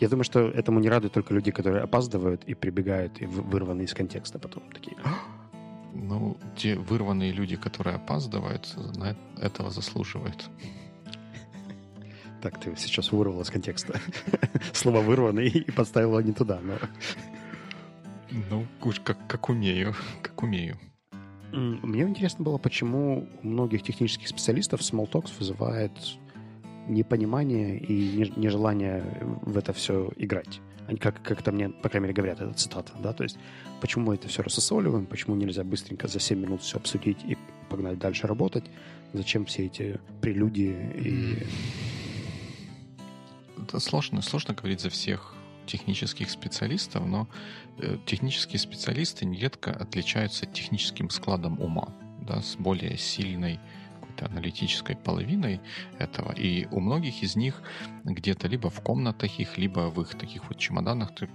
Я 0.00 0.08
думаю, 0.08 0.24
что 0.24 0.40
этому 0.40 0.80
не 0.80 0.88
радуют 0.88 1.12
только 1.12 1.34
люди, 1.34 1.50
которые 1.50 1.82
опаздывают 1.82 2.44
и 2.44 2.54
прибегают 2.54 3.22
и 3.22 3.26
вырваны 3.26 3.82
из 3.82 3.94
контекста 3.94 4.38
потом. 4.38 4.62
Такие, 4.72 4.96
ну, 5.94 6.36
те 6.56 6.76
вырванные 6.76 7.32
люди, 7.32 7.56
которые 7.56 7.96
опаздывают, 7.96 8.74
на 8.96 9.16
этого 9.40 9.70
заслуживают. 9.70 10.50
Так, 12.42 12.60
ты 12.60 12.74
сейчас 12.76 13.10
вырвал 13.10 13.40
из 13.40 13.50
контекста 13.50 13.98
слово 14.74 15.00
«вырванный» 15.00 15.48
и 15.48 15.70
подставила 15.70 16.18
не 16.18 16.32
туда. 16.32 16.60
Но... 16.60 16.78
Ну, 18.50 18.66
как, 19.02 19.16
как 19.26 19.48
умею, 19.48 19.94
как 20.20 20.42
умею. 20.42 20.78
Мне 21.52 22.02
интересно 22.02 22.44
было, 22.44 22.58
почему 22.58 23.28
у 23.42 23.46
многих 23.46 23.82
технических 23.84 24.28
специалистов 24.28 24.80
small 24.80 25.08
talks 25.08 25.30
вызывает 25.38 25.92
непонимание 26.88 27.78
и 27.78 28.32
нежелание 28.36 29.04
в 29.42 29.56
это 29.56 29.72
все 29.72 30.10
играть. 30.16 30.60
Как, 31.00 31.22
как 31.22 31.40
это 31.40 31.50
мне, 31.50 31.70
по 31.70 31.88
крайней 31.88 32.08
мере, 32.08 32.14
говорят, 32.14 32.40
это 32.40 32.52
цитата, 32.52 32.92
да, 33.02 33.14
то 33.14 33.22
есть 33.22 33.38
почему 33.80 34.06
мы 34.06 34.16
это 34.16 34.28
все 34.28 34.42
рассосоливаем, 34.42 35.06
почему 35.06 35.34
нельзя 35.34 35.64
быстренько 35.64 36.08
за 36.08 36.20
7 36.20 36.38
минут 36.38 36.60
все 36.60 36.76
обсудить 36.76 37.18
и 37.26 37.38
погнать 37.70 37.98
дальше 37.98 38.26
работать, 38.26 38.64
зачем 39.14 39.46
все 39.46 39.66
эти 39.66 39.98
прелюдии 40.20 40.76
и... 40.94 41.38
Это 43.62 43.80
сложно, 43.80 44.20
сложно 44.20 44.52
говорить 44.52 44.80
за 44.80 44.90
всех 44.90 45.34
технических 45.66 46.30
специалистов, 46.30 47.06
но 47.06 47.28
э, 47.78 47.96
технические 48.04 48.58
специалисты 48.58 49.24
нередко 49.24 49.72
отличаются 49.72 50.44
техническим 50.44 51.08
складом 51.08 51.60
ума, 51.60 51.88
да, 52.20 52.42
с 52.42 52.56
более 52.56 52.98
сильной 52.98 53.58
какой-то 54.14 54.26
аналитической 54.26 54.96
половиной 54.96 55.60
этого. 55.98 56.32
И 56.32 56.66
у 56.70 56.80
многих 56.80 57.22
из 57.22 57.36
них 57.36 57.62
где-то 58.04 58.48
либо 58.48 58.68
в 58.68 58.80
комнатах 58.80 59.40
их, 59.40 59.58
либо 59.58 59.90
в 59.90 60.00
их 60.00 60.18
таких 60.18 60.48
вот 60.48 60.58
чемоданах, 60.58 61.14
ты 61.14 61.28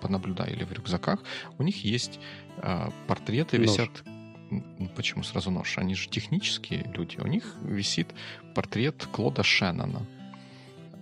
понаблюдай, 0.00 0.52
или 0.52 0.64
в 0.64 0.72
рюкзаках, 0.72 1.20
у 1.58 1.62
них 1.62 1.84
есть 1.84 2.20
э, 2.62 2.90
портреты, 3.06 3.58
нож. 3.58 3.68
висят 3.68 3.90
почему 4.96 5.24
сразу 5.24 5.50
нож? 5.50 5.78
Они 5.78 5.94
же 5.94 6.08
технические 6.08 6.84
люди. 6.94 7.18
У 7.18 7.26
них 7.26 7.56
висит 7.62 8.14
портрет 8.54 9.06
Клода 9.12 9.42
Шеннона. 9.42 10.06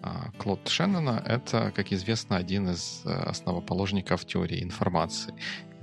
А, 0.02 0.30
Клод 0.38 0.68
Шеннона— 0.68 1.22
это, 1.26 1.70
как 1.74 1.92
известно, 1.92 2.36
один 2.36 2.70
из 2.70 3.02
э, 3.04 3.10
основоположников 3.10 4.24
теории 4.24 4.62
информации. 4.62 5.34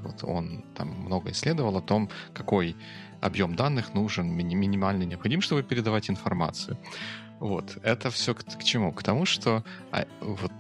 Вот 0.02 0.24
он 0.24 0.64
там 0.76 0.88
много 0.90 1.30
исследовал 1.32 1.78
о 1.78 1.82
том, 1.82 2.10
какой 2.34 2.76
объем 3.22 3.56
данных 3.56 3.94
нужен, 3.94 4.32
мини- 4.32 4.56
минимально 4.56 5.04
необходим, 5.04 5.42
чтобы 5.42 5.64
передавать 5.64 6.10
информацию. 6.10 6.78
Вот. 7.40 7.78
Это 7.84 8.12
все 8.12 8.36
к, 8.36 8.44
к 8.44 8.64
чему? 8.64 8.92
К 8.92 9.02
тому, 9.02 9.26
что 9.26 9.64
а, 9.92 10.06
вот 10.20 10.52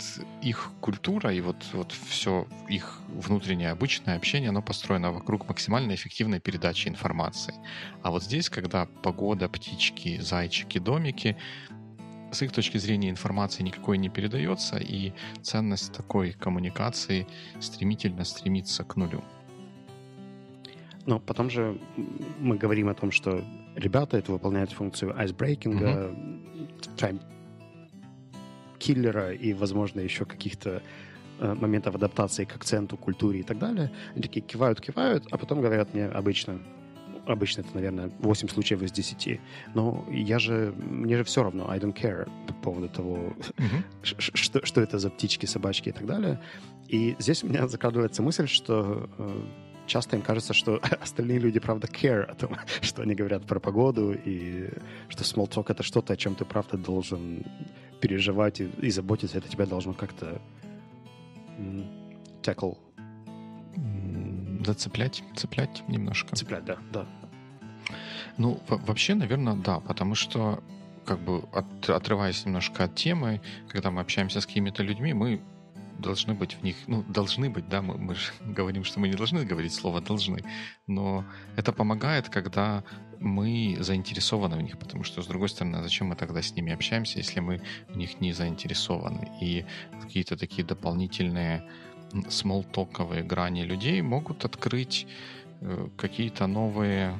их 0.42 0.72
культура 0.80 1.34
и 1.34 1.42
вот, 1.42 1.58
вот 1.74 1.92
все 1.92 2.48
их 2.70 3.02
внутреннее 3.10 3.72
обычное 3.72 4.16
общение, 4.16 4.50
оно 4.50 4.62
построено 4.62 5.12
вокруг 5.12 5.48
максимально 5.48 5.94
эффективной 5.94 6.40
передачи 6.40 6.88
информации. 6.88 7.54
А 8.02 8.12
вот 8.12 8.24
здесь, 8.24 8.50
когда 8.50 8.86
погода, 9.04 9.50
птички, 9.50 10.20
зайчики, 10.22 10.80
домики, 10.80 11.36
с 12.32 12.42
их 12.42 12.52
точки 12.52 12.78
зрения 12.78 13.10
информации 13.10 13.64
никакой 13.64 13.98
не 13.98 14.10
передается, 14.10 14.78
и 14.78 15.14
ценность 15.42 15.92
такой 15.92 16.32
коммуникации 16.32 17.28
стремительно 17.60 18.24
стремится 18.24 18.84
к 18.84 18.96
нулю. 18.96 19.24
Но 21.10 21.20
потом 21.20 21.50
же 21.50 21.76
мы 22.40 22.56
говорим 22.56 22.88
о 22.88 22.94
том, 22.94 23.10
что 23.12 23.44
ребята 23.76 24.18
это 24.18 24.32
выполняют 24.32 24.72
функцию 24.72 25.20
айсбрейкинга, 25.20 26.14
uh-huh. 26.98 27.20
киллера 28.78 29.34
и, 29.34 29.54
возможно, 29.54 30.02
еще 30.02 30.26
каких-то 30.26 30.84
э, 31.40 31.54
моментов 31.56 31.96
адаптации 31.96 32.46
к 32.46 32.56
акценту, 32.56 32.96
культуре 32.96 33.40
и 33.40 33.44
так 33.44 33.58
далее. 33.58 33.90
Они 34.14 34.22
такие 34.22 34.46
кивают, 34.46 34.82
кивают, 34.82 35.26
а 35.32 35.40
потом 35.40 35.62
говорят 35.62 35.96
мне 35.96 36.06
обычно, 36.06 36.60
обычно 37.26 37.62
это, 37.62 37.74
наверное, 37.74 38.12
8 38.20 38.48
случаев 38.48 38.84
из 38.84 38.92
10. 38.92 39.42
Но 39.74 40.06
я 40.12 40.38
же, 40.38 40.76
мне 40.78 41.18
же 41.18 41.24
все 41.24 41.42
равно, 41.42 41.72
I 41.72 41.80
don't 41.80 41.96
care 41.96 42.30
по 42.46 42.54
поводу 42.54 42.88
того, 42.88 43.34
что, 44.04 44.64
что 44.64 44.80
это 44.80 45.00
за 45.00 45.10
птички, 45.10 45.48
собачки 45.48 45.90
и 45.90 45.92
так 45.92 46.06
далее. 46.06 46.40
И 46.88 47.16
здесь 47.18 47.44
у 47.44 47.48
меня 47.48 47.68
закрадывается 47.68 48.22
мысль, 48.22 48.46
что 48.48 49.10
э, 49.18 49.44
часто 49.90 50.16
им 50.16 50.22
кажется, 50.22 50.54
что 50.54 50.80
остальные 51.02 51.40
люди, 51.40 51.60
правда, 51.60 51.88
care 51.88 52.24
о 52.24 52.36
том, 52.36 52.56
что 52.82 53.02
они 53.02 53.16
говорят 53.16 53.46
про 53.46 53.60
погоду, 53.60 54.14
и 54.14 54.70
что 55.10 55.24
small 55.24 55.50
talk— 55.50 55.66
это 55.68 55.84
что-то, 55.84 56.14
о 56.14 56.16
чем 56.16 56.36
ты, 56.36 56.46
правда, 56.46 56.78
должен 56.78 57.44
переживать 58.00 58.62
и, 58.62 58.70
и 58.82 58.92
заботиться. 58.92 59.38
Это 59.38 59.50
тебя 59.50 59.66
должно 59.66 59.94
как-то 59.94 60.42
tackle. 62.42 62.78
Зацеплять, 64.66 65.24
цеплять 65.36 65.84
немножко. 65.88 66.36
Цеплять, 66.36 66.66
да, 66.66 66.78
да. 66.94 67.08
Ну, 68.38 68.60
вообще, 68.68 69.16
наверное, 69.16 69.56
да, 69.56 69.80
потому 69.80 70.16
что 70.16 70.64
как 71.06 71.20
бы 71.20 71.44
от, 71.54 71.90
отрываясь 71.90 72.46
немножко 72.46 72.84
от 72.84 72.96
темы, 72.96 73.42
когда 73.68 73.90
мы 73.90 74.02
общаемся 74.02 74.42
с 74.42 74.46
какими-то 74.46 74.84
людьми, 74.84 75.14
мы 75.14 75.42
должны 76.00 76.34
быть 76.34 76.54
в 76.54 76.64
них, 76.64 76.76
ну, 76.88 77.04
должны 77.04 77.50
быть, 77.50 77.70
да, 77.70 77.82
мы, 77.82 77.98
мы 77.98 78.16
же 78.16 78.32
говорим, 78.46 78.84
что 78.84 79.00
мы 79.00 79.08
не 79.08 79.16
должны 79.16 79.46
говорить 79.46 79.74
слово 79.74 80.02
«должны», 80.02 80.44
но 80.88 81.26
это 81.56 81.72
помогает, 81.72 82.30
когда 82.30 82.84
мы 83.20 83.78
заинтересованы 83.80 84.58
в 84.58 84.62
них, 84.62 84.80
потому 84.80 85.04
что, 85.04 85.22
с 85.22 85.28
другой 85.28 85.50
стороны, 85.50 85.78
а 85.78 85.84
зачем 85.84 86.08
мы 86.08 86.16
тогда 86.16 86.42
с 86.42 86.56
ними 86.56 86.72
общаемся, 86.74 87.20
если 87.20 87.42
мы 87.42 87.62
в 87.90 87.98
них 87.98 88.22
не 88.22 88.34
заинтересованы? 88.34 89.30
И 89.42 89.66
какие-то 90.02 90.38
такие 90.38 90.66
дополнительные 90.66 91.70
смолтоковые 92.30 93.24
грани 93.24 93.64
людей 93.64 94.02
могут 94.02 94.46
открыть 94.46 95.06
э, 95.62 95.90
какие-то 95.98 96.48
новые 96.48 97.20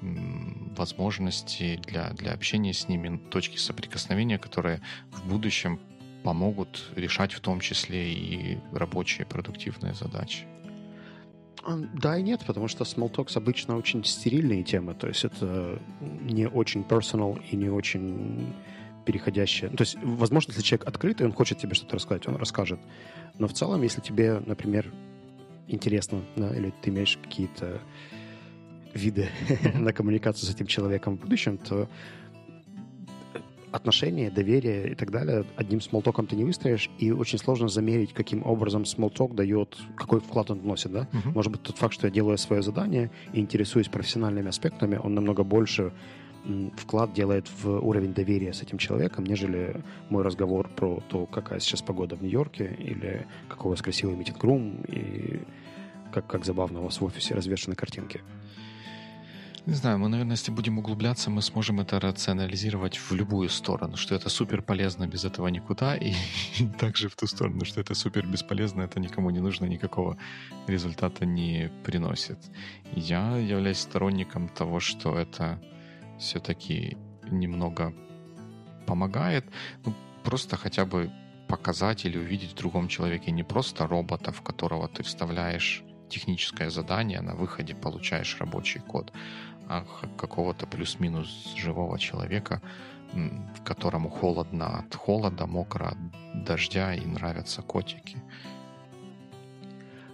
возможности 0.00 1.80
для, 1.86 2.10
для 2.10 2.32
общения 2.32 2.72
с 2.72 2.88
ними, 2.88 3.18
точки 3.30 3.56
соприкосновения, 3.56 4.38
которые 4.38 4.80
в 5.10 5.26
будущем 5.28 5.80
помогут 6.24 6.90
решать 6.96 7.32
в 7.32 7.40
том 7.40 7.60
числе 7.60 8.12
и 8.12 8.58
рабочие 8.72 9.26
продуктивные 9.26 9.94
задачи. 9.94 10.46
Да 11.94 12.16
и 12.16 12.22
нет, 12.22 12.44
потому 12.46 12.68
что 12.68 12.84
small 12.84 13.12
talks 13.12 13.36
обычно 13.36 13.76
очень 13.76 14.04
стерильные 14.04 14.62
темы, 14.62 14.94
то 14.94 15.06
есть 15.06 15.24
это 15.24 15.80
не 16.00 16.48
очень 16.48 16.82
personal 16.82 17.42
и 17.50 17.56
не 17.56 17.68
очень 17.68 18.54
переходящее. 19.04 19.70
То 19.70 19.82
есть, 19.82 19.96
возможно, 20.02 20.50
если 20.52 20.62
человек 20.62 20.86
открытый, 20.86 21.26
он 21.26 21.32
хочет 21.32 21.58
тебе 21.58 21.74
что-то 21.74 21.96
рассказать, 21.96 22.28
он 22.28 22.36
расскажет. 22.36 22.78
Но 23.38 23.48
в 23.48 23.52
целом, 23.52 23.82
если 23.82 24.00
тебе, 24.00 24.40
например, 24.44 24.92
интересно, 25.66 26.22
да, 26.36 26.54
или 26.54 26.72
ты 26.82 26.90
имеешь 26.90 27.16
какие-то 27.16 27.80
виды 28.94 29.28
на 29.74 29.92
коммуникацию 29.92 30.48
с 30.48 30.54
этим 30.54 30.66
человеком 30.66 31.16
в 31.16 31.20
будущем, 31.20 31.58
то 31.58 31.88
отношения, 33.72 34.30
доверие 34.30 34.92
и 34.92 34.94
так 34.94 35.10
далее 35.10 35.44
одним 35.56 35.80
смолтоком 35.80 36.26
ты 36.26 36.36
не 36.36 36.44
выстроишь, 36.44 36.90
и 36.98 37.10
очень 37.12 37.38
сложно 37.38 37.68
замерить, 37.68 38.12
каким 38.12 38.44
образом 38.46 38.84
смолток 38.84 39.34
дает, 39.34 39.76
какой 39.96 40.20
вклад 40.20 40.50
он 40.50 40.60
вносит, 40.60 40.92
да? 40.92 41.08
Uh-huh. 41.12 41.32
Может 41.34 41.52
быть, 41.52 41.62
тот 41.62 41.76
факт, 41.76 41.94
что 41.94 42.06
я 42.06 42.12
делаю 42.12 42.38
свое 42.38 42.62
задание 42.62 43.10
и 43.32 43.40
интересуюсь 43.40 43.88
профессиональными 43.88 44.48
аспектами, 44.48 45.00
он 45.02 45.14
намного 45.14 45.44
больше 45.44 45.92
вклад 46.76 47.12
делает 47.12 47.46
в 47.62 47.78
уровень 47.80 48.14
доверия 48.14 48.52
с 48.52 48.62
этим 48.62 48.78
человеком, 48.78 49.24
нежели 49.24 49.82
мой 50.08 50.22
разговор 50.22 50.68
про 50.68 51.02
то, 51.08 51.26
какая 51.26 51.60
сейчас 51.60 51.82
погода 51.82 52.16
в 52.16 52.22
Нью-Йорке, 52.22 52.76
или 52.78 53.26
какой 53.48 53.66
у 53.66 53.70
вас 53.70 53.82
красивый 53.82 54.16
митинг-рум, 54.16 54.80
и 54.88 55.40
как, 56.12 56.26
как 56.26 56.44
забавно 56.44 56.80
у 56.80 56.84
вас 56.84 57.00
в 57.00 57.04
офисе 57.04 57.34
развешаны 57.34 57.76
картинки. 57.76 58.22
Не 59.68 59.74
знаю, 59.74 59.98
мы, 59.98 60.08
наверное, 60.08 60.36
если 60.36 60.50
будем 60.50 60.78
углубляться, 60.78 61.28
мы 61.28 61.42
сможем 61.42 61.78
это 61.78 62.00
рационализировать 62.00 62.96
в 62.96 63.12
любую 63.14 63.50
сторону, 63.50 63.98
что 63.98 64.14
это 64.14 64.30
супер 64.30 64.62
полезно, 64.62 65.06
без 65.06 65.26
этого 65.26 65.48
никуда, 65.48 65.94
и, 65.94 66.14
также 66.80 67.10
в 67.10 67.16
ту 67.16 67.26
сторону, 67.26 67.66
что 67.66 67.82
это 67.82 67.94
супер 67.94 68.26
бесполезно, 68.26 68.80
это 68.84 68.98
никому 68.98 69.28
не 69.28 69.40
нужно, 69.40 69.66
никакого 69.66 70.16
результата 70.66 71.26
не 71.26 71.70
приносит. 71.84 72.38
Я 72.96 73.36
являюсь 73.36 73.80
сторонником 73.80 74.48
того, 74.48 74.80
что 74.80 75.18
это 75.18 75.60
все-таки 76.18 76.96
немного 77.30 77.92
помогает, 78.86 79.44
ну, 79.84 79.92
просто 80.24 80.56
хотя 80.56 80.86
бы 80.86 81.10
показать 81.46 82.06
или 82.06 82.16
увидеть 82.16 82.52
в 82.52 82.56
другом 82.56 82.88
человеке 82.88 83.32
не 83.32 83.42
просто 83.44 83.86
робота, 83.86 84.32
в 84.32 84.40
которого 84.40 84.88
ты 84.88 85.02
вставляешь 85.02 85.84
техническое 86.08 86.70
задание, 86.70 87.20
на 87.20 87.34
выходе 87.34 87.74
получаешь 87.74 88.36
рабочий 88.40 88.80
код, 88.80 89.12
какого-то 90.16 90.66
плюс-минус 90.66 91.54
живого 91.56 91.98
человека, 91.98 92.60
которому 93.64 94.08
холодно 94.08 94.78
от 94.78 94.94
холода, 94.94 95.46
мокро 95.46 95.88
от 95.88 96.44
дождя 96.44 96.94
и 96.94 97.04
нравятся 97.04 97.62
котики. 97.62 98.18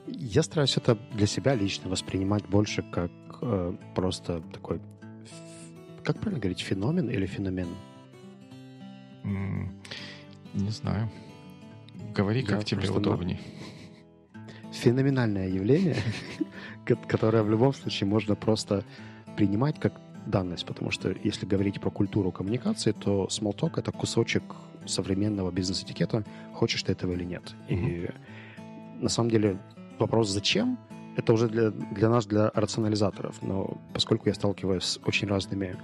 Я 0.07 0.43
стараюсь 0.43 0.77
это 0.77 0.99
для 1.13 1.27
себя 1.27 1.55
лично 1.55 1.89
воспринимать 1.89 2.47
больше 2.47 2.83
как 2.83 3.11
э, 3.41 3.77
просто 3.95 4.43
такой, 4.53 4.81
как 6.05 6.19
правильно 6.21 6.41
говорить, 6.41 6.61
феномен 6.61 7.09
или 7.09 7.27
феномен? 7.27 7.69
Не 10.55 10.71
знаю. 10.71 11.11
Говори, 12.15 12.43
как 12.43 12.59
Я 12.59 12.65
тебе 12.65 12.91
удобней. 12.91 13.41
Феноменальное 14.73 15.49
явление, 15.49 15.97
которое 17.09 17.43
в 17.43 17.51
любом 17.51 17.73
случае 17.73 18.09
можно 18.09 18.35
просто 18.35 18.85
принимать 19.37 19.79
как 19.79 20.01
данность, 20.27 20.67
потому 20.67 20.91
что 20.91 21.15
если 21.23 21.47
говорить 21.47 21.81
про 21.81 21.91
культуру 21.91 22.33
коммуникации, 22.33 22.93
то 22.93 23.29
talk— 23.29 23.73
это 23.77 23.93
кусочек 23.93 24.43
современного 24.87 25.51
бизнес-этикета, 25.51 26.25
хочешь 26.55 26.83
ты 26.83 26.93
этого 26.93 27.13
или 27.13 27.25
нет. 27.25 27.55
Mm-hmm. 27.69 28.11
И 28.99 29.03
на 29.03 29.09
самом 29.09 29.31
деле 29.31 29.59
вопрос 29.99 30.31
«зачем?»— 30.31 30.79
это 31.17 31.33
уже 31.33 31.49
для, 31.49 31.71
для 31.71 32.09
нас, 32.09 32.27
для 32.27 32.51
рационализаторов. 32.55 33.43
Но 33.43 33.79
поскольку 33.93 34.29
я 34.29 34.35
сталкиваюсь 34.35 34.85
с 34.85 35.01
очень 35.05 35.29
разными 35.29 35.77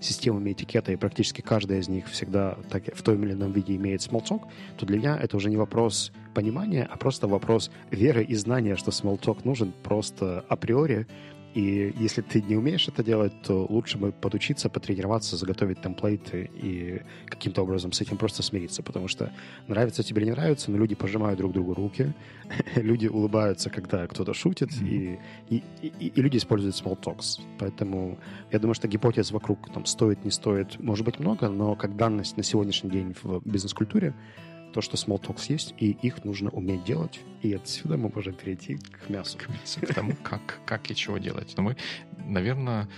системами 0.00 0.52
этикета, 0.52 0.92
и 0.92 0.96
практически 0.96 1.40
каждая 1.42 1.78
из 1.78 1.88
них 1.88 2.08
всегда 2.08 2.58
так, 2.70 2.94
в 2.94 3.02
том 3.02 3.22
или 3.22 3.32
ином 3.32 3.52
виде 3.52 3.76
имеет 3.76 4.00
talk, 4.00 4.42
то 4.76 4.86
для 4.86 4.98
меня 4.98 5.16
это 5.16 5.36
уже 5.36 5.48
не 5.48 5.56
вопрос 5.56 6.12
понимания, 6.34 6.88
а 6.90 6.96
просто 6.96 7.28
вопрос 7.28 7.70
веры 7.90 8.24
и 8.24 8.34
знания, 8.34 8.76
что 8.76 8.90
talk 8.90 9.40
нужен 9.44 9.72
просто 9.82 10.44
априори, 10.48 11.06
и 11.54 11.92
если 11.98 12.22
ты 12.22 12.40
не 12.40 12.56
умеешь 12.56 12.88
это 12.88 13.04
делать, 13.04 13.32
то 13.42 13.66
лучше 13.68 13.98
бы 13.98 14.12
подучиться, 14.12 14.70
потренироваться, 14.70 15.36
заготовить 15.36 15.82
темплейты 15.82 16.50
и 16.54 17.02
каким-то 17.26 17.62
образом 17.62 17.92
с 17.92 18.00
этим 18.00 18.16
просто 18.16 18.42
смириться. 18.42 18.82
Потому 18.82 19.08
что 19.08 19.32
нравится 19.68 20.02
тебе 20.02 20.22
или 20.22 20.30
не 20.30 20.32
нравится, 20.32 20.70
но 20.70 20.78
люди 20.78 20.94
пожимают 20.94 21.38
друг 21.38 21.52
другу 21.52 21.74
руки, 21.74 22.12
люди 22.76 23.06
улыбаются, 23.06 23.68
когда 23.68 24.06
кто-то 24.06 24.32
шутит, 24.32 24.70
mm-hmm. 24.70 25.18
и, 25.50 25.62
и, 25.82 25.92
и, 26.00 26.06
и 26.08 26.22
люди 26.22 26.38
используют 26.38 26.74
small 26.74 26.98
talks. 26.98 27.40
Поэтому 27.58 28.18
я 28.50 28.58
думаю, 28.58 28.74
что 28.74 28.88
гипотез 28.88 29.30
вокруг 29.30 29.70
там, 29.72 29.84
стоит, 29.84 30.24
не 30.24 30.30
стоит, 30.30 30.78
может 30.80 31.04
быть 31.04 31.18
много, 31.18 31.48
но 31.48 31.76
как 31.76 31.96
данность 31.96 32.36
на 32.36 32.42
сегодняшний 32.42 32.90
день 32.90 33.14
в 33.22 33.42
бизнес-культуре 33.44 34.14
то, 34.72 34.80
что 34.80 34.96
small 34.96 35.20
talks 35.20 35.44
есть, 35.48 35.74
и 35.78 35.90
их 35.90 36.24
нужно 36.24 36.50
уметь 36.50 36.84
делать. 36.84 37.20
И 37.42 37.52
отсюда 37.52 37.96
мы 37.96 38.08
можем 38.08 38.34
перейти 38.34 38.76
к 38.76 39.08
мясу. 39.08 39.38
К 39.38 39.48
мясу, 39.48 39.80
к 39.80 39.94
тому, 39.94 40.14
как, 40.22 40.60
как 40.64 40.90
и 40.90 40.94
чего 40.94 41.18
делать. 41.18 41.54
Но 41.56 41.62
мы, 41.62 41.76
наверное, 42.24 42.88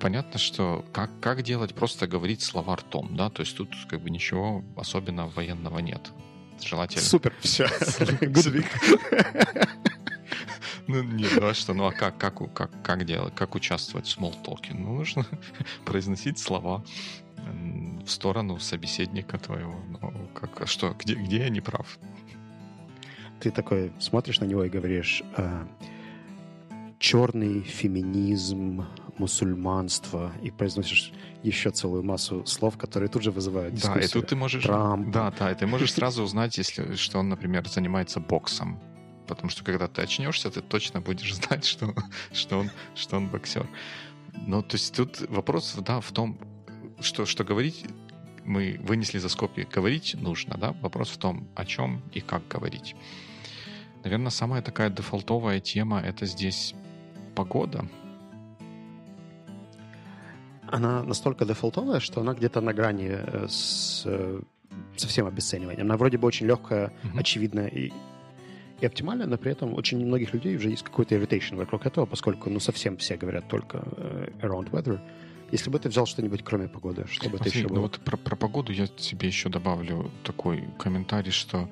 понятно, 0.00 0.38
что 0.38 0.84
как, 0.92 1.10
как 1.20 1.42
делать, 1.42 1.74
просто 1.74 2.06
говорить 2.06 2.42
слова 2.42 2.76
ртом, 2.76 3.16
да, 3.16 3.30
то 3.30 3.40
есть 3.40 3.56
тут 3.56 3.74
как 3.88 4.00
бы 4.00 4.10
ничего 4.10 4.64
особенно 4.76 5.28
военного 5.28 5.78
нет. 5.78 6.12
Желательно. 6.62 7.02
Супер, 7.02 7.34
все. 7.40 7.68
Ну, 10.86 11.02
не, 11.02 11.24
ну 11.34 11.46
а 11.46 11.54
что, 11.54 11.72
ну 11.72 11.86
а 11.86 11.92
как, 11.92 12.18
как, 12.18 12.52
как, 12.52 12.70
как 12.82 13.06
делать, 13.06 13.34
как 13.34 13.54
участвовать 13.54 14.06
в 14.06 14.10
смолтоке? 14.10 14.74
Ну, 14.74 14.98
нужно 14.98 15.26
произносить 15.86 16.38
слова 16.38 16.84
в 18.04 18.10
сторону 18.10 18.58
собеседника 18.58 19.38
твоего. 19.38 19.74
Ну, 19.88 20.12
как, 20.34 20.62
а 20.62 20.66
что, 20.66 20.94
где, 20.98 21.14
где 21.14 21.38
я 21.38 21.48
не 21.48 21.60
прав? 21.60 21.98
Ты 23.40 23.50
такой 23.50 23.92
смотришь 23.98 24.40
на 24.40 24.44
него 24.44 24.64
и 24.64 24.68
говоришь, 24.68 25.22
э, 25.36 25.66
черный 26.98 27.60
феминизм, 27.62 28.86
мусульманство, 29.18 30.32
и 30.42 30.50
произносишь 30.50 31.12
еще 31.42 31.70
целую 31.70 32.02
массу 32.02 32.44
слов, 32.46 32.76
которые 32.76 33.08
тут 33.08 33.22
же 33.22 33.30
вызывают 33.30 33.74
дискуссию. 33.74 34.00
Да, 34.00 34.06
и 34.06 34.08
тут 34.08 34.28
ты 34.28 34.36
можешь... 34.36 34.64
Трамп. 34.64 35.10
Да, 35.10 35.32
да, 35.38 35.52
и 35.52 35.54
ты 35.54 35.66
можешь 35.66 35.92
сразу 35.98 36.22
узнать, 36.22 36.58
если, 36.58 36.94
что 36.94 37.18
он, 37.18 37.28
например, 37.28 37.68
занимается 37.68 38.20
боксом. 38.20 38.80
Потому 39.26 39.50
что 39.50 39.64
когда 39.64 39.88
ты 39.88 40.02
очнешься, 40.02 40.50
ты 40.50 40.60
точно 40.60 41.00
будешь 41.00 41.34
знать, 41.34 41.64
что, 41.64 41.94
что, 42.32 42.58
он, 42.58 42.70
что 42.94 43.16
он 43.16 43.28
боксер. 43.28 43.66
Ну, 44.46 44.62
то 44.62 44.76
есть 44.76 44.94
тут 44.94 45.20
вопрос, 45.30 45.76
да, 45.78 46.00
в 46.00 46.10
том, 46.12 46.38
что, 47.00 47.26
что 47.26 47.44
говорить 47.44 47.84
мы 48.44 48.78
вынесли 48.82 49.18
за 49.18 49.28
скобки. 49.28 49.66
Говорить 49.70 50.16
нужно, 50.20 50.56
да? 50.58 50.72
Вопрос 50.82 51.08
в 51.08 51.16
том, 51.16 51.48
о 51.54 51.64
чем 51.64 52.02
и 52.12 52.20
как 52.20 52.46
говорить. 52.48 52.94
Наверное, 54.04 54.30
самая 54.30 54.62
такая 54.62 54.90
дефолтовая 54.90 55.60
тема— 55.60 56.00
это 56.04 56.26
здесь 56.26 56.74
погода. 57.34 57.88
Она 60.66 61.02
настолько 61.02 61.44
дефолтовая, 61.44 62.00
что 62.00 62.20
она 62.20 62.34
где-то 62.34 62.60
на 62.60 62.72
грани 62.72 63.08
э, 63.10 63.46
с 63.48 64.02
э, 64.04 64.40
совсем 64.96 65.26
обесцениванием. 65.26 65.86
Она 65.86 65.96
вроде 65.96 66.18
бы 66.18 66.26
очень 66.26 66.46
легкая, 66.46 66.92
uh-huh. 67.02 67.20
очевидная 67.20 67.68
и, 67.68 67.92
и 68.80 68.86
оптимальная, 68.86 69.26
но 69.26 69.38
при 69.38 69.52
этом 69.52 69.74
очень 69.74 70.04
многих 70.04 70.34
людей 70.34 70.56
уже 70.56 70.70
есть 70.70 70.82
какой-то 70.82 71.14
irritation 71.14 71.56
вокруг 71.56 71.86
этого, 71.86 72.06
поскольку 72.06 72.50
ну 72.50 72.60
совсем 72.60 72.96
все 72.96 73.16
говорят 73.16 73.48
только 73.48 73.78
uh, 73.78 74.40
around 74.40 74.70
weather. 74.70 75.00
Если 75.50 75.70
бы 75.70 75.78
ты 75.78 75.88
взял 75.88 76.06
что-нибудь 76.06 76.42
кроме 76.42 76.68
погоды, 76.68 77.06
что 77.08 77.28
бы 77.28 77.36
это 77.36 77.48
еще 77.48 77.62
ну 77.62 77.68
было? 77.68 77.80
Вот 77.80 78.00
про, 78.00 78.16
про 78.16 78.36
погоду 78.36 78.72
я 78.72 78.86
себе 78.96 79.28
еще 79.28 79.48
добавлю 79.48 80.10
такой 80.24 80.64
комментарий, 80.78 81.32
что 81.32 81.68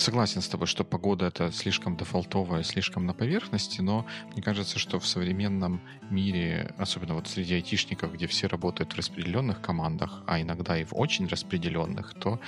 согласен 0.00 0.40
с 0.40 0.48
тобой, 0.48 0.66
что 0.66 0.84
погода 0.84 1.26
это 1.26 1.52
слишком 1.52 1.96
дефолтовая, 1.96 2.62
слишком 2.62 3.06
на 3.06 3.14
поверхности, 3.14 3.80
но 3.80 4.06
мне 4.32 4.42
кажется, 4.42 4.78
что 4.78 4.98
в 4.98 5.06
современном 5.06 5.80
мире, 6.10 6.74
особенно 6.78 7.14
вот 7.14 7.28
среди 7.28 7.54
айтишников, 7.54 8.12
где 8.12 8.26
все 8.26 8.46
работают 8.46 8.92
в 8.92 8.96
распределенных 8.96 9.60
командах, 9.60 10.22
а 10.26 10.40
иногда 10.40 10.78
и 10.78 10.84
в 10.84 10.94
очень 10.94 11.26
распределенных, 11.26 12.14
то 12.14 12.40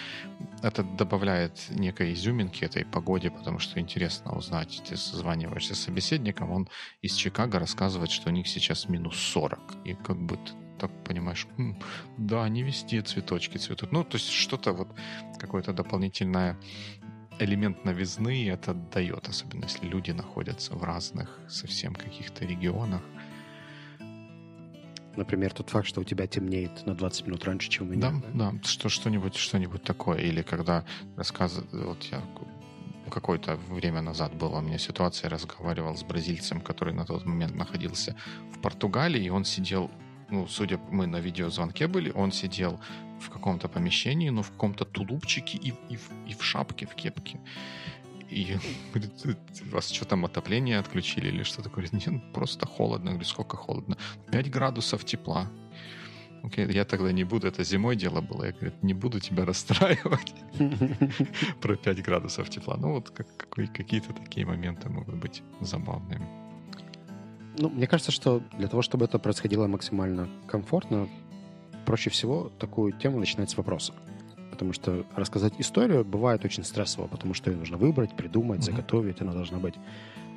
это 0.63 0.83
добавляет 0.83 1.59
некой 1.71 2.13
изюминки 2.15 2.65
этой 2.65 2.85
погоде, 2.85 3.31
потому 3.31 3.59
что 3.59 3.81
интересно 3.81 4.37
узнать. 4.37 4.83
Ты 4.89 4.97
созваниваешься 4.97 5.75
с 5.75 5.81
собеседником, 5.81 6.51
он 6.51 6.69
из 7.03 7.15
Чикаго 7.15 7.59
рассказывает, 7.59 8.11
что 8.11 8.29
у 8.31 8.33
них 8.33 8.49
сейчас 8.49 8.89
минус 8.89 9.17
40. 9.17 9.59
И 9.85 9.95
как 9.95 10.21
бы 10.21 10.37
ты 10.37 10.53
так 10.81 10.91
понимаешь, 11.05 11.47
да, 12.17 12.49
не 12.49 12.63
везде 12.63 13.03
цветочки 13.03 13.59
цветут. 13.59 13.93
Ну, 13.93 14.03
то 14.03 14.17
есть 14.17 14.31
что-то 14.31 14.73
вот, 14.73 14.89
какое-то 15.39 15.73
дополнительное 15.73 16.57
элемент 17.41 17.85
новизны 17.85 18.49
это 18.49 18.75
дает, 18.75 19.29
особенно 19.29 19.65
если 19.65 19.87
люди 19.87 20.11
находятся 20.11 20.75
в 20.75 20.85
разных 20.85 21.39
совсем 21.49 21.95
каких-то 21.95 22.45
регионах. 22.45 23.03
Например, 25.17 25.53
тот 25.53 25.71
факт, 25.71 25.87
что 25.87 26.01
у 26.01 26.05
тебя 26.05 26.27
темнеет 26.27 26.87
на 26.87 26.95
20 26.95 27.27
минут 27.27 27.45
раньше, 27.45 27.69
чем 27.69 27.89
у 27.89 27.91
меня. 27.91 28.13
Да, 28.33 28.53
да, 28.53 28.63
что, 28.63 28.89
что-нибудь, 28.89 29.35
что-нибудь 29.35 29.83
такое. 29.83 30.19
Или 30.19 30.43
когда 30.43 30.85
рассказывают, 31.17 31.73
вот 31.73 32.05
я 32.05 32.23
какое-то 33.11 33.57
время 33.69 34.03
назад 34.03 34.35
была 34.35 34.61
у 34.61 34.63
меня 34.63 34.79
ситуация, 34.79 35.29
я 35.29 35.35
разговаривал 35.35 35.97
с 35.97 36.05
бразильцем, 36.05 36.61
который 36.61 36.95
на 36.95 37.05
тот 37.05 37.27
момент 37.27 37.57
находился 37.57 38.15
в 38.53 38.61
Португалии, 38.61 39.25
и 39.25 39.31
он 39.31 39.45
сидел 39.45 39.91
ну, 40.31 40.47
судя, 40.47 40.79
мы 40.91 41.07
на 41.07 41.21
видеозвонке 41.21 41.87
были, 41.87 42.11
он 42.11 42.33
сидел 42.33 42.81
в 43.21 43.31
каком-то 43.31 43.69
помещении, 43.69 44.31
но 44.31 44.43
в 44.43 44.51
каком-то 44.51 44.85
тулупчике 44.85 45.59
и, 45.59 45.75
и, 45.89 45.99
и 46.27 46.35
в 46.35 46.43
шапке, 46.43 46.87
в 46.87 46.95
кепке. 46.95 47.41
И 48.31 48.57
говорит, 48.95 49.13
вас 49.73 49.91
что 49.91 50.05
там, 50.05 50.25
отопление 50.25 50.79
отключили 50.79 51.29
или 51.29 51.43
что 51.43 51.63
такое? 51.63 51.87
Говорит, 51.87 52.07
нет, 52.07 52.33
просто 52.33 52.67
холодно. 52.67 53.09
Я 53.09 53.15
говорю, 53.15 53.29
сколько 53.29 53.57
холодно? 53.57 53.97
5 54.31 54.51
градусов 54.51 55.05
тепла. 55.05 55.49
Окей, 56.43 56.67
я 56.73 56.85
тогда 56.85 57.13
не 57.13 57.25
буду, 57.25 57.49
это 57.49 57.65
зимой 57.65 57.97
дело 57.97 58.23
было, 58.23 58.45
я, 58.45 58.53
говорю, 58.53 58.73
не 58.83 58.95
буду 58.95 59.21
тебя 59.21 59.45
расстраивать 59.45 60.35
про 61.61 61.77
5 61.77 62.03
градусов 62.03 62.49
тепла. 62.49 62.77
Ну 62.79 62.93
вот 62.95 63.11
как, 63.11 63.27
какие-то 63.51 64.15
такие 64.15 64.47
моменты 64.47 64.89
могут 64.89 65.17
быть 65.17 65.43
забавными. 65.61 66.50
Ну, 67.61 67.69
мне 67.69 67.87
кажется, 67.87 68.11
что 68.11 68.43
для 68.57 68.69
того, 68.69 68.81
чтобы 68.81 69.05
это 69.05 69.19
происходило 69.19 69.67
максимально 69.67 70.31
комфортно, 70.47 71.09
проще 71.85 72.09
всего 72.09 72.51
такую 72.59 72.93
тему 72.93 73.19
начинать 73.19 73.51
с 73.51 73.57
вопроса. 73.57 73.93
Потому 74.51 74.73
что 74.73 75.05
рассказать 75.15 75.53
историю 75.59 76.05
бывает 76.05 76.45
очень 76.45 76.65
стрессово, 76.65 77.07
потому 77.07 77.35
что 77.35 77.51
ее 77.51 77.59
нужно 77.59 77.77
выбрать, 77.77 78.17
придумать, 78.17 78.61
mm-hmm. 78.61 78.65
заготовить. 78.65 79.21
Она 79.21 79.33
должна 79.33 79.59
быть 79.59 79.75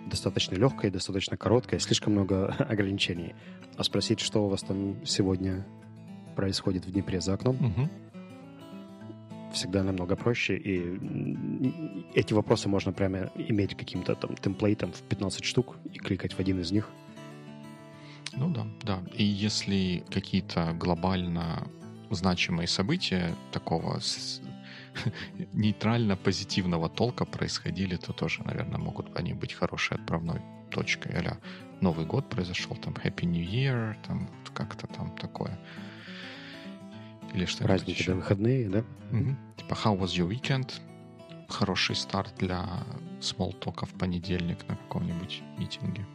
достаточно 0.08 0.56
легкой, 0.56 0.92
достаточно 0.92 1.38
короткой, 1.38 1.80
слишком 1.80 2.12
много 2.12 2.48
ограничений. 2.60 3.36
А 3.78 3.84
спросить, 3.84 4.20
что 4.20 4.46
у 4.46 4.50
вас 4.50 4.62
там 4.62 5.06
сегодня 5.06 5.66
происходит 6.36 6.86
в 6.86 6.92
Днепре 6.92 7.22
за 7.22 7.36
окном, 7.36 7.56
mm-hmm 7.56 7.90
всегда 9.54 9.84
намного 9.84 10.16
проще, 10.16 10.58
и 10.58 11.00
эти 12.16 12.34
вопросы 12.34 12.68
можно 12.68 12.92
прямо 12.92 13.30
иметь 13.36 13.76
каким-то 13.78 14.16
там 14.16 14.36
темплейтом 14.36 14.92
в 14.92 15.02
15 15.04 15.46
штук 15.46 15.78
и 15.94 16.00
кликать 16.00 16.34
в 16.34 16.40
один 16.40 16.60
из 16.60 16.72
них. 16.72 16.90
Ну 18.36 18.50
да, 18.50 18.68
да. 18.82 19.04
И 19.14 19.24
если 19.24 20.04
какие-то 20.10 20.74
глобально 20.74 21.68
значимые 22.10 22.68
события 22.68 23.36
такого 23.52 24.00
нейтрально-позитивного 25.54 26.90
толка 26.90 27.26
происходили, 27.26 27.96
то 27.96 28.14
тоже, 28.14 28.44
наверное, 28.44 28.80
могут 28.80 29.16
они 29.18 29.34
быть 29.34 29.54
хорошей 29.54 29.98
отправной 29.98 30.42
точкой. 30.70 31.16
Аля 31.16 31.38
Новый 31.82 32.06
год 32.06 32.30
произошел, 32.30 32.76
там 32.76 32.94
Happy 32.94 33.26
New 33.26 33.44
Year, 33.44 33.96
там 34.08 34.30
как-то 34.54 34.88
там 34.88 35.16
такое. 35.18 35.60
Или 37.34 37.46
что 37.46 37.64
Праздники, 37.64 38.00
еще. 38.00 38.14
выходные, 38.14 38.70
да? 38.70 38.80
Угу. 39.12 39.36
Типа 39.58 39.74
How 39.74 40.00
was 40.00 40.16
your 40.16 40.30
weekend? 40.30 40.72
Хороший 41.50 41.96
старт 41.96 42.34
для 42.38 42.66
talk 43.20 43.86
в 43.86 43.94
понедельник 43.98 44.68
на 44.68 44.76
каком-нибудь 44.76 45.42
митинге. 45.58 46.06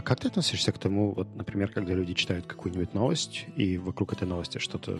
А 0.00 0.02
как 0.02 0.20
ты 0.20 0.28
относишься 0.28 0.72
к 0.72 0.78
тому, 0.78 1.12
вот, 1.12 1.36
например, 1.36 1.70
когда 1.70 1.92
люди 1.92 2.14
читают 2.14 2.46
какую-нибудь 2.46 2.94
новость, 2.94 3.44
и 3.54 3.76
вокруг 3.76 4.14
этой 4.14 4.26
новости 4.26 4.56
что-то 4.56 4.98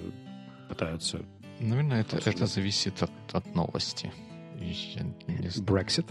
пытаются... 0.69 1.25
Наверное, 1.59 2.03
это, 2.03 2.19
это 2.19 2.47
зависит 2.47 3.03
от, 3.03 3.11
от 3.33 3.55
новости. 3.55 4.13
Брексит? 5.63 6.05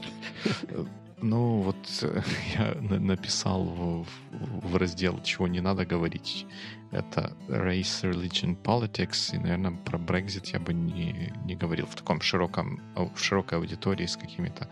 Ну, 1.21 1.61
вот 1.61 1.77
я 2.57 2.73
написал 2.81 3.63
в, 3.63 4.07
в 4.31 4.75
раздел 4.75 5.21
«Чего 5.21 5.47
не 5.47 5.61
надо 5.61 5.85
говорить». 5.85 6.47
Это 6.89 7.37
Race, 7.47 8.01
Religion, 8.01 8.59
Politics. 8.59 9.35
И, 9.35 9.37
наверное, 9.37 9.77
про 9.85 9.99
Brexit 9.99 10.49
я 10.53 10.59
бы 10.59 10.73
не, 10.73 11.31
не 11.45 11.55
говорил 11.55 11.85
в 11.85 11.93
таком 11.93 12.21
широком, 12.21 12.81
в 12.95 13.19
широкой 13.19 13.59
аудитории 13.59 14.07
с 14.07 14.17
какими-то, 14.17 14.67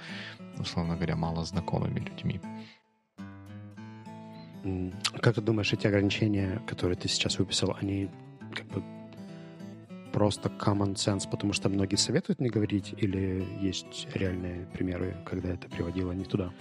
условно 0.57 0.95
говоря, 0.95 1.15
мало 1.15 1.45
знакомыми 1.45 1.99
людьми. 1.99 2.41
Как 5.21 5.35
ты 5.35 5.41
думаешь, 5.41 5.73
эти 5.73 5.87
ограничения, 5.87 6.61
которые 6.67 6.97
ты 6.97 7.07
сейчас 7.07 7.39
выписал, 7.39 7.75
они 7.81 8.09
как 8.53 8.67
бы 8.67 8.83
просто 10.11 10.49
common 10.49 10.95
sense, 10.95 11.29
потому 11.29 11.53
что 11.53 11.69
многие 11.69 11.97
советуют 11.97 12.39
не 12.39 12.49
говорить, 12.49 12.93
или 12.97 13.45
есть 13.61 14.07
реальные 14.13 14.65
примеры, 14.73 15.15
когда 15.25 15.49
это 15.49 15.67
приводило 15.69 16.11
не 16.11 16.23
туда? 16.23 16.51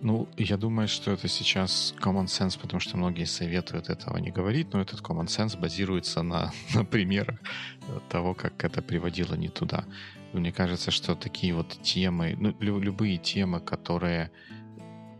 Ну, 0.00 0.28
я 0.36 0.56
думаю, 0.56 0.86
что 0.86 1.12
это 1.12 1.28
сейчас 1.28 1.94
common 1.98 2.26
sense, 2.26 2.60
потому 2.60 2.80
что 2.80 2.96
многие 2.96 3.24
советуют 3.24 3.88
этого 3.88 4.18
не 4.18 4.30
говорить, 4.30 4.72
но 4.74 4.80
этот 4.80 5.00
common 5.00 5.26
sense 5.26 5.58
базируется 5.58 6.22
на, 6.22 6.52
на 6.74 6.84
примерах 6.84 7.40
того, 8.08 8.34
как 8.34 8.64
это 8.64 8.82
приводило 8.82 9.34
не 9.34 9.48
туда. 9.48 9.84
Мне 10.32 10.52
кажется, 10.52 10.90
что 10.90 11.14
такие 11.14 11.54
вот 11.54 11.78
темы, 11.82 12.36
ну, 12.38 12.54
лю- 12.60 12.80
любые 12.80 13.16
темы, 13.16 13.60
которые 13.60 14.30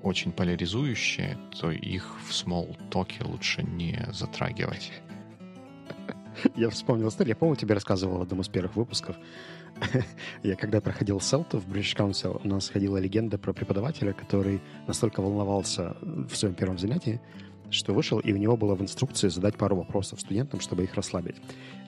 очень 0.05 0.33
поляризующие, 0.33 1.39
то 1.59 1.71
их 1.71 2.17
в 2.29 2.31
small 2.31 2.77
talk 2.91 3.11
лучше 3.25 3.63
не 3.63 4.07
затрагивать. 4.13 4.93
Я 6.57 6.69
вспомнил 6.69 7.09
историю. 7.09 7.31
Я, 7.31 7.37
помню, 7.37 7.57
тебе 7.57 7.75
рассказывал 7.75 8.19
в 8.19 8.23
одном 8.23 8.41
из 8.41 8.49
первых 8.49 8.77
выпусков. 8.77 9.17
Я 10.43 10.57
когда 10.57 10.81
проходил 10.81 11.21
селту 11.21 11.59
в 11.59 11.67
British 11.67 11.97
Council, 11.97 12.41
у 12.45 12.49
нас 12.49 12.69
ходила 12.69 12.99
легенда 12.99 13.39
про 13.39 13.53
преподавателя, 13.53 14.13
который 14.13 14.61
настолько 14.87 15.23
волновался 15.23 15.97
в 16.03 16.35
своем 16.35 16.55
первом 16.55 16.79
занятии, 16.79 17.21
что 17.71 17.95
вышел, 17.95 18.19
и 18.19 18.33
у 18.33 18.37
него 18.37 18.57
было 18.57 18.75
в 18.75 18.83
инструкции 18.83 19.29
задать 19.29 19.57
пару 19.57 19.77
вопросов 19.77 20.21
студентам, 20.21 20.61
чтобы 20.61 20.85
их 20.85 20.95
расслабить. 20.95 21.37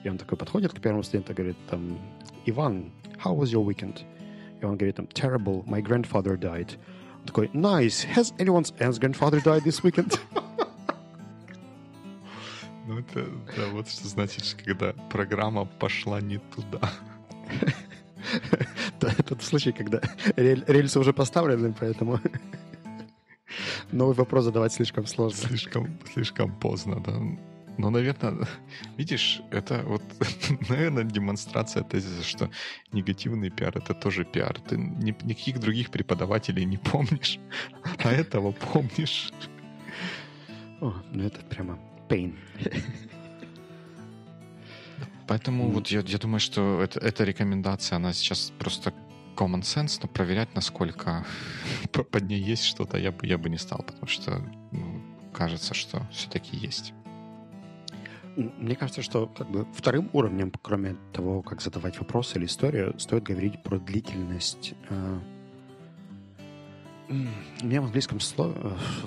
И 0.03 0.09
он 0.09 0.17
такой 0.17 0.37
подходит 0.37 0.73
к 0.73 0.81
первому 0.81 1.03
студенту 1.03 1.33
и 1.33 1.35
говорит, 1.35 1.57
там, 1.69 1.99
Иван, 2.45 2.91
how 3.23 3.37
was 3.37 3.51
your 3.51 3.65
weekend? 3.65 3.99
И 4.61 4.65
он 4.65 4.75
говорит, 4.75 4.95
там, 4.95 5.05
terrible, 5.05 5.63
my 5.65 5.81
grandfather 5.81 6.37
died 6.37 6.77
такой, 7.27 7.47
nice, 7.53 8.05
has 8.15 8.33
anyone's 8.37 8.71
grandfather 8.99 9.41
died 9.41 9.63
this 9.63 9.81
weekend? 9.83 10.19
Ну, 12.87 12.99
это 12.99 13.27
да, 13.57 13.67
вот 13.73 13.89
что 13.89 14.07
значит, 14.07 14.55
когда 14.63 14.93
программа 15.09 15.65
пошла 15.65 16.21
не 16.21 16.37
туда. 16.37 16.89
Это 19.01 19.43
случай, 19.43 19.71
когда 19.73 20.01
рельсы 20.35 20.99
уже 20.99 21.13
поставлены, 21.13 21.73
поэтому 21.77 22.19
новый 23.91 24.15
вопрос 24.15 24.45
задавать 24.45 24.73
слишком 24.73 25.05
сложно. 25.05 25.37
Слишком, 25.37 25.99
слишком 26.13 26.51
поздно, 26.57 27.01
да. 27.01 27.21
Но, 27.77 27.89
наверное, 27.89 28.47
видишь, 28.97 29.41
это 29.51 29.83
вот, 29.85 30.03
наверное, 30.69 31.03
демонстрация 31.03 31.83
тезиса, 31.83 32.23
что 32.23 32.49
негативный 32.91 33.49
пиар— 33.49 33.73
это 33.77 33.93
тоже 33.93 34.25
пиар. 34.25 34.59
Ты 34.59 34.77
ни, 34.77 35.11
никаких 35.23 35.59
других 35.59 35.91
преподавателей 35.91 36.65
не 36.65 36.77
помнишь, 36.77 37.39
а 38.03 38.11
этого 38.11 38.51
помнишь. 38.51 39.31
О, 40.81 40.93
ну 41.11 41.23
это 41.23 41.41
прямо 41.45 41.79
pain. 42.09 42.35
Поэтому 45.27 45.65
mm. 45.65 45.71
вот 45.71 45.87
я, 45.89 45.99
я 45.99 46.17
думаю, 46.17 46.39
что 46.39 46.81
это, 46.81 46.99
эта 46.99 47.23
рекомендация, 47.25 47.97
она 47.97 48.13
сейчас 48.13 48.53
просто 48.57 48.93
common 49.35 49.61
sense, 49.61 49.99
но 50.01 50.07
проверять, 50.07 50.55
насколько 50.55 51.25
под 51.91 52.23
ней 52.23 52.39
есть 52.39 52.63
что-то, 52.63 52.97
я 52.97 53.11
бы, 53.11 53.27
я 53.27 53.37
бы 53.37 53.49
не 53.49 53.57
стал, 53.57 53.83
потому 53.83 54.07
что 54.07 54.41
ну, 54.71 55.01
кажется, 55.33 55.73
что 55.73 56.07
все-таки 56.11 56.57
есть. 56.57 56.93
Мне 58.37 58.75
кажется, 58.75 59.01
что 59.01 59.25
как 59.27 59.49
бы 59.49 59.65
вторым 59.73 60.09
уровнем, 60.13 60.51
кроме 60.61 60.95
того, 61.11 61.41
как 61.41 61.59
задавать 61.61 61.97
вопросы 61.99 62.37
или 62.37 62.45
историю, 62.45 62.93
стоит 62.99 63.23
говорить 63.23 63.63
про 63.63 63.79
длительность. 63.79 64.75
Э, 64.89 65.19
у 67.09 67.65
меня 67.65 67.81
в 67.81 67.85
английском 67.85 68.19
слове, 68.19 68.53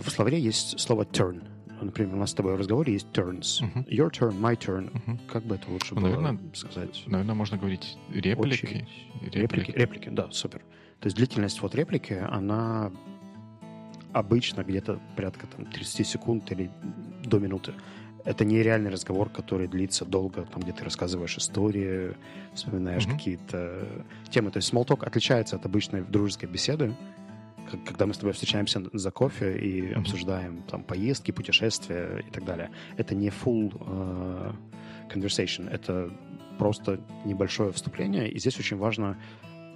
в 0.03 0.11
словаре 0.11 0.41
есть 0.41 0.81
слово 0.81 1.05
turn. 1.05 1.43
например, 1.81 2.15
у 2.15 2.19
нас 2.19 2.31
с 2.31 2.35
тобой 2.35 2.55
в 2.55 2.59
разговоре 2.59 2.93
есть 2.95 3.07
turns. 3.13 3.63
Мгм. 3.65 3.83
Your 3.89 4.11
turn, 4.11 4.39
my 4.39 4.57
turn. 4.59 4.91
Мгм. 5.07 5.19
Как 5.33 5.45
бы 5.45 5.55
это 5.55 5.71
лучше 5.71 5.95
Ну, 5.95 6.01
было 6.01 6.09
наверное, 6.21 6.39
сказать? 6.55 7.03
Наверное, 7.07 7.35
можно 7.35 7.57
говорить 7.57 7.97
реплики. 8.13 8.65
Очередь. 8.67 8.89
Реплики, 9.35 9.71
реплики, 9.71 10.09
да, 10.11 10.29
супер. 10.31 10.59
То 11.01 11.07
есть 11.07 11.17
длительность 11.17 11.63
вот 11.63 11.75
реплики, 11.75 12.15
она 12.31 12.91
обычно 14.13 14.63
где-то 14.65 14.99
порядка 15.17 15.47
там 15.47 15.65
30 15.67 16.07
секунд 16.07 16.51
или 16.53 16.71
до 17.25 17.39
минуты. 17.39 17.73
Это 18.25 18.45
не 18.45 18.63
реальный 18.63 18.91
разговор, 18.91 19.29
который 19.31 19.67
длится 19.67 20.05
долго, 20.05 20.43
там, 20.43 20.63
где 20.63 20.73
ты 20.73 20.85
рассказываешь 20.85 21.37
истории, 21.39 22.15
вспоминаешь 22.55 23.07
Мгм. 23.07 23.17
какие-то 23.17 23.89
темы. 24.31 24.51
То 24.51 24.59
есть 24.59 24.73
talk 24.73 25.05
отличается 25.05 25.57
от 25.57 25.65
обычной 25.67 26.03
дружеской 26.03 26.49
беседы, 26.49 26.95
когда 27.87 28.07
мы 28.07 28.15
с 28.15 28.19
тобой 28.19 28.33
встречаемся 28.33 28.83
за 28.93 29.11
кофе 29.11 29.57
и 29.59 29.83
Мгм. 29.83 30.01
обсуждаем 30.01 30.63
там 30.63 30.83
поездки, 30.83 31.31
путешествия 31.31 32.25
и 32.27 32.31
так 32.31 32.45
далее. 32.45 32.71
Это 32.97 33.15
не 33.15 33.29
full 33.29 33.73
э, 33.81 34.53
conversation, 35.13 35.71
это 35.71 36.11
просто 36.59 37.01
небольшое 37.25 37.73
вступление, 37.73 38.29
и 38.31 38.39
здесь 38.39 38.59
очень 38.59 38.77
важно 38.77 39.17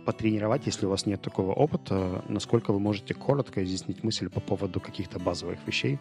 потренировать, 0.05 0.66
если 0.66 0.84
у 0.84 0.90
вас 0.90 1.07
нет 1.07 1.22
такого 1.22 1.53
опыта, 1.55 2.22
насколько 2.28 2.72
вы 2.72 2.78
можете 2.78 3.14
коротко 3.14 3.64
изъяснить 3.64 4.05
мысль 4.05 4.28
по 4.28 4.40
поводу 4.40 4.80
каких-то 4.80 5.18
базовых 5.18 5.59
вещей, 5.66 5.99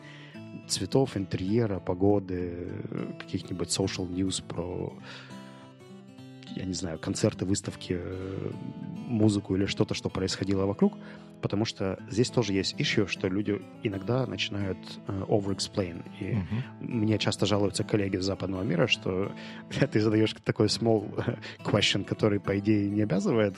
цветов, 0.67 1.17
интерьера, 1.17 1.79
погоды, 1.79 2.69
каких-нибудь 3.19 3.69
social 3.69 4.07
news 4.09 4.43
про, 4.43 4.93
я 6.55 6.65
не 6.65 6.73
знаю, 6.73 6.99
концерты, 6.99 7.45
выставки, 7.45 7.99
музыку 9.07 9.55
или 9.55 9.65
что-то, 9.65 9.93
что 9.93 10.09
происходило 10.09 10.65
вокруг, 10.65 10.93
потому 11.41 11.65
что 11.65 11.99
здесь 12.09 12.29
тоже 12.29 12.53
есть 12.53 12.75
issue, 12.79 13.07
что 13.07 13.27
люди 13.27 13.61
иногда 13.83 14.25
начинают 14.25 14.77
э, 15.07 15.23
over-explain, 15.27 16.03
и 16.19 16.35
Мгм. 16.35 16.63
мне 16.79 17.17
часто 17.17 17.45
жалуются 17.45 17.83
коллеги 17.83 18.15
из 18.17 18.23
западного 18.25 18.63
мира, 18.63 18.87
что 18.87 19.31
ты 19.91 19.99
задаешь 19.99 20.33
такой 20.43 20.67
small 20.67 21.37
question, 21.65 22.03
который, 22.05 22.39
по 22.39 22.57
идее, 22.59 22.89
не 22.89 23.01
обязывает 23.01 23.55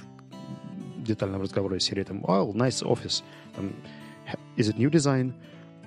детального 0.97 1.43
разговора 1.43 1.77
из 1.77 1.83
серии 1.83 2.03
там, 2.03 2.21
wow, 2.25 2.51
nice 2.53 2.83
office, 2.83 3.23
там, 3.55 3.71
is 4.57 4.69
it 4.69 4.77
new 4.77 4.89
design? 4.89 5.33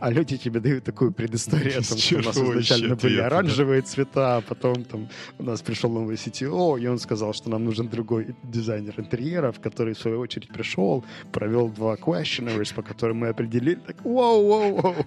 А 0.01 0.11
люди 0.11 0.36
тебе 0.36 0.61
дают 0.61 0.84
такую 0.84 1.12
предысторию 1.12 1.80
о 1.80 1.82
том, 1.82 1.99
что 1.99 2.16
у 2.16 2.22
нас 2.22 2.36
изначально 2.36 2.96
были 2.96 3.20
оранжевые 3.20 3.82
цвета, 3.82 4.36
а 4.36 4.40
потом 4.40 4.84
там 4.84 5.09
у 5.38 5.42
нас 5.42 5.61
пришел 5.61 5.90
новый 5.90 6.16
CTO, 6.16 6.80
и 6.80 6.86
он 6.86 6.99
сказал, 6.99 7.32
что 7.32 7.51
нам 7.51 7.64
нужен 7.64 7.88
другой 7.88 8.36
дизайнер 8.44 8.94
интерьеров, 8.99 9.61
который, 9.61 9.94
в 9.94 9.99
свою 9.99 10.20
очередь, 10.20 10.49
пришел, 10.49 11.05
провел 11.32 11.68
два 11.68 11.96
questionnaires, 11.96 12.74
по 12.74 12.82
которым 12.82 13.18
мы 13.18 13.28
определили, 13.28 13.76
так, 13.76 14.05
воу, 14.05 14.46
воу, 14.46 14.76
воу. 14.80 15.07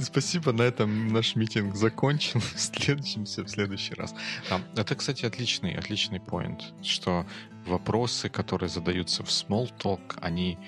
Спасибо, 0.00 0.52
на 0.52 0.62
этом 0.62 1.08
наш 1.08 1.36
митинг 1.36 1.74
закончен. 1.74 2.40
Встретимся 2.54 3.42
в 3.42 3.48
следующий 3.48 3.94
раз. 3.94 4.14
Это, 4.76 4.94
кстати, 4.94 5.26
отличный, 5.26 5.74
отличный 5.74 6.18
point, 6.18 6.62
что 6.82 7.26
вопросы, 7.66 8.28
которые 8.28 8.68
задаются 8.68 9.22
в 9.24 9.28
small 9.28 9.70
talk, 9.78 10.00
они 10.20 10.58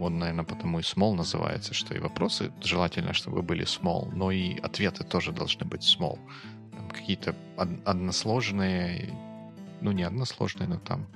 он, 0.00 0.18
наверное, 0.18 0.44
потому 0.44 0.78
и 0.78 0.82
small 0.82 1.14
называется, 1.14 1.74
что 1.74 1.94
и 1.94 1.98
вопросы 2.00 2.50
желательно, 2.62 3.12
чтобы 3.12 3.42
были 3.42 3.64
small, 3.64 4.10
но 4.14 4.30
и 4.30 4.58
ответы 4.58 5.04
тоже 5.04 5.32
должны 5.32 5.66
быть 5.66 5.82
small. 5.82 6.18
Там 6.72 6.88
какие-то 6.88 7.34
од- 7.56 7.80
односложные, 7.88 9.14
ну 9.82 9.92
не 9.92 10.02
односложные, 10.02 10.68
но 10.68 10.78
там 10.78 11.06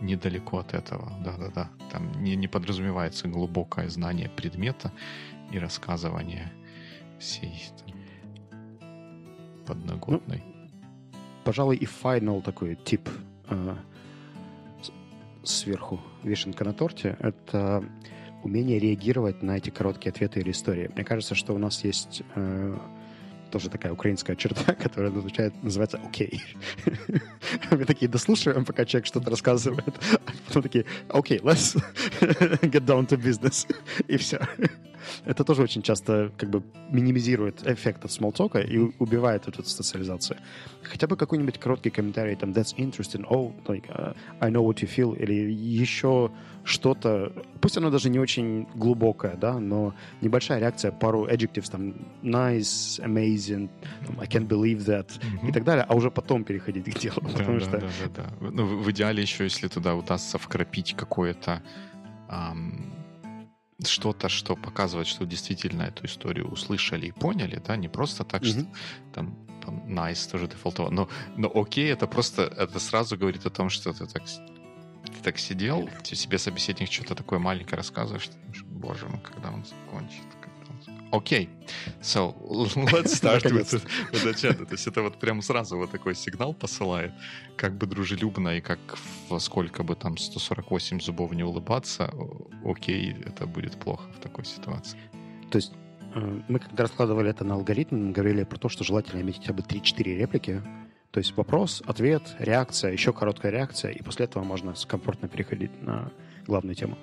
недалеко 0.00 0.58
от 0.58 0.74
этого. 0.74 1.12
Да-да-да. 1.24 1.70
Там 1.92 2.12
не, 2.22 2.36
не 2.36 2.48
подразумевается 2.48 3.28
глубокое 3.28 3.88
знание 3.88 4.28
предмета 4.28 4.92
и 5.52 5.58
рассказывание 5.58 6.52
всей 7.18 7.64
там, 7.78 7.94
подноготной. 9.66 10.42
пожалуй, 11.44 11.76
и 11.76 11.86
final 11.86 12.42
такой 12.42 12.76
тип 12.76 13.08
с- 13.48 13.78
сверху 15.48 16.00
вишенка 16.22 16.64
на 16.64 16.72
торте— 16.72 17.16
это 17.20 17.84
умение 18.42 18.78
реагировать 18.78 19.42
на 19.42 19.56
эти 19.56 19.70
короткие 19.70 20.10
ответы 20.10 20.40
или 20.40 20.50
истории. 20.50 20.90
Мне 20.94 21.04
кажется, 21.04 21.34
что 21.34 21.52
у 21.52 21.58
нас 21.58 21.82
есть 21.84 22.22
э, 22.34 22.78
тоже 23.50 23.70
такая 23.70 23.92
украинская 23.92 24.36
черта, 24.36 24.74
которая 24.82 25.10
называется, 25.10 25.52
называется 25.62 26.00
«окей». 26.06 26.42
Мы 27.70 27.84
такие 27.84 28.08
дослушиваем, 28.08 28.64
пока 28.64 28.84
человек 28.84 29.06
что-то 29.06 29.30
рассказывает, 29.30 29.94
а 30.26 30.30
потом 30.46 30.62
такие 30.62 30.84
«окей, 31.08 31.38
let's 31.38 31.76
get 32.20 32.84
down 32.84 33.06
to 33.06 33.16
business». 33.16 33.66
И 34.08 34.16
все. 34.16 34.40
Это 35.24 35.44
тоже 35.44 35.62
очень 35.62 35.82
часто 35.82 36.30
как 36.36 36.50
бы 36.50 36.62
минимизирует 36.90 37.66
эффект 37.66 38.04
от 38.04 38.12
смолтока 38.12 38.60
и 38.60 38.78
убивает 38.98 39.48
эту 39.48 39.62
социализацию. 39.64 40.38
Хотя 40.82 41.06
бы 41.06 41.16
какой-нибудь 41.16 41.58
короткий 41.58 41.90
комментарий, 41.90 42.36
там, 42.36 42.50
that's 42.50 42.74
interesting, 42.76 43.24
oh, 43.28 43.52
like, 43.66 43.86
uh, 43.88 44.14
I 44.40 44.50
know 44.50 44.62
what 44.64 44.76
you 44.82 44.88
feel, 44.88 45.16
или 45.16 45.52
еще 45.52 46.30
что-то, 46.64 47.32
пусть 47.60 47.76
оно 47.76 47.90
даже 47.90 48.10
не 48.10 48.18
очень 48.18 48.66
глубокое, 48.74 49.36
да, 49.36 49.58
но 49.60 49.94
небольшая 50.20 50.58
реакция, 50.60 50.90
пару 50.90 51.26
adjectives, 51.28 51.70
там, 51.70 51.94
nice, 52.22 53.00
amazing, 53.00 53.68
там, 54.06 54.20
I 54.20 54.26
can't 54.26 54.48
believe 54.48 54.84
that, 54.86 55.06
Мгм. 55.22 55.48
и 55.48 55.52
так 55.52 55.64
далее, 55.64 55.84
а 55.88 55.94
уже 55.94 56.10
потом 56.10 56.44
переходить 56.44 56.84
к 56.92 56.98
делу, 56.98 57.20
Да, 57.22 57.28
потому 57.38 57.58
да, 57.60 57.64
что... 57.64 57.78
да, 57.78 57.86
да, 58.16 58.22
да. 58.40 58.50
Ну, 58.50 58.66
в 58.82 58.90
идеале 58.90 59.22
еще, 59.22 59.44
если 59.44 59.68
туда 59.68 59.94
удастся 59.94 60.38
вкрапить 60.38 60.94
какое-то 60.96 61.62
что-то, 63.84 64.28
что 64.28 64.56
показывает, 64.56 65.06
что 65.06 65.26
действительно 65.26 65.82
эту 65.82 66.06
историю 66.06 66.48
услышали 66.48 67.06
и 67.06 67.12
поняли, 67.12 67.60
да, 67.66 67.76
не 67.76 67.88
просто 67.88 68.24
так, 68.24 68.44
что 68.44 68.60
Мгм. 68.60 68.68
там 69.14 69.36
там, 69.64 69.82
nice 69.88 70.30
тоже 70.30 70.46
дефолтово, 70.46 70.90
но, 70.90 71.08
но 71.36 71.50
окей, 71.52 71.92
это 71.92 72.06
просто, 72.06 72.42
это 72.42 72.78
сразу 72.78 73.16
говорит 73.18 73.46
о 73.46 73.50
том, 73.50 73.68
что 73.68 73.92
ты 73.92 74.06
так, 74.06 74.22
ты 75.04 75.22
так 75.24 75.38
сидел, 75.38 75.90
тебе 76.04 76.16
себе 76.16 76.38
собеседник 76.38 76.92
что-то 76.92 77.16
такое 77.16 77.40
маленькое 77.40 77.76
рассказываешь, 77.76 78.28
ты 78.28 78.34
думаешь, 78.38 78.62
боже 78.64 79.06
мой, 79.08 79.18
когда 79.20 79.50
он 79.50 79.64
закончит, 79.64 80.22
Окей, 81.16 81.48
so 82.02 82.34
let's 82.92 83.14
start 83.14 83.44
with, 83.44 83.72
with 84.12 84.24
the 84.24 84.34
chat. 84.34 84.66
То 84.66 84.72
есть 84.72 84.86
это 84.86 85.02
вот 85.02 85.18
прям 85.18 85.40
сразу 85.42 85.78
вот 85.78 85.90
такой 85.90 86.14
сигнал 86.14 86.52
посылает, 86.52 87.12
как 87.56 87.72
бы 87.72 87.86
дружелюбно 87.86 88.58
и 88.58 88.60
как 88.60 88.78
во 89.30 89.40
сколько 89.40 89.82
бы 89.82 89.94
там 89.94 90.18
148 90.18 91.00
зубов 91.00 91.32
не 91.32 91.42
улыбаться, 91.42 92.12
окей, 92.64 93.16
это 93.24 93.46
будет 93.46 93.80
плохо 93.80 94.10
в 94.12 94.20
такой 94.20 94.44
ситуации. 94.44 94.98
То 95.50 95.56
есть 95.56 95.72
э, 96.14 96.40
мы 96.48 96.58
когда 96.58 96.82
раскладывали 96.82 97.30
это 97.30 97.44
на 97.44 97.54
алгоритм, 97.54 98.12
говорили 98.12 98.44
про 98.44 98.58
то, 98.58 98.68
что 98.68 98.84
желательно 98.84 99.22
иметь 99.22 99.38
хотя 99.38 99.54
бы 99.54 99.62
3-4 99.62 100.02
реплики. 100.18 100.62
То 101.12 101.18
есть 101.20 101.34
вопрос, 101.34 101.82
ответ, 101.86 102.36
реакция, 102.38 102.92
еще 102.92 103.14
короткая 103.14 103.52
реакция, 103.52 103.90
и 103.90 104.02
после 104.02 104.26
этого 104.26 104.44
можно 104.44 104.74
комфортно 104.86 105.28
переходить 105.28 105.82
на 105.82 106.12
главную 106.46 106.74
тему. 106.74 106.98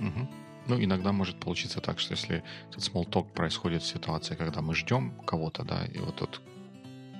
Мгм. 0.00 0.45
Ну, 0.68 0.82
иногда 0.82 1.12
может 1.12 1.38
получиться 1.38 1.80
так, 1.80 2.00
что 2.00 2.14
если 2.14 2.42
этот 2.70 2.82
small 2.82 3.08
talk 3.08 3.32
происходит 3.32 3.82
в 3.82 3.86
ситуации, 3.86 4.34
когда 4.34 4.62
мы 4.62 4.74
ждем 4.74 5.12
кого-то, 5.24 5.64
да, 5.64 5.84
и 5.84 5.98
вот 5.98 6.16
тот, 6.16 6.42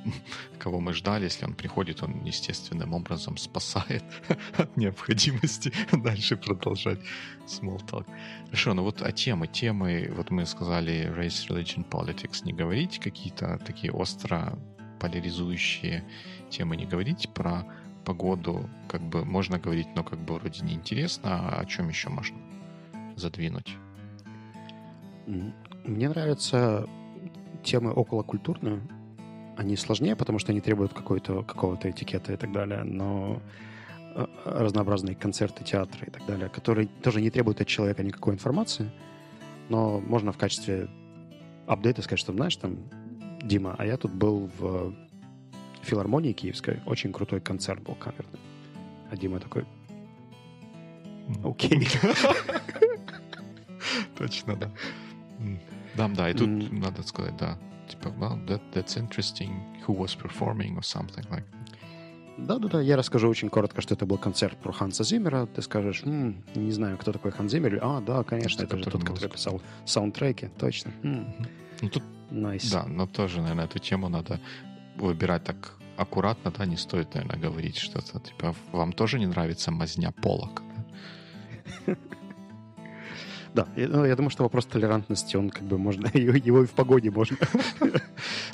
кого 0.59 0.81
мы 0.81 0.93
ждали, 0.93 1.25
если 1.25 1.45
он 1.45 1.55
приходит, 1.55 2.03
он 2.03 2.25
естественным 2.25 2.93
образом 2.93 3.37
спасает 3.37 4.05
от 4.59 4.77
необходимости 4.77 5.73
дальше 5.93 6.37
продолжать 6.37 6.99
small 7.47 7.79
talk. 7.87 8.07
Хорошо, 8.47 8.75
ну 8.75 8.83
вот 8.83 9.03
а 9.03 9.13
темы, 9.13 9.47
темы, 9.47 10.11
вот 10.17 10.31
мы 10.31 10.45
сказали 10.47 11.09
race, 11.17 11.49
religion, 11.49 11.89
politics, 11.89 12.45
не 12.45 12.53
говорить 12.53 12.99
какие-то 12.99 13.59
такие 13.65 13.93
остро 13.93 14.59
поляризующие 14.99 16.05
темы, 16.51 16.77
не 16.77 16.87
говорить. 16.87 17.29
Про 17.35 17.65
погоду, 18.05 18.69
как 18.89 19.03
бы 19.03 19.25
можно 19.25 19.59
говорить, 19.59 19.89
но 19.95 20.05
как 20.05 20.19
бы 20.19 20.35
вроде 20.35 20.65
неинтересно, 20.65 21.51
а 21.51 21.61
о 21.61 21.65
чем 21.67 21.89
еще 21.89 22.09
можно 22.09 22.46
задвинуть? 23.17 23.77
Мне 25.27 26.09
нравятся 26.09 26.89
темы 27.63 27.91
околокультурные. 27.91 28.81
Они 29.57 29.77
сложнее, 29.77 30.15
потому 30.17 30.39
что 30.39 30.53
они 30.53 30.61
требуют 30.61 30.93
какой-то, 30.93 31.43
какого-то 31.43 31.91
этикета 31.91 32.33
и 32.33 32.37
так 32.37 32.53
далее, 32.53 32.85
но 32.85 33.41
э, 34.15 34.27
разнообразные 34.45 35.17
концерты, 35.17 35.65
театры 35.65 36.07
и 36.07 36.11
так 36.11 36.27
далее, 36.27 36.49
которые 36.51 36.89
тоже 37.03 37.23
не 37.23 37.31
требуют 37.31 37.61
от 37.63 37.67
человека 37.67 38.03
никакой 38.03 38.35
информации, 38.35 38.91
но 39.71 39.99
можно 39.99 40.33
в 40.33 40.37
качестве 40.37 40.89
апдейта 41.67 42.03
сказать, 42.03 42.21
что, 42.21 42.35
знаешь, 42.35 42.57
там, 42.57 42.77
Дима, 43.43 43.75
а 43.79 43.87
я 43.87 43.97
тут 43.97 44.13
был 44.13 44.51
в 44.59 44.93
филармонии 45.83 46.33
киевской, 46.33 46.81
очень 46.85 47.13
крутой 47.13 47.41
концерт 47.41 47.83
был 47.83 47.95
камерный. 47.95 48.41
А 49.11 49.17
Дима 49.17 49.41
такой, 49.41 49.65
окей. 51.45 51.89
Точно, 54.19 54.57
да. 54.57 54.71
Да, 55.95 56.09
да, 56.09 56.31
и 56.31 56.35
тут 56.35 56.73
надо 56.73 57.03
сказать, 57.03 57.37
да, 57.37 57.59
типа, 57.89 58.09
well, 58.09 58.47
that, 58.47 58.61
that's 58.75 58.97
interesting, 58.97 59.61
who 59.87 59.97
was 59.97 60.15
performing 60.17 60.77
or 60.77 60.83
something 60.83 61.25
like 61.31 61.45
Да-да-да, 62.39 62.83
я 62.83 62.97
расскажу 62.97 63.29
очень 63.29 63.49
коротко, 63.49 63.81
что 63.81 63.95
это 63.95 64.05
был 64.05 64.19
концерт 64.19 64.59
про 64.59 64.71
Ханса 64.73 65.05
Зиммера. 65.05 65.47
Ты 65.47 65.63
скажешь, 65.63 66.03
«М, 66.05 66.43
не 66.55 66.71
знаю, 66.73 66.99
кто 66.99 67.13
такой 67.13 67.31
Хан 67.31 67.49
Зиммер. 67.49 67.79
А, 67.83 68.01
да, 68.01 68.23
конечно, 68.25 68.67
Тот, 68.67 68.75
это 68.75 68.85
же 68.85 68.91
тот, 68.91 69.05
который 69.05 69.31
писал 69.31 69.63
саундтреки. 69.87 70.49
Точно. 70.59 70.93
М. 71.03 71.35
Ну, 71.81 71.89
тут, 71.89 72.03
Nice. 72.31 72.71
да, 72.71 72.85
но 72.87 73.07
тоже, 73.07 73.41
наверное, 73.41 73.65
эту 73.65 73.79
тему 73.79 74.09
надо 74.11 74.39
выбирать 74.97 75.45
так 75.45 75.77
аккуратно, 75.97 76.51
да, 76.51 76.67
не 76.67 76.77
стоит, 76.77 77.15
наверное, 77.15 77.39
говорить 77.39 77.79
что-то. 77.79 78.21
Типа, 78.21 78.55
вам 78.73 78.93
тоже 78.93 79.19
не 79.19 79.27
нравится 79.27 79.71
мазня 79.71 80.13
полок? 80.13 80.63
да? 81.87 81.97
Да, 83.57 83.67
я, 83.75 83.89
ну, 83.89 84.05
я 84.05 84.15
думаю, 84.17 84.29
что 84.31 84.43
вопрос 84.43 84.67
толерантности, 84.67 85.35
он 85.37 85.49
как 85.49 85.63
бы 85.63 85.79
можно, 85.79 86.07
его 86.15 86.63
и 86.63 86.67
в 86.67 86.73
погоде 86.73 87.11
можно. 87.11 87.39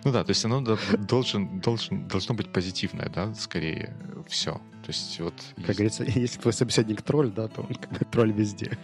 Ну 0.05 0.13
да, 0.13 0.23
то 0.23 0.31
есть 0.31 0.45
оно 0.45 0.61
до- 0.61 0.79
должен, 0.97 1.59
должен, 1.61 2.07
должно 2.07 2.37
быть 2.37 2.53
позитивное, 2.53 3.09
да, 3.09 3.35
скорее 3.35 3.97
все. 4.29 4.53
То 4.53 4.89
есть 4.89 5.19
вот... 5.21 5.35
Как 5.57 5.79
есть- 5.79 5.79
говорится, 5.79 6.05
если 6.21 6.41
твой 6.41 6.53
собеседник 6.53 7.03
тролль, 7.03 7.33
да, 7.33 7.49
то 7.49 7.63
он 7.63 7.75
как 7.75 7.91
бы 7.91 8.05
тролль 8.05 8.33
везде. 8.33 8.79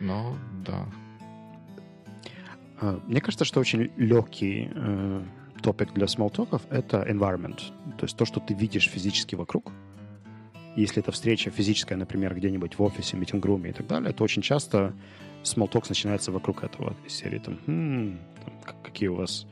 Ну, 0.00 0.36
да. 0.66 0.86
А, 2.80 2.98
Мне 3.06 3.20
кажется, 3.20 3.44
что 3.44 3.60
очень 3.60 3.90
легкий 3.98 4.70
э, 4.74 5.22
топик 5.62 5.92
для 5.92 6.08
смолтоков— 6.08 6.62
это 6.70 7.02
environment. 7.02 7.60
То 7.98 8.04
есть 8.06 8.16
то, 8.16 8.24
что 8.24 8.40
ты 8.40 8.54
видишь 8.54 8.88
физически 8.88 9.34
вокруг. 9.34 9.70
Если 10.76 11.02
это 11.02 11.12
встреча 11.12 11.50
физическая, 11.50 11.98
например, 11.98 12.34
где-нибудь 12.34 12.78
в 12.78 12.82
офисе, 12.82 13.18
митинг-руме 13.18 13.68
и 13.68 13.72
так 13.74 13.86
далее, 13.86 14.12
то 14.14 14.24
очень 14.24 14.40
часто 14.40 14.94
смолток 15.42 15.88
начинается 15.88 16.32
вокруг 16.32 16.64
этого. 16.64 16.96
Из 17.06 17.12
серии 17.14 17.38
там, 17.38 17.58
«М, 17.66 18.18
там, 18.44 18.54
какие 18.82 19.08
у 19.08 19.14
вас 19.14 19.46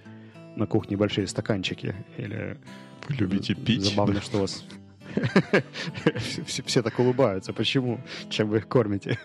на 0.57 0.67
кухне 0.67 0.97
большие 0.97 1.27
стаканчики, 1.27 1.95
или 2.17 2.59
Вы 3.09 3.15
любите 3.15 3.55
пить? 3.55 3.83
Забавно, 3.83 4.21
что 4.21 4.39
у 4.39 4.41
вас 4.43 4.65
все, 6.47 6.83
так 6.83 6.99
улыбаются. 6.99 7.53
Почему? 7.53 8.01
Чем 8.29 8.49
вы 8.49 8.59
их 8.59 8.69
кормите? 8.69 9.19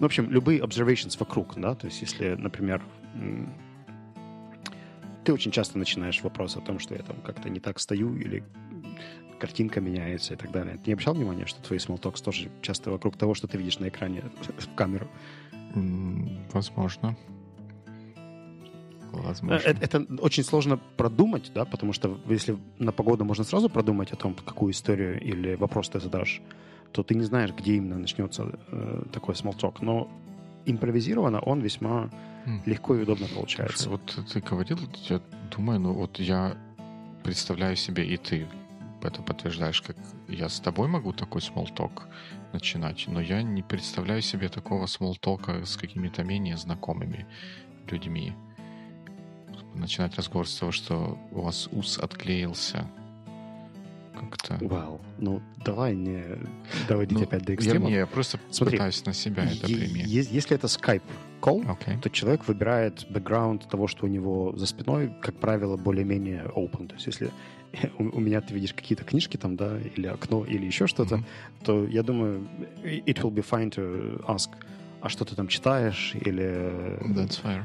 в 0.00 0.04
общем, 0.04 0.30
любые 0.30 0.60
observations 0.60 1.16
вокруг, 1.18 1.54
да, 1.56 1.74
то 1.74 1.86
есть 1.86 2.00
если, 2.00 2.34
например, 2.34 2.82
ты 5.24 5.32
очень 5.32 5.50
часто 5.50 5.78
начинаешь 5.78 6.22
вопрос 6.22 6.56
о 6.56 6.60
том, 6.60 6.78
что 6.78 6.94
я 6.94 7.02
там 7.02 7.16
как-то 7.20 7.50
не 7.50 7.60
так 7.60 7.80
стою 7.80 8.16
или 8.16 8.44
картинка 9.38 9.80
меняется 9.80 10.34
и 10.34 10.36
так 10.36 10.50
далее. 10.50 10.76
Ты 10.76 10.82
не 10.86 10.92
обращал 10.92 11.14
внимания, 11.14 11.46
что 11.46 11.62
твои 11.62 11.78
small 11.78 11.98
тоже 11.98 12.48
часто 12.62 12.90
вокруг 12.90 13.16
того, 13.16 13.34
что 13.34 13.46
ты 13.46 13.58
видишь 13.58 13.78
на 13.78 13.88
экране 13.88 14.22
в 14.58 14.74
камеру? 14.74 15.08
Возможно. 16.52 17.16
Возможно. 19.12 19.56
Э, 19.66 19.70
Это, 19.70 19.98
это 19.98 20.22
очень 20.22 20.44
сложно 20.44 20.78
продумать, 20.96 21.50
да, 21.54 21.64
потому 21.64 21.92
что 21.92 22.18
если 22.28 22.58
на 22.78 22.92
погоду 22.92 23.24
можно 23.24 23.44
сразу 23.44 23.68
продумать 23.68 24.12
о 24.12 24.16
том, 24.16 24.34
какую 24.34 24.72
историю 24.72 25.20
или 25.20 25.54
вопрос 25.54 25.88
ты 25.88 26.00
задашь, 26.00 26.42
то 26.92 27.02
ты 27.02 27.14
не 27.14 27.24
знаешь, 27.24 27.50
где 27.52 27.74
именно 27.76 27.98
начнется 27.98 28.58
э, 28.70 29.02
такой 29.12 29.34
small 29.34 29.74
Но 29.80 30.08
импровизированно 30.66 31.40
он 31.40 31.60
весьма 31.60 32.10
М. 32.46 32.62
легко 32.66 32.94
и 32.94 33.02
удобно 33.02 33.26
Слушай, 33.26 33.34
получается. 33.36 33.90
вот 33.90 34.18
ты 34.32 34.40
говорил, 34.40 34.78
я 35.08 35.20
думаю, 35.56 35.80
ну 35.80 35.92
вот 35.92 36.18
я 36.20 36.56
представляю 37.24 37.76
себе, 37.76 38.06
и 38.06 38.16
ты 38.16 38.46
это 39.02 39.22
подтверждаешь, 39.22 39.82
как 39.82 39.96
я 40.28 40.48
с 40.48 40.60
тобой 40.60 40.88
могу 40.88 41.12
такой 41.12 41.40
смолток 41.42 42.08
начинать, 42.52 43.04
но 43.08 43.20
я 43.20 43.42
не 43.42 43.62
представляю 43.62 44.22
себе 44.22 44.48
такого 44.48 44.86
смолтока 44.86 45.64
с 45.64 45.76
какими-то 45.76 46.24
менее 46.24 46.56
знакомыми 46.56 47.26
людьми. 47.90 48.32
Начинать 49.74 50.16
разговор 50.16 50.48
с 50.48 50.56
того, 50.56 50.72
что 50.72 51.18
у 51.30 51.42
вас 51.42 51.68
ус 51.72 51.98
отклеился. 51.98 52.88
Как-то... 54.18 54.58
Вау. 54.62 55.00
Ну, 55.18 55.40
давай 55.64 55.94
не 55.94 56.24
доводить 56.88 57.16
Ну, 57.18 57.24
опять 57.24 57.42
до 57.44 57.52
Я, 57.52 57.56
экстремов. 57.56 57.88
не, 57.88 57.94
я 57.96 58.06
просто 58.06 58.40
Смотри, 58.50 58.76
пытаюсь 58.76 59.04
на 59.06 59.12
себя 59.12 59.44
это 59.44 59.68
е- 59.68 60.26
Если 60.28 60.56
это 60.56 60.66
Skype 60.66 61.02
call, 61.40 61.70
Окей. 61.70 61.96
то 62.02 62.10
человек 62.10 62.46
выбирает 62.48 63.06
бэкграунд 63.10 63.68
того, 63.68 63.86
что 63.86 64.06
у 64.06 64.08
него 64.08 64.52
за 64.56 64.66
спиной, 64.66 65.12
как 65.20 65.36
правило, 65.36 65.76
более-менее 65.76 66.44
open. 66.54 66.88
То 66.88 66.94
есть 66.94 67.06
если 67.06 67.30
у, 67.98 68.20
меня 68.20 68.40
ты 68.40 68.54
видишь 68.54 68.74
какие-то 68.74 69.04
книжки 69.04 69.36
там, 69.36 69.56
да, 69.56 69.78
или 69.78 70.06
окно, 70.06 70.44
или 70.44 70.66
еще 70.66 70.86
что-то, 70.86 71.16
Мгм. 71.16 71.26
то 71.64 71.86
я 71.86 72.02
думаю, 72.02 72.46
it 72.84 73.22
will 73.22 73.32
be 73.32 73.44
fine 73.48 73.70
to 73.70 74.24
ask, 74.26 74.50
а 75.00 75.08
что 75.08 75.24
ты 75.24 75.34
там 75.34 75.48
читаешь, 75.48 76.14
или 76.14 76.44
That's 77.14 77.42
fair. 77.42 77.62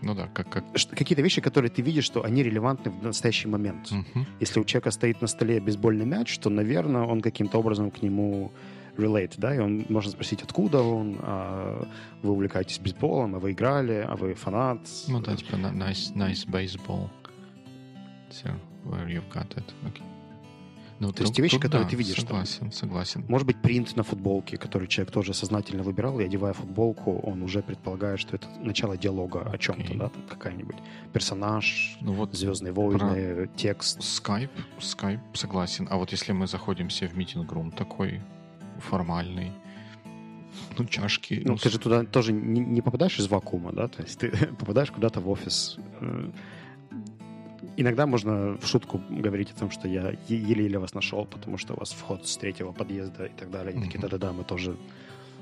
Ну 0.00 0.14
да, 0.14 0.28
как... 0.32 0.48
как... 0.48 0.64
Какие-то 0.90 1.22
вещи, 1.22 1.40
которые 1.40 1.70
ты 1.70 1.82
видишь, 1.82 2.04
что 2.04 2.24
они 2.24 2.42
релевантны 2.42 2.90
в 2.90 3.02
настоящий 3.02 3.48
момент. 3.48 3.90
Мгм. 3.90 4.26
Если 4.40 4.60
у 4.60 4.64
человека 4.64 4.90
стоит 4.90 5.20
на 5.20 5.26
столе 5.26 5.60
бейсбольный 5.60 6.06
мяч, 6.06 6.38
то, 6.38 6.50
наверное, 6.50 7.02
он 7.02 7.20
каким-то 7.20 7.58
образом 7.58 7.90
к 7.90 8.02
нему 8.02 8.52
relate, 8.98 9.34
да, 9.36 9.54
и 9.54 9.58
он 9.58 9.86
можно 9.88 10.10
спросить, 10.10 10.42
откуда 10.42 10.82
он, 10.82 11.16
а 11.20 11.86
вы 12.22 12.32
увлекаетесь 12.32 12.78
бейсболом, 12.78 13.34
а 13.36 13.38
вы 13.38 13.52
играли, 13.52 14.04
а 14.06 14.16
вы 14.16 14.34
фанат. 14.34 14.80
Ну 15.08 15.20
да, 15.20 15.36
типа 15.36 15.54
nice, 15.54 16.14
nice 16.14 16.46
baseball. 16.46 17.08
So, 18.30 18.52
where 18.84 19.06
you've 19.06 19.28
got 19.32 19.48
it. 19.56 19.64
Okay. 19.86 20.02
Ну, 21.00 21.12
То 21.12 21.22
есть 21.22 21.34
те 21.34 21.42
вещи, 21.42 21.54
тут 21.54 21.62
которые 21.62 21.84
да, 21.84 21.90
ты 21.90 21.96
видишь 21.96 22.16
там. 22.16 22.26
Согласен, 22.26 22.72
согласен. 22.72 23.24
Может 23.28 23.46
быть, 23.46 23.62
принт 23.62 23.94
на 23.94 24.02
футболке, 24.02 24.56
который 24.56 24.88
человек 24.88 25.12
тоже 25.12 25.32
сознательно 25.32 25.84
выбирал, 25.84 26.18
и 26.18 26.24
одевая 26.24 26.52
футболку, 26.52 27.18
он 27.18 27.42
уже 27.42 27.62
предполагает, 27.62 28.18
что 28.18 28.34
это 28.34 28.48
начало 28.60 28.96
диалога 28.96 29.48
о 29.48 29.56
чем-то, 29.58 29.94
да, 29.94 30.08
там 30.08 30.22
какая-нибудь 30.28 30.76
персонаж, 31.12 31.96
Ну 32.00 32.12
вот 32.14 32.34
Звездные 32.34 32.72
войны, 32.72 33.48
текст. 33.56 34.00
Skype, 34.00 34.50
Skype, 34.80 35.20
согласен. 35.34 35.86
А 35.90 35.98
вот 35.98 36.10
если 36.10 36.32
мы 36.32 36.46
заходим 36.48 36.88
все 36.88 37.06
в 37.06 37.16
митинг-рум 37.16 37.70
такой 37.70 38.20
формальный, 38.78 39.52
ну, 40.78 40.84
чашки... 40.86 41.42
Ну, 41.44 41.56
ты 41.56 41.68
же 41.70 41.78
туда 41.78 42.04
тоже 42.04 42.32
не, 42.32 42.60
не 42.60 42.80
попадаешь 42.82 43.18
из 43.18 43.28
вакуума, 43.28 43.72
да? 43.72 43.88
То 43.88 44.02
есть 44.02 44.18
ты 44.18 44.30
попадаешь 44.58 44.90
куда-то 44.90 45.20
в 45.20 45.28
офис. 45.28 45.76
Э, 46.00 46.30
Иногда 47.76 48.06
можно 48.06 48.56
в 48.58 48.66
шутку 48.66 49.00
говорить 49.08 49.52
о 49.52 49.58
том, 49.60 49.70
что 49.70 49.86
я 49.86 50.12
еле-еле 50.28 50.78
вас 50.80 50.94
нашел, 50.94 51.24
потому 51.26 51.58
что 51.58 51.74
у 51.74 51.78
вас 51.78 51.92
вход 51.92 52.26
с 52.26 52.36
третьего 52.36 52.72
подъезда 52.72 53.26
и 53.26 53.32
так 53.32 53.50
далее. 53.52 53.72
Они 53.72 53.84
такие, 53.84 54.00
да-да-да, 54.00 54.32
мы 54.32 54.42
тоже 54.42 54.76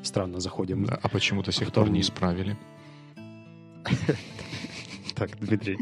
странно 0.02 0.38
заходим. 0.38 0.84
Да, 0.84 0.98
а 1.02 1.08
почему 1.08 1.42
до 1.42 1.50
сих 1.52 1.68
потом- 1.68 1.84
пор 1.84 1.92
не 1.94 2.00
исправили? 2.00 2.56
Так, 5.14 5.38
Дмитрий. 5.40 5.78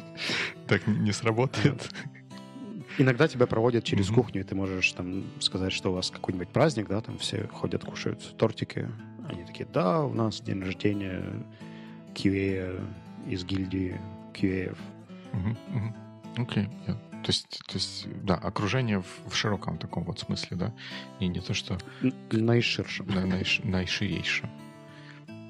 Так 0.68 0.86
не 0.86 1.10
сработает. 1.12 1.90
Иногда 2.98 3.26
тебя 3.28 3.46
проводят 3.46 3.84
через 3.84 4.08
Мгм. 4.08 4.14
кухню, 4.16 4.40
и 4.40 4.44
ты 4.44 4.54
можешь 4.54 4.92
там 4.92 5.24
сказать, 5.40 5.72
что 5.72 5.90
у 5.90 5.94
вас 5.94 6.10
какой-нибудь 6.10 6.48
праздник, 6.48 6.88
да, 6.88 7.00
там 7.00 7.18
все 7.18 7.46
ходят, 7.48 7.84
кушают 7.84 8.36
тортики. 8.36 8.88
Они 9.28 9.42
такие, 9.44 9.66
да, 9.72 10.02
у 10.04 10.12
нас 10.12 10.40
день 10.40 10.60
рождения 10.62 11.22
QA 12.14 12.80
из 13.28 13.44
гильдии 13.44 14.00
QA. 14.34 14.76
Окей. 16.36 16.68
То 16.86 17.28
есть, 17.30 17.48
то 17.66 17.74
есть, 17.74 18.06
да, 18.22 18.34
окружение 18.34 19.00
в, 19.00 19.30
в 19.30 19.34
широком 19.34 19.78
таком 19.78 20.04
вот 20.04 20.18
смысле, 20.18 20.56
да, 20.58 20.74
и 21.20 21.26
не 21.26 21.40
то, 21.40 21.54
что 21.54 21.78
Наиширшим. 22.30 23.06
на- 23.06 23.24
наиш- 23.24 23.66
наиширейшем. 23.66 24.50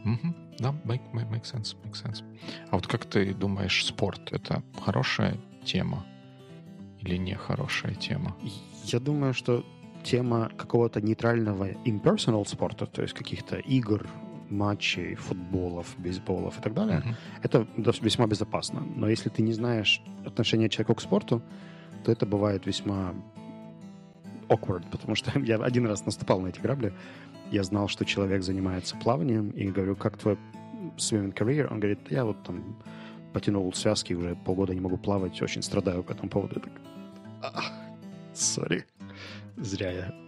Мгм. 0.05 0.37
Да, 0.61 0.69
make, 0.85 1.03
make, 1.13 1.29
make 1.31 1.43
sense, 1.43 1.75
make 1.83 1.95
sense. 1.95 2.23
А 2.71 2.77
вот 2.77 2.87
как 2.87 3.07
ты 3.07 3.35
думаешь, 3.35 3.85
спорт— 3.85 4.21
это 4.33 4.63
хорошая 4.85 5.37
тема 5.65 6.07
или 7.05 7.17
не 7.19 7.35
хорошая 7.35 7.95
тема? 7.95 8.35
Я 8.85 9.01
думаю, 9.01 9.35
что 9.35 9.65
тема 10.03 10.51
какого-то 10.57 11.01
нейтрального 11.01 11.71
impersonal 11.85 12.45
спорта, 12.47 12.87
то 12.87 13.03
есть 13.03 13.15
каких-то 13.15 13.57
игр, 13.57 14.07
матчей, 14.51 15.15
футболов, 15.15 15.95
бейсболов 15.99 16.59
и 16.59 16.63
так 16.63 16.75
далее, 16.75 16.99
Мгм. 16.99 17.15
это 17.43 17.67
весьма 18.03 18.27
безопасно. 18.27 18.81
Но 18.97 19.09
если 19.09 19.31
ты 19.31 19.43
не 19.43 19.53
знаешь 19.53 20.03
отношения 20.27 20.69
человека 20.69 20.95
к 20.95 21.01
спорту, 21.01 21.43
то 22.05 22.13
это 22.13 22.27
бывает 22.27 22.67
весьма 22.67 23.15
awkward, 24.49 24.85
потому 24.91 25.15
что 25.15 25.39
я 25.41 25.57
один 25.57 25.87
раз 25.87 26.05
наступал 26.07 26.41
на 26.41 26.49
эти 26.49 26.61
грабли, 26.61 26.93
я 27.51 27.63
знал, 27.63 27.89
что 27.89 28.05
человек 28.05 28.43
занимается 28.43 28.97
плаванием, 28.97 29.51
и 29.51 29.71
говорю, 29.71 29.97
как 29.97 30.19
твой 30.19 30.37
swimming 30.97 31.33
career? 31.35 31.69
Он 31.71 31.81
говорит, 31.81 31.99
я 32.11 32.25
вот 32.25 32.43
там 32.43 32.77
потянул 33.33 33.73
связки, 33.73 34.15
уже 34.15 34.37
полгода 34.45 34.75
не 34.75 34.81
могу 34.81 34.97
плавать, 34.97 35.43
очень 35.43 35.63
страдаю 35.63 36.03
по 36.03 36.13
этому 36.13 36.29
поводу. 36.29 36.55
Я 36.57 36.61
так, 36.61 36.73
«Ах, 36.77 36.94
сори, 38.35 38.85
зря 39.57 39.91
я 39.91 40.25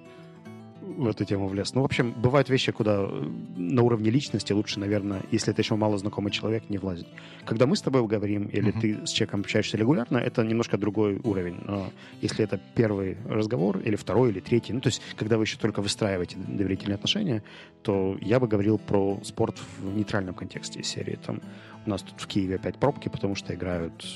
в 0.87 1.09
эту 1.09 1.25
тему 1.25 1.49
влез. 1.49 1.75
Ну, 1.75 1.83
в 1.83 1.85
общем, 1.85 2.13
бывают 2.13 2.49
вещи, 2.49 2.71
куда 2.71 2.99
э, 3.01 3.25
на 3.57 3.83
уровне 3.83 4.11
личности 4.11 4.53
лучше, 4.53 4.79
наверное, 4.79 5.23
если 5.33 5.53
это 5.53 5.63
еще 5.63 5.75
мало 5.75 5.99
знакомый 5.99 6.31
человек, 6.31 6.71
не 6.71 6.79
влазить. 6.79 7.09
Когда 7.45 7.67
мы 7.67 7.77
с 7.77 7.83
тобой 7.83 8.07
говорим, 8.07 8.47
или 8.47 8.71
Мгм. 8.71 8.81
ты 8.81 9.07
с 9.07 9.11
человеком 9.11 9.41
общаешься 9.41 9.77
регулярно, 9.77 10.19
это 10.19 10.45
немножко 10.45 10.79
другой 10.79 11.19
уровень. 11.25 11.57
Но 11.65 11.91
если 12.21 12.45
это 12.45 12.61
первый 12.75 13.17
разговор, 13.29 13.79
или 13.79 13.97
второй, 13.97 14.31
или 14.31 14.41
третий, 14.41 14.73
ну, 14.73 14.81
то 14.81 14.89
есть, 14.89 15.03
когда 15.17 15.39
вы 15.39 15.45
еще 15.45 15.59
только 15.59 15.83
выстраиваете 15.83 16.37
доверительные 16.37 16.95
отношения, 16.95 17.43
то 17.83 18.17
я 18.21 18.39
бы 18.39 18.47
говорил 18.47 18.79
про 18.79 19.21
спорт 19.25 19.59
в 19.81 19.97
нейтральном 19.97 20.35
контексте 20.35 20.83
серии. 20.83 21.19
Там 21.27 21.41
у 21.85 21.91
нас 21.91 22.03
тут 22.03 22.21
в 22.21 22.27
Киеве 22.27 22.57
опять 22.57 22.77
пробки, 22.77 23.09
потому 23.09 23.35
что 23.35 23.55
играют 23.55 24.07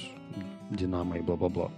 Динамо 0.70 1.18
и 1.18 1.20
бла-бла-бла. 1.20 1.72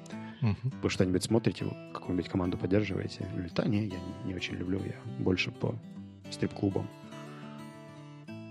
Вы 0.82 0.90
что-нибудь 0.90 1.22
смотрите, 1.22 1.66
какую-нибудь 1.94 2.28
команду 2.28 2.58
поддерживаете? 2.58 3.28
Или, 3.36 3.48
да, 3.54 3.64
не, 3.64 3.86
я 3.86 3.98
не, 4.24 4.34
очень 4.34 4.54
люблю, 4.54 4.80
я 4.84 4.94
больше 5.22 5.52
по 5.52 5.74
стрип-клубам. 6.30 6.88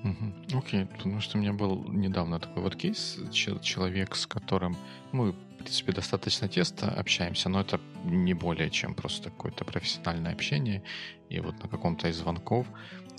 Угу. 0.03 0.57
Окей, 0.57 0.85
потому 0.85 1.19
что 1.19 1.37
у 1.37 1.41
меня 1.41 1.53
был 1.53 1.83
недавно 1.89 2.39
такой 2.39 2.63
вот 2.63 2.75
кейс, 2.75 3.19
человек, 3.31 4.15
с 4.15 4.25
которым 4.25 4.75
мы, 5.11 5.33
в 5.33 5.57
принципе, 5.57 5.91
достаточно 5.91 6.47
тесно 6.47 6.91
общаемся, 6.91 7.49
но 7.49 7.61
это 7.61 7.79
не 8.05 8.33
более 8.33 8.69
чем 8.69 8.95
просто 8.95 9.29
какое-то 9.29 9.65
профессиональное 9.65 10.31
общение. 10.31 10.81
И 11.29 11.39
вот 11.39 11.61
на 11.61 11.69
каком-то 11.69 12.07
из 12.07 12.17
звонков 12.17 12.65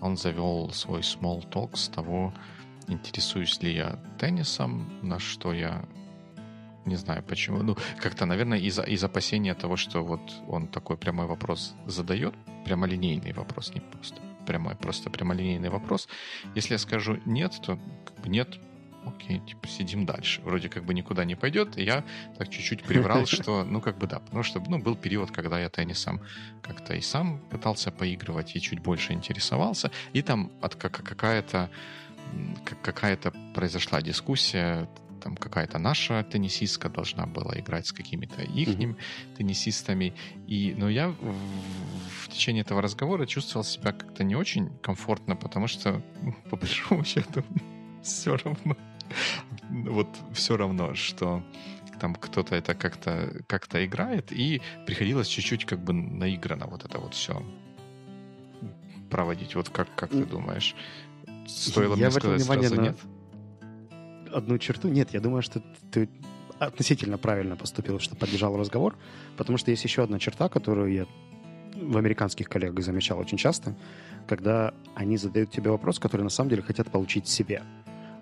он 0.01 0.17
завел 0.17 0.71
свой 0.73 1.01
small 1.03 1.49
talk 1.51 1.77
с 1.77 1.89
того, 1.89 2.33
интересуюсь 2.89 3.63
ли 3.63 3.75
я 3.75 3.99
теннисом, 4.19 4.91
на 5.03 5.19
что 5.19 5.53
я 5.53 5.85
не 6.85 6.97
знаю 6.97 7.23
почему. 7.23 7.63
Ну, 7.63 7.77
как-то, 8.01 8.27
наверное, 8.27 8.59
из, 8.59 8.79
из 8.79 9.05
опасения 9.05 9.55
того, 9.55 9.77
что 9.77 10.05
вот 10.05 10.21
он 10.49 10.67
такой 10.67 10.97
прямой 10.97 11.27
вопрос 11.27 11.75
задает, 11.87 12.35
прямолинейный 12.65 13.33
вопрос, 13.33 13.75
не 13.75 13.81
просто 13.81 14.21
прямой, 14.47 14.75
просто 14.75 15.11
прямолинейный 15.11 15.71
вопрос. 15.71 16.09
Если 16.55 16.75
я 16.75 16.79
скажу 16.79 17.19
нет, 17.25 17.53
то 17.63 17.79
как 18.05 18.21
бы 18.21 18.29
нет, 18.29 18.59
окей, 19.07 19.41
типа 19.41 19.69
сидим 19.69 20.07
дальше. 20.07 20.41
Вроде 20.43 20.69
как 20.69 20.85
бы 20.85 20.95
никуда 20.95 21.25
не 21.25 21.35
пойдет. 21.35 21.77
И 21.79 21.85
я 21.85 22.05
так 22.39 22.49
чуть-чуть 22.49 22.83
приврал, 22.83 23.27
что, 23.27 23.65
ну, 23.65 23.81
как 23.81 23.99
бы 23.99 24.07
да, 24.07 24.19
потому 24.21 24.43
что, 24.43 24.61
ну, 24.61 24.79
был 24.79 24.97
период, 24.97 25.31
когда 25.31 25.59
я 25.61 25.69
теннисом 25.69 26.21
как-то 26.63 26.95
и 26.95 27.01
сам 27.01 27.39
пытался 27.51 27.91
поигрывать, 27.91 28.57
и 28.57 28.61
чуть 28.61 28.81
больше 28.81 29.13
интересовался. 29.13 29.91
И 30.13 30.23
там 30.23 30.51
от 30.61 30.75
какая-то 30.75 31.71
какая-то 32.83 33.33
произошла 33.55 34.01
дискуссия 34.01 34.89
там 35.23 35.37
какая-то 35.37 35.79
наша 35.79 36.25
теннисистка 36.25 36.89
должна 36.89 37.27
была 37.27 37.59
играть 37.59 37.87
с 37.87 37.93
какими-то 37.93 38.43
их 38.43 38.69
mm-hmm. 38.69 38.97
теннисистами. 39.37 40.15
И, 40.47 40.75
но 40.77 40.89
я 40.91 41.09
в, 41.09 41.35
в 42.23 42.29
течение 42.29 42.63
этого 42.63 42.83
разговора 42.83 43.27
чувствовал 43.27 43.65
себя 43.65 43.93
как-то 43.93 44.25
не 44.25 44.37
очень 44.37 44.71
комфортно, 44.79 45.37
потому 45.37 45.69
что, 45.69 46.03
ну, 46.23 46.35
по 46.51 46.57
большому 46.57 47.05
счету, 47.05 47.45
все 48.03 48.37
равно. 48.37 48.77
Вот 49.71 50.09
все 50.33 50.57
равно, 50.57 50.95
что 50.95 51.43
там 52.01 52.15
кто-то 52.15 52.57
это 52.57 52.75
как-то 52.75 53.45
как 53.47 53.67
играет, 53.75 54.33
и 54.33 54.61
приходилось 54.87 55.29
чуть-чуть 55.29 55.65
как 55.65 55.79
бы 55.85 55.93
наиграно 55.93 56.67
вот 56.67 56.85
это 56.85 56.99
вот 56.99 57.15
все 57.15 57.43
проводить. 59.09 59.55
Вот 59.55 59.69
как, 59.69 59.95
как 59.95 60.11
ты 60.11 60.25
думаешь? 60.25 60.75
Стоило 61.47 61.95
я 61.97 62.09
мне 62.09 62.11
сказать 62.11 62.43
сразу 62.43 62.75
на... 62.75 62.81
нет? 62.81 62.99
Одну 64.33 64.59
черту. 64.59 64.89
Нет, 64.89 65.11
я 65.13 65.21
думаю, 65.21 65.43
что 65.43 65.63
ты 65.91 66.09
относительно 66.59 67.19
правильно 67.19 67.57
поступил, 67.57 67.99
что 67.99 68.17
поддержал 68.17 68.57
разговор, 68.57 68.97
потому 69.37 69.59
что 69.59 69.71
есть 69.71 69.85
еще 69.85 70.03
одна 70.03 70.19
черта, 70.19 70.49
которую 70.49 70.93
я 70.93 71.07
в 71.75 71.97
американских 71.97 72.49
коллегах 72.49 72.85
замечал 72.85 73.19
очень 73.19 73.39
часто, 73.39 73.75
когда 74.29 74.73
они 74.95 75.17
задают 75.17 75.51
тебе 75.51 75.71
вопрос, 75.71 75.99
который 75.99 76.23
на 76.23 76.31
самом 76.31 76.51
деле 76.51 76.63
хотят 76.63 76.91
получить 76.91 77.27
себе. 77.27 77.63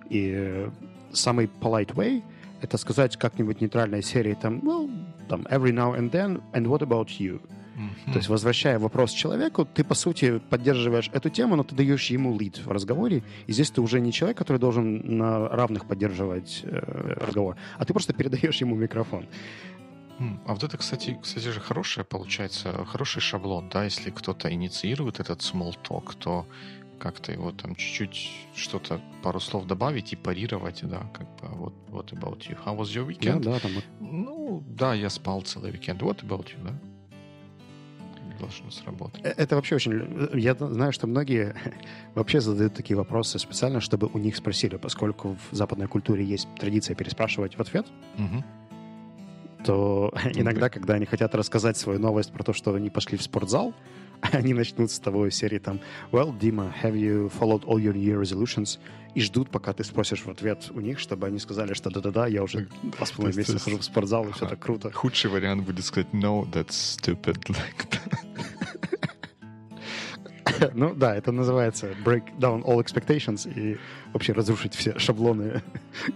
И 0.08 0.68
самый 1.12 1.50
polite 1.60 1.94
way— 1.94 2.22
это 2.62 2.78
сказать 2.78 3.16
как-нибудь 3.16 3.60
нейтральной 3.60 4.02
серии 4.02 4.34
там, 4.34 4.60
well, 4.60 4.90
там, 5.28 5.42
every 5.50 5.72
now 5.72 5.98
and 5.98 6.10
then, 6.10 6.42
and 6.52 6.66
what 6.66 6.80
about 6.80 7.08
you? 7.18 7.40
То 8.06 8.16
есть, 8.16 8.28
возвращая 8.28 8.78
вопрос 8.78 9.12
человеку, 9.12 9.64
ты, 9.64 9.84
по 9.84 9.94
сути, 9.94 10.38
поддерживаешь 10.50 11.10
эту 11.12 11.30
тему, 11.30 11.56
но 11.56 11.62
ты 11.62 11.74
даешь 11.74 12.10
ему 12.10 12.38
лид 12.38 12.58
в 12.58 12.70
разговоре. 12.70 13.22
И 13.46 13.52
здесь 13.52 13.70
ты 13.70 13.80
уже 13.80 14.00
не 14.00 14.12
человек, 14.12 14.38
который 14.38 14.58
должен 14.58 15.18
на 15.18 15.48
равных 15.48 15.86
поддерживать 15.86 16.60
э, 16.62 16.78
разговор, 17.26 17.56
а 17.78 17.84
ты 17.84 17.92
просто 17.92 18.12
передаешь 18.12 18.60
ему 18.60 18.76
микрофон. 18.76 19.26
А 20.44 20.52
вот 20.52 20.62
это, 20.62 20.76
кстати, 20.76 21.18
кстати 21.22 21.48
же 21.48 21.60
хорошая 21.60 22.04
получается, 22.04 22.84
хороший 22.84 23.22
шаблон, 23.22 23.70
да, 23.70 23.84
если 23.84 24.10
кто-то 24.10 24.52
инициирует 24.52 25.18
этот 25.18 25.40
small 25.40 25.74
talk, 25.82 26.14
то 26.18 26.46
как-то 26.98 27.32
его 27.32 27.52
там 27.52 27.74
чуть-чуть 27.74 28.30
что-то, 28.54 29.00
пару 29.22 29.40
слов 29.40 29.66
добавить 29.66 30.12
и 30.12 30.16
парировать, 30.16 30.80
да, 30.82 31.10
как 31.14 31.26
бы 31.40 31.48
вот 31.56 31.74
what 31.88 32.10
about 32.10 32.40
you? 32.40 32.58
How 32.62 32.76
was 32.76 32.94
your 32.94 33.06
weekend? 33.06 33.40
Да, 33.40 33.52
да, 33.52 33.60
там... 33.60 33.72
Ну, 34.00 34.62
да, 34.68 34.92
я 34.92 35.08
спал 35.08 35.40
целый 35.40 35.72
weekend. 35.72 36.00
What 36.00 36.22
about 36.22 36.48
you, 36.48 36.62
да? 36.62 36.78
Должно 38.40 38.70
сработать. 38.70 39.20
Э, 39.24 39.34
это 39.36 39.56
вообще 39.56 39.76
очень... 39.76 39.92
Э, 39.92 40.38
я 40.38 40.54
знаю, 40.54 40.92
что 40.92 41.06
многие 41.06 41.54
вообще 42.14 42.40
задают 42.40 42.74
такие 42.74 42.96
вопросы 42.96 43.38
специально, 43.38 43.80
чтобы 43.80 44.08
у 44.12 44.18
них 44.18 44.36
спросили, 44.36 44.76
поскольку 44.76 45.36
в 45.50 45.54
западной 45.54 45.86
культуре 45.86 46.24
есть 46.24 46.48
традиция 46.58 46.96
переспрашивать 46.96 47.56
в 47.56 47.60
ответ, 47.60 47.86
угу. 48.16 48.44
то 49.64 50.12
иногда, 50.34 50.68
когда 50.68 50.94
они 50.94 51.06
хотят 51.06 51.34
рассказать 51.34 51.76
свою 51.76 51.98
новость 51.98 52.32
про 52.32 52.42
то, 52.42 52.52
что 52.52 52.74
они 52.74 52.90
пошли 52.90 53.16
в 53.16 53.22
спортзал, 53.22 53.74
они 54.32 54.54
начнут 54.54 54.90
с 54.90 54.98
того 54.98 55.30
серии 55.30 55.58
там 55.58 55.80
«Well, 56.12 56.36
Дима, 56.38 56.74
have 56.82 56.94
you 56.94 57.30
followed 57.30 57.64
all 57.64 57.78
your 57.78 57.94
Year 57.94 58.20
resolutions?» 58.20 58.78
и 59.14 59.20
ждут, 59.22 59.50
пока 59.50 59.72
ты 59.72 59.82
спросишь 59.82 60.20
в 60.20 60.30
ответ 60.30 60.70
у 60.72 60.80
них, 60.80 61.00
чтобы 61.00 61.26
они 61.26 61.40
сказали, 61.40 61.74
что 61.74 61.90
да-да-да, 61.90 62.28
я 62.28 62.44
уже 62.44 62.68
два 62.82 63.04
с 63.04 63.10
половиной 63.10 63.38
месяца 63.38 63.58
хожу 63.58 63.78
в 63.78 63.84
спортзал, 63.84 64.28
и 64.28 64.32
все 64.32 64.46
так 64.46 64.60
круто. 64.60 64.92
Худший 64.92 65.30
вариант 65.30 65.64
будет 65.64 65.84
сказать 65.84 66.10
«No, 66.12 66.48
that's 66.52 66.68
stupid». 66.68 67.36
ну 70.74 70.94
да, 70.94 71.14
это 71.14 71.32
называется 71.32 71.94
break 72.04 72.38
down 72.38 72.62
all 72.62 72.82
expectations 72.82 73.50
и 73.52 73.78
вообще 74.12 74.32
разрушить 74.32 74.74
все 74.74 74.98
шаблоны, 74.98 75.62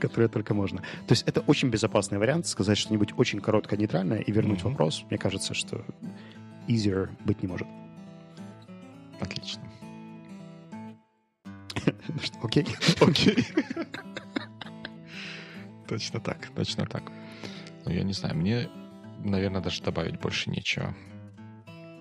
которые 0.00 0.28
только 0.28 0.55
можно. 0.55 0.80
То 0.80 1.12
есть 1.12 1.24
это 1.26 1.40
очень 1.40 1.68
безопасный 1.68 2.18
вариант, 2.18 2.46
сказать 2.46 2.78
что-нибудь 2.78 3.14
очень 3.16 3.40
короткое, 3.40 3.76
нейтральное 3.76 4.18
и 4.18 4.32
вернуть 4.32 4.61
mm-hmm. 4.61 4.70
вопрос. 4.70 5.05
Мне 5.11 5.18
кажется, 5.18 5.55
что 5.55 5.84
easier 6.68 7.11
быть 7.24 7.42
не 7.42 7.48
может. 7.48 7.66
Отлично. 9.25 9.62
Ну 12.09 12.25
окей. 12.43 12.66
Окей. 13.01 13.37
Точно 15.89 16.20
так, 16.20 16.49
точно 16.55 16.87
так. 16.87 17.12
Ну, 17.85 17.93
я 17.93 18.03
не 18.03 18.14
знаю, 18.14 18.37
мне, 18.37 18.68
наверное, 19.22 19.61
даже 19.61 19.83
добавить 19.83 20.18
больше 20.18 20.51
нечего. 20.51 20.95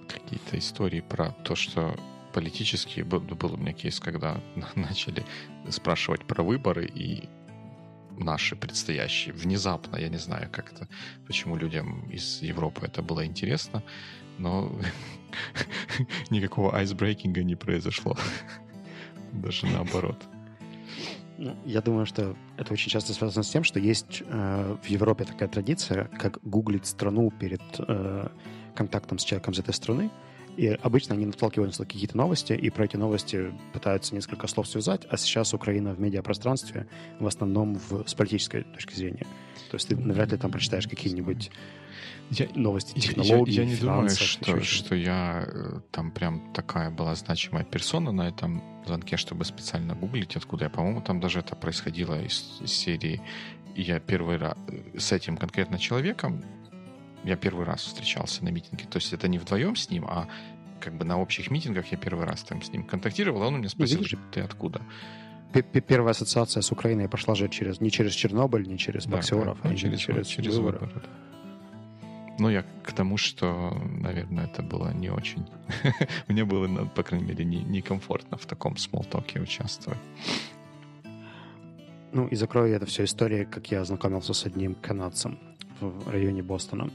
Какие-то 0.08 0.58
истории 0.58 1.02
про 1.02 1.32
то, 1.44 1.56
что 1.56 1.96
политические... 2.34 3.04
Был, 3.04 3.20
был 3.20 3.54
у 3.54 3.58
меня 3.58 3.74
кейс, 3.74 4.00
когда 4.00 4.42
начали 4.76 5.26
спрашивать 5.70 6.26
про 6.26 6.44
выборы, 6.44 6.86
и 6.86 7.28
наши 8.18 8.56
предстоящие. 8.56 9.34
Внезапно, 9.34 9.98
я 9.98 10.10
не 10.10 10.18
знаю, 10.18 10.50
как 10.52 10.72
это, 10.72 10.88
почему 11.28 11.58
людям 11.58 12.10
из 12.10 12.42
Европы 12.42 12.86
это 12.86 13.02
было 13.02 13.26
интересно, 13.26 13.84
но 14.38 14.72
никакого 16.30 16.76
айсбрейкинга 16.76 17.44
не 17.44 17.56
произошло. 17.56 18.18
Даже 19.34 19.66
наоборот. 19.66 20.18
Ну, 21.38 21.56
я 21.66 21.82
думаю, 21.82 22.06
что 22.06 22.36
это 22.58 22.74
очень 22.74 22.92
часто 22.92 23.14
связано 23.14 23.44
с 23.44 23.50
тем, 23.50 23.64
что 23.64 23.80
есть 23.80 24.22
э, 24.26 24.78
в 24.82 24.86
Европе 24.86 25.26
такая 25.26 25.50
традиция, 25.50 26.06
как 26.20 26.40
гуглить 26.44 26.86
страну 26.86 27.32
перед 27.32 27.62
э, 27.80 28.28
контактом 28.76 29.18
с 29.18 29.24
человеком 29.24 29.54
из 29.54 29.60
этой 29.60 29.74
страны. 29.74 30.12
И 30.56 30.68
обычно 30.68 31.16
они 31.16 31.26
наталкиваются 31.26 31.82
на 31.82 31.88
какие-то 31.88 32.16
новости, 32.16 32.54
и 32.54 32.70
про 32.70 32.86
эти 32.86 32.96
новости 32.96 33.52
пытаются 33.74 34.14
несколько 34.14 34.46
слов 34.48 34.68
связать, 34.68 35.02
а 35.10 35.18
сейчас 35.18 35.56
Украина 35.56 35.96
в 35.96 36.00
медиапространстве 36.00 36.88
в 37.20 37.26
основном 37.26 37.80
в, 37.90 38.08
с 38.08 38.14
политической 38.14 38.64
точки 38.64 38.94
зрения. 38.94 39.26
То 39.72 39.76
есть 39.78 39.88
ты 39.88 39.96
навряд 39.96 40.32
ли 40.32 40.38
там 40.38 40.52
прочитаешь 40.52 40.88
какие-нибудь 40.88 41.50
я, 42.40 42.48
новости 42.56 43.00
технологий, 43.00 43.54
Я, 43.54 43.64
я 43.64 43.70
не 43.70 43.76
думаю, 43.76 44.10
что, 44.10 44.62
что 44.62 44.96
я 44.96 45.46
э, 45.48 45.80
там 45.92 46.12
прям 46.12 46.54
такая 46.54 46.90
была 46.90 47.16
значимая 47.16 47.64
персона 47.64 48.12
на 48.12 48.28
этом 48.28 48.64
звонке, 48.86 49.18
чтобы 49.18 49.46
специально 49.46 49.96
гуглить, 49.96 50.36
откуда 50.36 50.66
я. 50.66 50.70
По-моему, 50.70 51.02
там 51.02 51.20
даже 51.20 51.40
это 51.40 51.56
происходило 51.56 52.22
из, 52.22 52.60
из 52.62 52.72
серии 52.72 53.22
я 53.76 54.00
первый 54.00 54.38
раз 54.38 54.56
э, 54.68 55.00
с 55.00 55.12
этим 55.12 55.38
конкретно 55.38 55.80
человеком 55.80 56.44
я 57.24 57.36
первый 57.36 57.66
раз 57.66 57.82
встречался 57.84 58.44
на 58.44 58.50
митинге. 58.50 58.86
То 58.86 58.98
есть 58.98 59.14
это 59.14 59.28
не 59.28 59.38
вдвоем 59.38 59.76
с 59.76 59.90
ним, 59.90 60.06
а 60.06 60.28
как 60.80 60.96
бы 60.96 61.06
на 61.06 61.20
общих 61.20 61.50
митингах 61.50 61.88
я 61.92 61.98
первый 61.98 62.26
раз 62.26 62.44
там 62.44 62.62
с 62.62 62.72
ним 62.72 62.84
контактировал, 62.84 63.44
а 63.44 63.48
он 63.48 63.56
у 63.56 63.58
меня 63.58 63.70
спросил, 63.70 64.00
Видишь? 64.00 64.18
ты 64.32 64.42
откуда? 64.42 64.82
Первая 65.88 66.12
ассоциация 66.12 66.62
с 66.62 66.72
Украиной 66.72 67.08
пошла 67.08 67.36
же 67.36 67.48
через, 67.48 67.80
не 67.80 67.92
через 67.92 68.14
Чернобыль, 68.14 68.68
не 68.68 68.78
через 68.78 69.06
да, 69.06 69.18
боксеров, 69.18 69.60
а 69.62 69.76
через, 69.76 70.00
через, 70.00 70.28
через 70.28 70.56
выборы. 70.56 70.80
выборы. 70.80 71.04
Ну, 72.40 72.50
я 72.50 72.64
к 72.84 72.92
тому, 72.94 73.18
что, 73.18 73.78
наверное, 74.00 74.46
это 74.46 74.64
было 74.64 74.92
не 74.94 75.10
очень... 75.10 75.46
Мне 76.28 76.44
было, 76.44 76.68
ну, 76.68 76.88
по 76.88 77.04
крайней 77.04 77.28
мере, 77.28 77.46
некомфортно 77.46 78.38
в 78.38 78.46
таком 78.46 78.78
смолтоке 78.78 79.40
участвовать. 79.40 80.00
Ну, 82.12 82.28
и 82.28 82.36
закрою 82.36 82.76
это 82.76 82.86
все 82.86 83.04
историей, 83.04 83.46
как 83.46 83.72
я 83.72 83.82
ознакомился 83.82 84.34
с 84.34 84.46
одним 84.46 84.76
канадцем 84.76 85.38
в 85.80 86.10
районе 86.10 86.42
Бостона. 86.42 86.90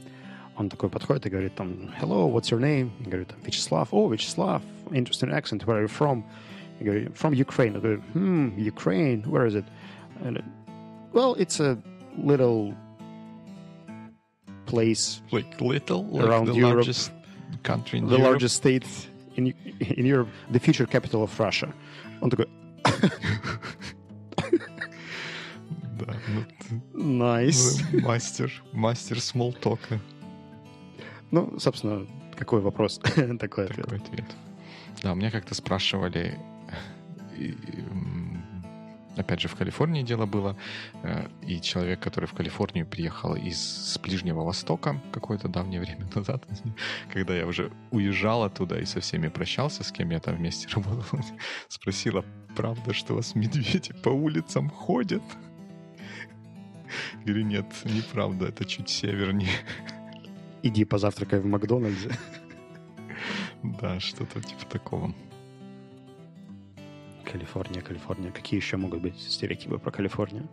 Он 0.57 0.69
такой 0.69 0.89
подходит 0.89 1.25
и 1.25 1.29
говорит 1.29 1.55
там, 1.55 1.89
hello, 2.01 2.31
what's 2.31 2.51
your 2.51 2.59
name? 2.59 2.91
Я 2.99 3.05
говорю, 3.05 3.25
Вячеслав. 3.45 3.89
О, 3.91 4.09
Вячеслав, 4.09 4.61
interesting 4.91 5.31
accent, 5.31 5.65
where 5.65 5.77
are 5.77 5.83
you 5.83 5.87
from? 5.87 6.23
Я 6.79 6.85
говорю, 6.85 7.11
from 7.11 7.33
Ukraine. 7.33 7.73
Я 7.73 7.79
говорю, 7.79 8.01
hmm, 8.13 8.57
Ukraine, 8.57 9.23
where 9.23 9.45
is 9.45 9.55
it? 9.55 9.65
And, 10.21 10.43
well, 11.13 11.35
it's 11.35 11.61
a 11.61 11.77
little 12.17 12.75
place. 14.71 15.21
Like 15.31 15.59
little? 15.61 16.03
Like 16.11 16.25
around 16.25 16.45
the 16.47 16.53
Europe, 16.55 16.75
largest 16.75 17.11
country 17.63 17.99
in 17.99 18.05
The 18.05 18.17
Europe? 18.17 18.29
largest 18.31 18.55
state 18.55 18.85
in, 19.35 19.53
in 19.97 20.05
Europe, 20.05 20.29
the 20.51 20.59
future 20.59 20.85
capital 20.85 21.21
of 21.23 21.31
Russia. 21.39 21.73
Он 22.21 22.29
такой, 22.29 22.47
Да, 25.99 26.15
ну, 26.93 27.19
Найс. 27.19 27.81
ты 27.91 28.01
мастер, 28.01 28.51
мастер 28.73 29.19
смолтока. 29.19 29.99
Ну, 31.31 31.59
собственно, 31.59 32.05
какой 32.37 32.61
вопрос, 32.61 32.99
такой 33.39 33.65
ответ. 33.65 33.85
Такой 33.85 33.97
ответ. 33.97 34.25
Да, 35.03 35.11
у 35.11 35.15
меня 35.15 35.31
как-то 35.31 35.53
спрашивали, 35.55 36.37
опять 39.19 39.41
же, 39.41 39.47
в 39.47 39.55
Калифорнии 39.55 40.03
дело 40.03 40.25
было, 40.25 40.55
э, 41.03 41.27
и 41.41 41.61
человек, 41.61 41.99
который 41.99 42.25
в 42.25 42.33
Калифорнию 42.33 42.85
приехал 42.85 43.35
из 43.35 43.57
с 43.59 43.97
Ближнего 43.99 44.43
Востока 44.43 45.01
какое-то 45.11 45.47
давнее 45.47 45.81
время 45.81 46.07
назад, 46.15 46.43
когда 47.13 47.35
я 47.35 47.45
уже 47.45 47.71
уезжал 47.91 48.43
оттуда 48.43 48.79
и 48.79 48.85
со 48.85 48.99
всеми 48.99 49.27
прощался, 49.27 49.83
с 49.83 49.91
кем 49.91 50.11
я 50.11 50.19
там 50.19 50.35
вместе 50.35 50.67
работал, 50.75 51.19
спросила, 51.67 52.23
правда, 52.55 52.93
что 52.93 53.13
у 53.13 53.15
вас 53.17 53.35
медведи 53.35 53.93
по 54.03 54.09
улицам 54.09 54.69
ходят? 54.69 55.23
Говорю, 57.25 57.45
нет, 57.45 57.65
неправда, 57.83 58.47
это 58.47 58.65
чуть 58.65 58.89
севернее. 58.89 59.51
Иди 60.63 60.85
позавтракай 60.85 61.39
в 61.39 61.45
Макдональдсе. 61.45 62.09
Да, 63.63 63.99
что-то 63.99 64.41
типа 64.41 64.65
такого. 64.65 65.13
Калифорния, 67.31 67.81
Калифорния. 67.81 68.31
Какие 68.31 68.59
еще 68.59 68.77
могут 68.77 69.01
быть 69.01 69.19
стереотипы 69.19 69.77
про 69.77 69.91
Калифорнию? 69.91 70.49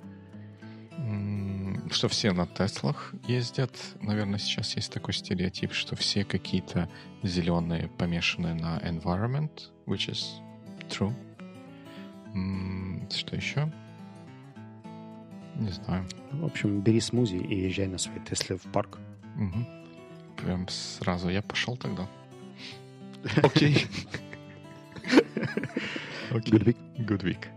Что 1.91 2.09
все 2.09 2.33
на 2.33 2.47
Теслах 2.47 3.15
ездят. 3.29 3.71
Наверное, 4.01 4.39
сейчас 4.39 4.77
есть 4.77 4.93
такой 4.93 5.15
стереотип, 5.15 5.73
что 5.73 5.95
все 5.97 6.25
какие-то 6.25 6.89
зеленые, 7.23 7.89
помешанные 7.89 8.55
на 8.55 8.79
environment, 8.79 9.71
which 9.87 10.11
is 10.11 10.25
true. 10.89 11.13
Что 13.11 13.37
еще? 13.37 13.73
Не 15.55 15.71
знаю. 15.71 16.07
В 16.33 16.45
общем, 16.45 16.81
бери 16.81 17.01
смузи 17.01 17.37
и 17.37 17.67
езжай 17.67 17.87
на 17.87 17.99
своей 17.99 18.21
Тесле 18.21 18.57
в 18.57 18.63
парк. 18.73 18.99
Мгм. 19.37 19.67
Прям 20.37 20.69
сразу 20.69 21.31
я 21.31 21.41
пошел 21.41 21.77
тогда. 21.77 22.07
Окей. 23.43 23.87
Okay. 26.33 26.51
Good 26.51 26.67
week. 26.67 26.77
Good 27.07 27.23
week. 27.23 27.49